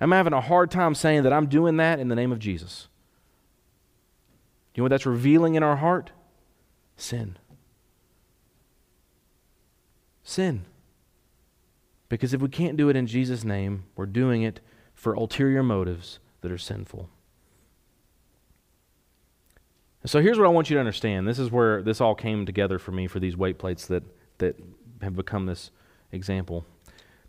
I'm 0.00 0.12
having 0.12 0.32
a 0.32 0.40
hard 0.40 0.70
time 0.70 0.94
saying 0.94 1.22
that 1.22 1.32
I'm 1.32 1.46
doing 1.46 1.76
that 1.76 2.00
in 2.00 2.08
the 2.08 2.14
name 2.14 2.32
of 2.32 2.38
Jesus. 2.38 2.88
You 4.76 4.82
know 4.82 4.84
what 4.84 4.90
that's 4.90 5.06
revealing 5.06 5.54
in 5.54 5.62
our 5.62 5.76
heart? 5.76 6.10
Sin. 6.98 7.38
Sin. 10.22 10.66
Because 12.10 12.34
if 12.34 12.42
we 12.42 12.50
can't 12.50 12.76
do 12.76 12.90
it 12.90 12.94
in 12.94 13.06
Jesus' 13.06 13.42
name, 13.42 13.84
we're 13.96 14.04
doing 14.04 14.42
it 14.42 14.60
for 14.94 15.14
ulterior 15.14 15.62
motives 15.62 16.18
that 16.42 16.52
are 16.52 16.58
sinful. 16.58 17.08
So 20.04 20.20
here's 20.20 20.38
what 20.38 20.46
I 20.46 20.50
want 20.50 20.68
you 20.68 20.74
to 20.74 20.80
understand. 20.80 21.26
This 21.26 21.38
is 21.38 21.50
where 21.50 21.82
this 21.82 22.02
all 22.02 22.14
came 22.14 22.44
together 22.44 22.78
for 22.78 22.92
me 22.92 23.06
for 23.06 23.18
these 23.18 23.34
weight 23.36 23.58
plates 23.58 23.86
that, 23.86 24.02
that 24.38 24.60
have 25.00 25.16
become 25.16 25.46
this 25.46 25.70
example. 26.12 26.66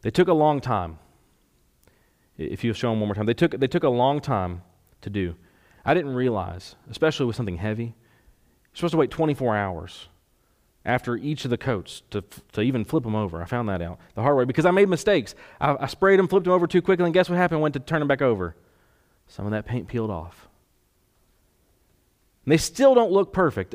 They 0.01 0.11
took 0.11 0.27
a 0.27 0.33
long 0.33 0.59
time. 0.59 0.99
If 2.37 2.65
you 2.65 2.73
show 2.73 2.89
them 2.89 2.99
one 2.99 3.07
more 3.07 3.15
time, 3.15 3.25
they 3.25 3.33
took, 3.33 3.51
they 3.51 3.67
took 3.67 3.83
a 3.83 3.89
long 3.89 4.19
time 4.19 4.63
to 4.99 5.09
do. 5.09 5.35
I 5.87 5.93
didn't 5.93 6.13
realize, 6.13 6.75
especially 6.91 7.27
with 7.27 7.37
something 7.37 7.55
heavy, 7.55 7.85
you're 7.85 8.75
supposed 8.75 8.91
to 8.91 8.97
wait 8.97 9.09
24 9.09 9.55
hours 9.55 10.09
after 10.85 11.15
each 11.15 11.45
of 11.45 11.49
the 11.49 11.57
coats 11.57 12.03
to, 12.11 12.21
to 12.51 12.61
even 12.61 12.83
flip 12.83 13.03
them 13.03 13.15
over. 13.15 13.41
I 13.41 13.45
found 13.45 13.69
that 13.69 13.81
out 13.81 13.97
the 14.13 14.21
hard 14.21 14.37
way 14.37 14.43
because 14.43 14.65
I 14.65 14.71
made 14.71 14.89
mistakes. 14.89 15.33
I, 15.61 15.77
I 15.79 15.87
sprayed 15.87 16.19
them, 16.19 16.27
flipped 16.27 16.43
them 16.43 16.51
over 16.51 16.67
too 16.67 16.81
quickly, 16.81 17.05
and 17.05 17.13
guess 17.13 17.29
what 17.29 17.37
happened? 17.37 17.59
I 17.59 17.61
went 17.61 17.73
to 17.75 17.79
turn 17.79 17.99
them 17.99 18.07
back 18.09 18.21
over. 18.21 18.53
Some 19.29 19.45
of 19.45 19.51
that 19.51 19.65
paint 19.65 19.87
peeled 19.87 20.11
off. 20.11 20.49
And 22.45 22.51
they 22.51 22.57
still 22.57 22.93
don't 22.93 23.11
look 23.11 23.31
perfect. 23.31 23.73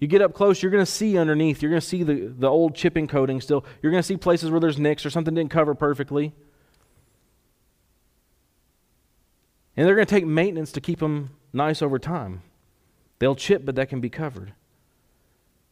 You 0.00 0.08
get 0.08 0.22
up 0.22 0.34
close, 0.34 0.62
you're 0.62 0.72
going 0.72 0.84
to 0.84 0.90
see 0.90 1.16
underneath, 1.16 1.62
you're 1.62 1.70
going 1.70 1.80
to 1.80 1.86
see 1.86 2.02
the, 2.02 2.26
the 2.26 2.48
old 2.48 2.74
chipping 2.74 3.06
coating 3.06 3.40
still. 3.40 3.64
You're 3.82 3.92
going 3.92 4.02
to 4.02 4.06
see 4.06 4.16
places 4.16 4.50
where 4.50 4.58
there's 4.58 4.78
nicks 4.78 5.06
or 5.06 5.10
something 5.10 5.34
didn't 5.34 5.50
cover 5.52 5.76
perfectly. 5.76 6.32
And 9.80 9.88
they're 9.88 9.94
going 9.94 10.06
to 10.06 10.14
take 10.14 10.26
maintenance 10.26 10.72
to 10.72 10.80
keep 10.82 10.98
them 10.98 11.30
nice 11.54 11.80
over 11.80 11.98
time. 11.98 12.42
They'll 13.18 13.34
chip, 13.34 13.64
but 13.64 13.76
that 13.76 13.88
can 13.88 14.02
be 14.02 14.10
covered. 14.10 14.52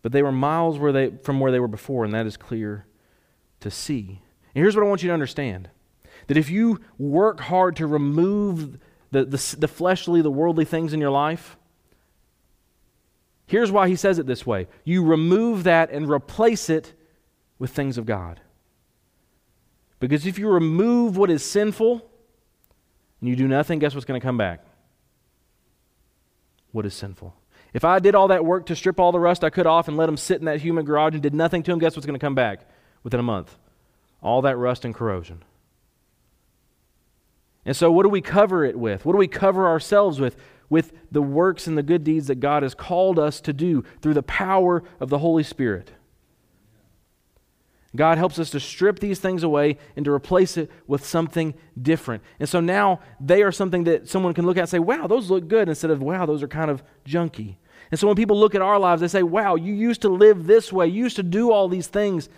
But 0.01 0.13
they 0.13 0.23
were 0.23 0.33
miles 0.33 0.79
where 0.79 0.93
they, 0.93 1.11
from 1.11 1.41
where 1.41 1.53
they 1.53 1.61
were 1.61 1.69
before, 1.69 2.07
and 2.07 2.15
that 2.15 2.25
is 2.25 2.39
clear 2.39 2.87
to 3.61 3.71
see. 3.71 4.23
And 4.55 4.63
here's 4.63 4.75
what 4.75 4.83
I 4.83 4.89
want 4.89 5.03
you 5.03 5.09
to 5.09 5.13
understand 5.13 5.69
that 6.27 6.39
if 6.39 6.49
you 6.49 6.81
work 6.97 7.39
hard 7.39 7.77
to 7.77 7.87
remove 7.87 8.79
the, 9.11 9.27
the, 9.27 9.57
the 9.59 9.69
fleshly, 9.69 10.23
the 10.23 10.31
worldly 10.31 10.65
things 10.65 10.95
in 10.95 11.03
your 11.03 11.11
life, 11.11 11.59
here's 13.47 13.71
why 13.71 13.89
he 13.89 13.97
says 13.97 14.19
it 14.19 14.27
this 14.27 14.47
way 14.47 14.69
you 14.85 15.05
remove 15.05 15.65
that 15.65 15.91
and 15.91 16.09
replace 16.09 16.71
it 16.71 16.95
with 17.59 17.73
things 17.73 17.99
of 17.99 18.07
God. 18.07 18.41
Because 20.01 20.25
if 20.25 20.39
you 20.39 20.49
remove 20.49 21.19
what 21.19 21.31
is 21.31 21.45
sinful 21.45 22.11
and 23.21 23.29
you 23.29 23.37
do 23.37 23.49
nothing, 23.49 23.79
guess 23.79 23.95
what's 23.95 24.05
going 24.05 24.21
to 24.21 24.25
come 24.25 24.37
back? 24.37 24.65
What 26.73 26.87
is 26.87 26.95
sinful? 26.95 27.35
If 27.73 27.85
I 27.85 27.99
did 27.99 28.15
all 28.15 28.29
that 28.29 28.45
work 28.45 28.67
to 28.67 28.77
strip 28.77 28.99
all 28.99 29.13
the 29.13 29.21
rust 29.21 29.45
I 29.45 29.51
could 29.51 29.67
off 29.67 29.89
and 29.89 29.97
let 29.97 30.07
them 30.07 30.17
sit 30.17 30.39
in 30.39 30.47
that 30.47 30.61
human 30.61 30.85
garage 30.85 31.15
and 31.15 31.23
did 31.23 31.35
nothing 31.35 31.63
to 31.65 31.71
them, 31.71 31.79
guess 31.79 31.97
what's 31.97 32.07
going 32.07 32.19
to 32.19 32.25
come 32.25 32.35
back 32.35 32.69
within 33.03 33.21
a 33.21 33.25
month? 33.25 33.57
All 34.23 34.43
that 34.43 34.57
rust 34.57 34.85
and 34.85 34.95
corrosion. 34.95 35.43
And 37.65 37.77
so, 37.77 37.93
what 37.93 38.05
do 38.05 38.09
we 38.09 38.23
cover 38.23 38.65
it 38.65 38.79
with? 38.79 39.05
What 39.05 39.13
do 39.13 39.19
we 39.19 39.29
cover 39.29 39.67
ourselves 39.67 40.19
with? 40.19 40.37
With 40.71 40.93
the 41.11 41.23
works 41.23 41.67
and 41.67 41.77
the 41.77 41.83
good 41.83 42.05
deeds 42.05 42.27
that 42.29 42.41
God 42.41 42.63
has 42.63 42.75
called 42.75 43.19
us 43.19 43.41
to 43.43 43.53
do 43.53 43.85
through 44.01 44.15
the 44.15 44.23
power 44.23 44.83
of 45.01 45.11
the 45.11 45.19
Holy 45.19 45.43
Spirit. 45.43 45.91
God 47.97 48.19
helps 48.19 48.39
us 48.39 48.51
to 48.51 48.61
strip 48.61 48.99
these 48.99 49.19
things 49.19 49.43
away 49.43 49.79
and 49.97 50.05
to 50.05 50.13
replace 50.13 50.57
it 50.57 50.71
with 50.87 51.05
something 51.07 51.55
different. 51.81 52.23
And 52.39 52.49
so 52.49 52.61
now 52.61 53.01
they 53.19 53.43
are 53.43 53.53
something 53.53 53.85
that 53.85 54.09
someone 54.09 54.35
can 54.35 54.45
look 54.45 54.59
at 54.59 54.63
and 54.63 54.69
say, 54.69 54.79
wow, 54.79 55.07
those 55.07 55.31
look 55.31 55.49
good, 55.49 55.69
instead 55.69 55.91
of, 55.91 56.03
wow, 56.03 56.27
those 56.27 56.43
are 56.43 56.49
kind 56.49 56.71
of 56.71 56.83
junky. 57.07 57.57
And 57.91 57.99
so 57.99 58.07
when 58.07 58.17
people 58.17 58.39
look 58.39 58.55
at 58.55 58.61
our 58.61 58.79
lives, 58.79 59.01
they 59.01 59.09
say, 59.09 59.23
wow, 59.23 59.55
you 59.55 59.73
used 59.73 60.03
to 60.03 60.11
live 60.11 60.47
this 60.47 60.73
way, 60.73 60.87
you 60.87 61.05
used 61.05 61.17
to 61.17 61.23
do 61.23 61.51
all 61.51 61.69
these 61.69 61.87
things, 61.87 62.29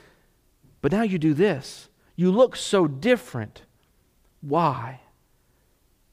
but 0.82 0.92
now 0.92 1.02
you 1.02 1.18
do 1.18 1.34
this. 1.34 1.88
You 2.14 2.30
look 2.30 2.54
so 2.54 2.86
different. 2.86 3.62
Why? 4.40 5.00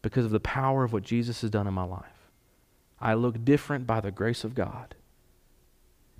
Because 0.01 0.25
of 0.25 0.31
the 0.31 0.39
power 0.39 0.83
of 0.83 0.93
what 0.93 1.03
Jesus 1.03 1.41
has 1.41 1.51
done 1.51 1.67
in 1.67 1.73
my 1.73 1.83
life. 1.83 2.31
I 2.99 3.13
look 3.13 3.45
different 3.45 3.85
by 3.85 3.99
the 3.99 4.11
grace 4.11 4.43
of 4.43 4.55
God. 4.55 4.95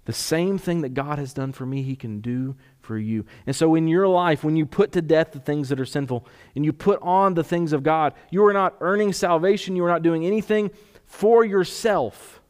The 0.08 0.14
same 0.14 0.58
thing 0.58 0.82
that 0.82 0.94
God 0.94 1.20
has 1.20 1.34
done 1.34 1.52
for 1.52 1.66
me, 1.66 1.84
He 1.84 1.98
can 1.98 2.22
do 2.22 2.56
for 2.80 2.98
you. 2.98 3.26
And 3.46 3.54
so, 3.54 3.76
in 3.76 3.90
your 3.90 4.08
life, 4.08 4.42
when 4.42 4.56
you 4.56 4.66
put 4.66 4.94
to 4.94 5.02
death 5.02 5.34
the 5.34 5.40
things 5.40 5.68
that 5.68 5.82
are 5.82 5.86
sinful 5.86 6.26
and 6.56 6.64
you 6.64 6.72
put 6.72 7.02
on 7.02 7.34
the 7.34 7.44
things 7.44 7.74
of 7.74 7.84
God, 7.84 8.14
you 8.32 8.46
are 8.46 8.54
not 8.54 8.78
earning 8.80 9.12
salvation. 9.12 9.76
You 9.76 9.84
are 9.84 9.90
not 9.90 10.04
doing 10.04 10.26
anything 10.26 10.72
for 11.06 11.44
yourself. 11.44 12.42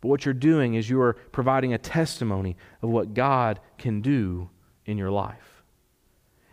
But 0.00 0.08
what 0.08 0.24
you're 0.24 0.34
doing 0.34 0.74
is 0.74 0.90
you 0.90 1.00
are 1.00 1.12
providing 1.30 1.74
a 1.74 1.78
testimony 1.78 2.56
of 2.82 2.90
what 2.90 3.14
God 3.14 3.60
can 3.78 4.00
do 4.00 4.50
in 4.84 4.98
your 4.98 5.12
life. 5.12 5.62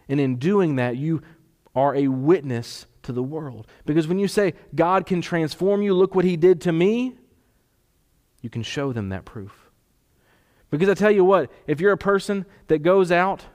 And 0.08 0.20
in 0.20 0.36
doing 0.36 0.76
that, 0.76 0.98
you 0.98 1.24
are 1.74 1.96
a 1.96 2.10
witness 2.10 2.86
to 3.02 3.12
the 3.12 3.24
world. 3.24 3.66
Because 3.88 4.08
when 4.08 4.20
you 4.20 4.28
say, 4.28 4.54
God 4.76 5.08
can 5.08 5.20
transform 5.20 5.82
you, 5.82 5.96
look 5.96 6.14
what 6.14 6.26
He 6.26 6.38
did 6.38 6.62
to 6.62 6.72
me, 6.72 7.16
you 8.44 8.52
can 8.52 8.62
show 8.62 8.94
them 8.94 9.10
that 9.10 9.26
proof. 9.26 9.69
Because 10.70 10.90
I 10.90 10.94
tell 10.94 11.12
you 11.12 11.24
what, 11.24 11.52
if 11.68 11.80
you're 11.82 11.92
a 11.92 11.98
person 11.98 12.46
that 12.68 12.80
goes 12.80 13.12
out 13.12 13.46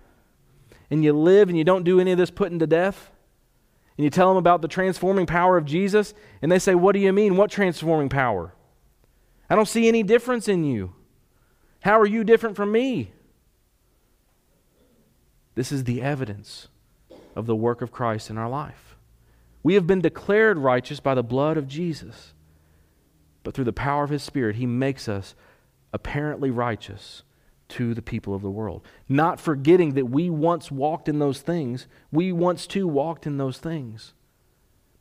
and 0.91 1.05
you 1.05 1.13
live 1.13 1.49
and 1.49 1.57
you 1.57 1.65
don't 1.65 1.85
do 1.85 2.01
any 2.01 2.13
of 2.13 2.19
this 2.19 2.31
putting 2.31 2.59
to 2.59 2.67
death, 2.67 3.11
and 3.97 4.05
you 4.05 4.11
tell 4.11 4.29
them 4.29 4.37
about 4.37 4.61
the 4.61 4.69
transforming 4.69 5.27
power 5.27 5.57
of 5.57 5.65
Jesus, 5.65 6.15
and 6.43 6.51
they 6.51 6.59
say, 6.59 6.75
What 6.75 6.93
do 6.93 6.99
you 6.99 7.13
mean? 7.13 7.37
What 7.37 7.51
transforming 7.51 8.09
power? 8.09 8.53
I 9.49 9.55
don't 9.55 9.69
see 9.69 9.87
any 9.87 10.03
difference 10.03 10.49
in 10.49 10.65
you. 10.65 10.95
How 11.81 12.01
are 12.01 12.07
you 12.07 12.25
different 12.25 12.57
from 12.57 12.73
me? 12.73 13.13
This 15.55 15.71
is 15.71 15.85
the 15.85 16.03
evidence 16.03 16.69
of 17.37 17.47
the 17.47 17.55
work 17.55 17.83
of 17.83 17.93
Christ 17.93 18.31
in 18.31 18.39
our 18.39 18.49
life. 18.49 18.97
We 19.63 19.75
have 19.75 19.87
been 19.87 20.01
declared 20.01 20.59
righteous 20.59 20.99
by 20.99 21.15
the 21.15 21.23
blood 21.23 21.57
of 21.57 21.69
Jesus, 21.69 22.33
but 23.45 23.55
through 23.55 23.65
the 23.65 23.73
power 23.73 24.03
of 24.03 24.11
His 24.11 24.23
Spirit, 24.23 24.57
He 24.57 24.67
makes 24.67 25.09
us 25.09 25.35
apparently 25.95 26.51
righteous 26.51 27.23
to 27.69 27.95
the 27.95 28.03
people 28.03 28.35
of 28.35 28.43
the 28.43 28.51
world. 28.51 28.85
Not 29.09 29.41
forgetting 29.41 29.95
that 29.95 30.11
we 30.11 30.29
once 30.29 30.71
walked 30.71 31.09
in 31.09 31.21
those 31.21 31.41
things, 31.41 31.87
we 32.13 32.33
once 32.33 32.67
too 32.67 32.87
walked 32.87 33.27
in 33.27 33.39
those 33.39 33.59
things, 33.59 34.13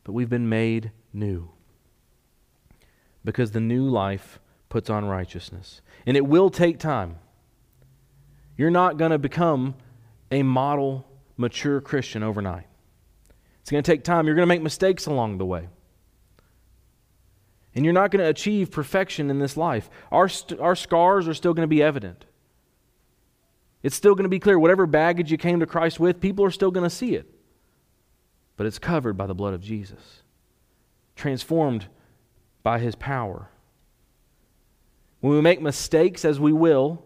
but 0.03 0.13
we've 0.13 0.29
been 0.29 0.47
made 0.47 0.91
new. 1.11 1.49
Because 3.25 3.51
the 3.51 3.59
new 3.59 3.89
life 3.89 4.39
puts 4.69 4.89
on 4.89 5.05
righteousness. 5.05 5.81
And 6.05 6.15
it 6.15 6.25
will 6.25 6.49
take 6.49 6.77
time. 6.77 7.17
You're 8.55 8.69
not 8.69 8.97
going 8.97 9.11
to 9.11 9.17
become 9.17 9.75
a 10.31 10.43
model, 10.43 11.05
mature 11.37 11.81
Christian 11.81 12.21
overnight. 12.21 12.67
It's 13.61 13.71
going 13.71 13.83
to 13.83 13.91
take 13.91 14.03
time. 14.03 14.27
You're 14.27 14.35
going 14.35 14.47
to 14.47 14.53
make 14.53 14.61
mistakes 14.61 15.05
along 15.05 15.37
the 15.37 15.45
way. 15.45 15.69
And 17.75 17.83
you're 17.83 17.93
not 17.93 18.11
going 18.11 18.23
to 18.23 18.29
achieve 18.29 18.69
perfection 18.69 19.29
in 19.29 19.39
this 19.39 19.57
life. 19.57 19.89
Our, 20.11 20.29
st- 20.29 20.59
our 20.59 20.75
scars 20.75 21.27
are 21.27 21.33
still 21.33 21.53
going 21.53 21.67
to 21.67 21.75
be 21.75 21.81
evident. 21.81 22.25
It's 23.81 23.95
still 23.95 24.15
going 24.15 24.23
to 24.23 24.29
be 24.29 24.39
clear. 24.39 24.59
Whatever 24.59 24.85
baggage 24.85 25.31
you 25.31 25.37
came 25.37 25.59
to 25.59 25.65
Christ 25.65 25.99
with, 25.99 26.21
people 26.21 26.45
are 26.45 26.51
still 26.51 26.71
going 26.71 26.89
to 26.89 26.95
see 26.95 27.15
it. 27.15 27.29
But 28.55 28.67
it's 28.67 28.79
covered 28.79 29.17
by 29.17 29.25
the 29.25 29.33
blood 29.33 29.53
of 29.53 29.61
Jesus, 29.61 30.21
transformed 31.15 31.87
by 32.61 32.79
his 32.79 32.95
power. 32.95 33.49
When 35.19 35.33
we 35.33 35.41
make 35.41 35.61
mistakes, 35.61 36.23
as 36.23 36.39
we 36.39 36.53
will, 36.53 37.03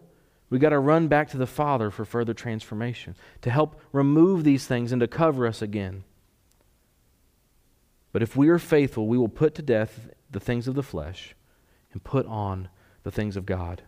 we've 0.50 0.60
got 0.60 0.70
to 0.70 0.78
run 0.78 1.08
back 1.08 1.30
to 1.30 1.38
the 1.38 1.46
Father 1.46 1.90
for 1.90 2.04
further 2.04 2.34
transformation, 2.34 3.16
to 3.40 3.50
help 3.50 3.80
remove 3.92 4.44
these 4.44 4.66
things 4.66 4.92
and 4.92 5.00
to 5.00 5.08
cover 5.08 5.46
us 5.46 5.62
again. 5.62 6.04
But 8.12 8.22
if 8.22 8.36
we 8.36 8.48
are 8.48 8.58
faithful, 8.58 9.06
we 9.06 9.18
will 9.18 9.28
put 9.28 9.54
to 9.54 9.62
death 9.62 10.10
the 10.30 10.40
things 10.40 10.68
of 10.68 10.74
the 10.74 10.82
flesh 10.82 11.34
and 11.92 12.04
put 12.04 12.26
on 12.26 12.68
the 13.02 13.10
things 13.10 13.36
of 13.36 13.46
God. 13.46 13.82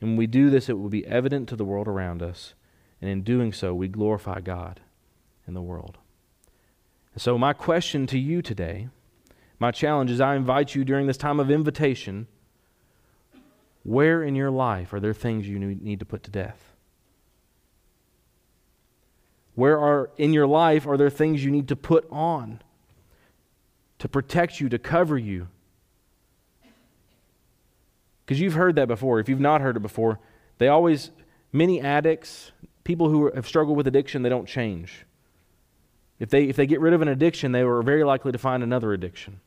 And 0.00 0.10
when 0.10 0.16
we 0.16 0.26
do 0.26 0.50
this, 0.50 0.68
it 0.68 0.78
will 0.78 0.88
be 0.88 1.06
evident 1.06 1.48
to 1.48 1.56
the 1.56 1.64
world 1.64 1.88
around 1.88 2.22
us. 2.22 2.54
And 3.00 3.10
in 3.10 3.22
doing 3.22 3.52
so, 3.52 3.74
we 3.74 3.88
glorify 3.88 4.40
God 4.40 4.80
in 5.46 5.54
the 5.54 5.62
world. 5.62 5.98
And 7.12 7.22
so, 7.22 7.38
my 7.38 7.52
question 7.52 8.06
to 8.08 8.18
you 8.18 8.42
today, 8.42 8.88
my 9.58 9.70
challenge 9.70 10.10
is 10.10 10.20
I 10.20 10.34
invite 10.34 10.74
you 10.74 10.84
during 10.84 11.06
this 11.06 11.16
time 11.16 11.38
of 11.38 11.50
invitation 11.50 12.26
where 13.84 14.22
in 14.22 14.34
your 14.34 14.50
life 14.50 14.92
are 14.92 15.00
there 15.00 15.14
things 15.14 15.46
you 15.46 15.58
need 15.58 16.00
to 16.00 16.06
put 16.06 16.22
to 16.24 16.30
death? 16.30 16.72
Where 19.54 19.78
are 19.78 20.10
in 20.16 20.32
your 20.32 20.46
life 20.46 20.86
are 20.86 20.96
there 20.96 21.10
things 21.10 21.44
you 21.44 21.50
need 21.50 21.68
to 21.68 21.76
put 21.76 22.06
on? 22.10 22.60
To 24.04 24.08
protect 24.10 24.60
you, 24.60 24.68
to 24.68 24.78
cover 24.78 25.16
you. 25.16 25.48
Because 28.26 28.38
you've 28.38 28.52
heard 28.52 28.76
that 28.76 28.86
before. 28.86 29.18
If 29.18 29.30
you've 29.30 29.40
not 29.40 29.62
heard 29.62 29.78
it 29.78 29.80
before, 29.80 30.20
they 30.58 30.68
always, 30.68 31.10
many 31.54 31.80
addicts, 31.80 32.52
people 32.84 33.08
who 33.08 33.32
have 33.34 33.48
struggled 33.48 33.78
with 33.78 33.86
addiction, 33.86 34.20
they 34.20 34.28
don't 34.28 34.46
change. 34.46 35.06
If 36.18 36.28
they, 36.28 36.44
if 36.44 36.56
they 36.56 36.66
get 36.66 36.82
rid 36.82 36.92
of 36.92 37.00
an 37.00 37.08
addiction, 37.08 37.52
they 37.52 37.62
are 37.62 37.80
very 37.80 38.04
likely 38.04 38.30
to 38.30 38.36
find 38.36 38.62
another 38.62 38.92
addiction. 38.92 39.40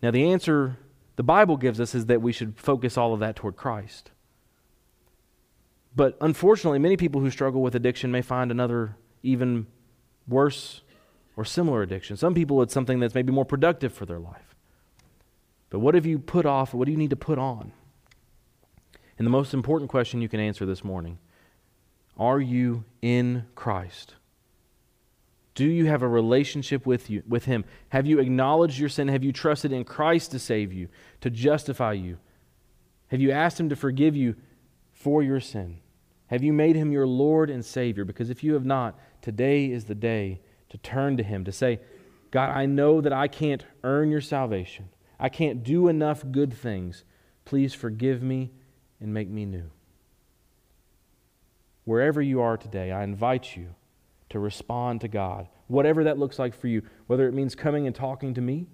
Now, 0.00 0.12
the 0.12 0.30
answer 0.30 0.78
the 1.16 1.24
Bible 1.24 1.56
gives 1.56 1.80
us 1.80 1.96
is 1.96 2.06
that 2.06 2.22
we 2.22 2.30
should 2.30 2.56
focus 2.56 2.96
all 2.96 3.12
of 3.12 3.18
that 3.18 3.34
toward 3.34 3.56
Christ. 3.56 4.12
But 5.96 6.16
unfortunately, 6.20 6.78
many 6.78 6.96
people 6.96 7.22
who 7.22 7.30
struggle 7.32 7.60
with 7.60 7.74
addiction 7.74 8.12
may 8.12 8.22
find 8.22 8.52
another 8.52 8.94
even 9.24 9.66
worse 10.28 10.82
or 11.36 11.44
similar 11.44 11.82
addiction. 11.82 12.16
Some 12.16 12.34
people, 12.34 12.62
it's 12.62 12.74
something 12.74 13.00
that's 13.00 13.14
maybe 13.14 13.32
more 13.32 13.44
productive 13.44 13.92
for 13.92 14.06
their 14.06 14.18
life. 14.18 14.54
But 15.70 15.78
what 15.78 15.94
have 15.94 16.04
you 16.04 16.18
put 16.18 16.44
off? 16.44 16.74
What 16.74 16.86
do 16.86 16.92
you 16.92 16.98
need 16.98 17.10
to 17.10 17.16
put 17.16 17.38
on? 17.38 17.72
And 19.18 19.26
the 19.26 19.30
most 19.30 19.54
important 19.54 19.90
question 19.90 20.20
you 20.20 20.28
can 20.28 20.40
answer 20.40 20.66
this 20.66 20.84
morning 20.84 21.18
are 22.18 22.40
you 22.40 22.84
in 23.00 23.46
Christ? 23.54 24.14
Do 25.54 25.64
you 25.64 25.86
have 25.86 26.02
a 26.02 26.08
relationship 26.08 26.86
with 26.86 27.10
you 27.10 27.22
with 27.26 27.44
him? 27.44 27.64
Have 27.90 28.06
you 28.06 28.18
acknowledged 28.18 28.78
your 28.78 28.88
sin? 28.88 29.08
Have 29.08 29.24
you 29.24 29.32
trusted 29.32 29.72
in 29.72 29.84
Christ 29.84 30.30
to 30.32 30.38
save 30.38 30.72
you, 30.72 30.88
to 31.20 31.30
justify 31.30 31.92
you? 31.92 32.18
Have 33.08 33.20
you 33.20 33.30
asked 33.30 33.60
him 33.60 33.68
to 33.68 33.76
forgive 33.76 34.16
you 34.16 34.36
for 34.92 35.22
your 35.22 35.40
sin? 35.40 35.78
Have 36.28 36.42
you 36.42 36.52
made 36.52 36.76
him 36.76 36.92
your 36.92 37.06
Lord 37.06 37.50
and 37.50 37.62
Savior? 37.62 38.04
Because 38.04 38.30
if 38.30 38.42
you 38.42 38.54
have 38.54 38.64
not, 38.64 38.98
today 39.20 39.70
is 39.70 39.84
the 39.84 39.94
day 39.94 40.40
to 40.72 40.78
turn 40.78 41.18
to 41.18 41.22
him, 41.22 41.44
to 41.44 41.52
say, 41.52 41.80
God, 42.30 42.48
I 42.48 42.64
know 42.64 43.02
that 43.02 43.12
I 43.12 43.28
can't 43.28 43.62
earn 43.84 44.10
your 44.10 44.22
salvation. 44.22 44.88
I 45.20 45.28
can't 45.28 45.62
do 45.62 45.88
enough 45.88 46.24
good 46.32 46.50
things. 46.50 47.04
Please 47.44 47.74
forgive 47.74 48.22
me 48.22 48.52
and 48.98 49.12
make 49.12 49.28
me 49.28 49.44
new. 49.44 49.70
Wherever 51.84 52.22
you 52.22 52.40
are 52.40 52.56
today, 52.56 52.90
I 52.90 53.04
invite 53.04 53.54
you 53.54 53.74
to 54.30 54.38
respond 54.38 55.02
to 55.02 55.08
God, 55.08 55.46
whatever 55.66 56.04
that 56.04 56.18
looks 56.18 56.38
like 56.38 56.54
for 56.54 56.68
you, 56.68 56.80
whether 57.06 57.28
it 57.28 57.34
means 57.34 57.54
coming 57.54 57.86
and 57.86 57.94
talking 57.94 58.32
to 58.32 58.40
me, 58.40 58.66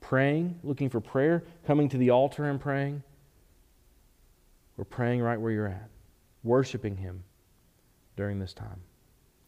praying, 0.00 0.60
looking 0.62 0.88
for 0.88 1.00
prayer, 1.00 1.42
coming 1.66 1.88
to 1.88 1.98
the 1.98 2.10
altar 2.10 2.44
and 2.44 2.60
praying, 2.60 3.02
or 4.78 4.84
praying 4.84 5.22
right 5.22 5.40
where 5.40 5.50
you're 5.50 5.66
at, 5.66 5.90
worshiping 6.44 6.96
Him 6.96 7.24
during 8.16 8.38
this 8.38 8.54
time. 8.54 8.80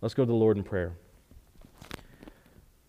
Let's 0.01 0.15
go 0.15 0.25
to 0.25 0.29
the 0.29 0.35
Lord 0.35 0.57
in 0.57 0.65
prayer. 0.65 0.97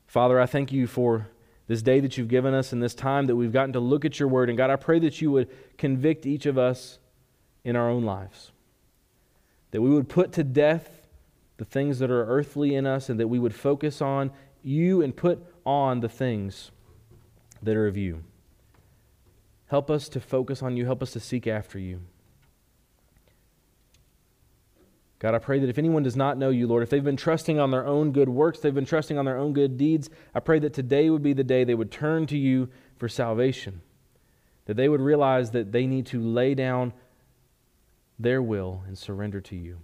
Father, 0.09 0.39
I 0.39 0.47
thank 0.47 0.71
you 0.71 0.87
for 0.87 1.29
this 1.67 1.83
day 1.83 1.99
that 1.99 2.17
you've 2.17 2.29
given 2.29 2.51
us 2.55 2.73
and 2.73 2.81
this 2.81 2.95
time 2.95 3.27
that 3.27 3.35
we've 3.35 3.53
gotten 3.53 3.73
to 3.73 3.79
look 3.79 4.05
at 4.05 4.19
your 4.19 4.27
word. 4.27 4.49
And 4.49 4.57
God, 4.57 4.71
I 4.71 4.75
pray 4.75 4.97
that 4.97 5.21
you 5.21 5.29
would 5.29 5.49
convict 5.77 6.25
each 6.25 6.47
of 6.47 6.57
us 6.57 6.97
in 7.63 7.75
our 7.75 7.87
own 7.87 8.03
lives, 8.03 8.51
that 9.69 9.83
we 9.83 9.91
would 9.91 10.09
put 10.09 10.31
to 10.31 10.43
death 10.43 11.05
the 11.57 11.65
things 11.65 11.99
that 11.99 12.09
are 12.09 12.25
earthly 12.25 12.73
in 12.73 12.87
us, 12.87 13.07
and 13.07 13.19
that 13.19 13.27
we 13.27 13.37
would 13.37 13.53
focus 13.53 14.01
on 14.01 14.31
you 14.63 15.03
and 15.03 15.15
put 15.15 15.45
on 15.63 15.99
the 15.99 16.09
things 16.09 16.71
that 17.61 17.75
are 17.75 17.85
of 17.85 17.95
you. 17.95 18.23
Help 19.67 19.91
us 19.91 20.09
to 20.09 20.19
focus 20.19 20.63
on 20.63 20.75
you. 20.75 20.85
Help 20.85 21.03
us 21.03 21.11
to 21.11 21.19
seek 21.19 21.45
after 21.45 21.77
you. 21.77 22.01
God, 25.19 25.35
I 25.35 25.39
pray 25.39 25.59
that 25.59 25.69
if 25.69 25.77
anyone 25.77 26.03
does 26.03 26.15
not 26.15 26.37
know 26.37 26.49
you, 26.49 26.65
Lord, 26.65 26.81
if 26.81 26.89
they've 26.89 27.03
been 27.03 27.17
trusting 27.17 27.59
on 27.59 27.71
their 27.71 27.85
own 27.85 28.13
good 28.13 28.29
works, 28.29 28.59
they've 28.59 28.73
been 28.73 28.85
trusting 28.85 29.17
on 29.17 29.25
their 29.25 29.37
own 29.37 29.51
good 29.51 29.77
deeds, 29.77 30.09
I 30.33 30.39
pray 30.39 30.59
that 30.59 30.73
today 30.73 31.09
would 31.09 31.21
be 31.21 31.33
the 31.33 31.43
day 31.43 31.65
they 31.65 31.75
would 31.75 31.91
turn 31.91 32.25
to 32.27 32.37
you 32.37 32.69
for 32.95 33.09
salvation. 33.09 33.81
That 34.65 34.77
they 34.77 34.87
would 34.87 35.01
realize 35.01 35.51
that 35.51 35.73
they 35.73 35.87
need 35.87 36.05
to 36.07 36.21
lay 36.21 36.55
down 36.55 36.93
their 38.17 38.41
will 38.41 38.83
and 38.87 38.97
surrender 38.97 39.41
to 39.41 39.57
you. 39.57 39.79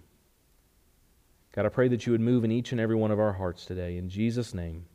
God, 1.54 1.66
I 1.66 1.70
pray 1.70 1.88
that 1.88 2.06
you 2.06 2.12
would 2.12 2.20
move 2.20 2.44
in 2.44 2.52
each 2.52 2.72
and 2.72 2.80
every 2.80 2.96
one 2.96 3.10
of 3.10 3.20
our 3.20 3.32
hearts 3.32 3.66
today. 3.66 3.98
In 3.98 4.08
Jesus' 4.08 4.54
name, 4.54 4.86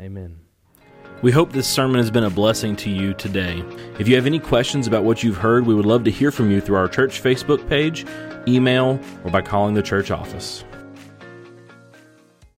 amen. 0.00 0.40
We 1.22 1.30
hope 1.30 1.52
this 1.52 1.68
sermon 1.68 1.96
has 1.96 2.10
been 2.10 2.24
a 2.24 2.30
blessing 2.30 2.74
to 2.76 2.90
you 2.90 3.14
today. 3.14 3.64
If 3.98 4.08
you 4.08 4.16
have 4.16 4.26
any 4.26 4.38
questions 4.38 4.86
about 4.86 5.04
what 5.04 5.22
you've 5.22 5.36
heard, 5.36 5.66
we 5.66 5.74
would 5.74 5.86
love 5.86 6.04
to 6.04 6.10
hear 6.10 6.30
from 6.30 6.50
you 6.50 6.60
through 6.60 6.76
our 6.76 6.88
church 6.88 7.22
Facebook 7.22 7.68
page, 7.68 8.04
email, 8.46 9.00
or 9.24 9.30
by 9.30 9.42
calling 9.42 9.74
the 9.74 9.82
church 9.82 10.10
office. 10.10 10.64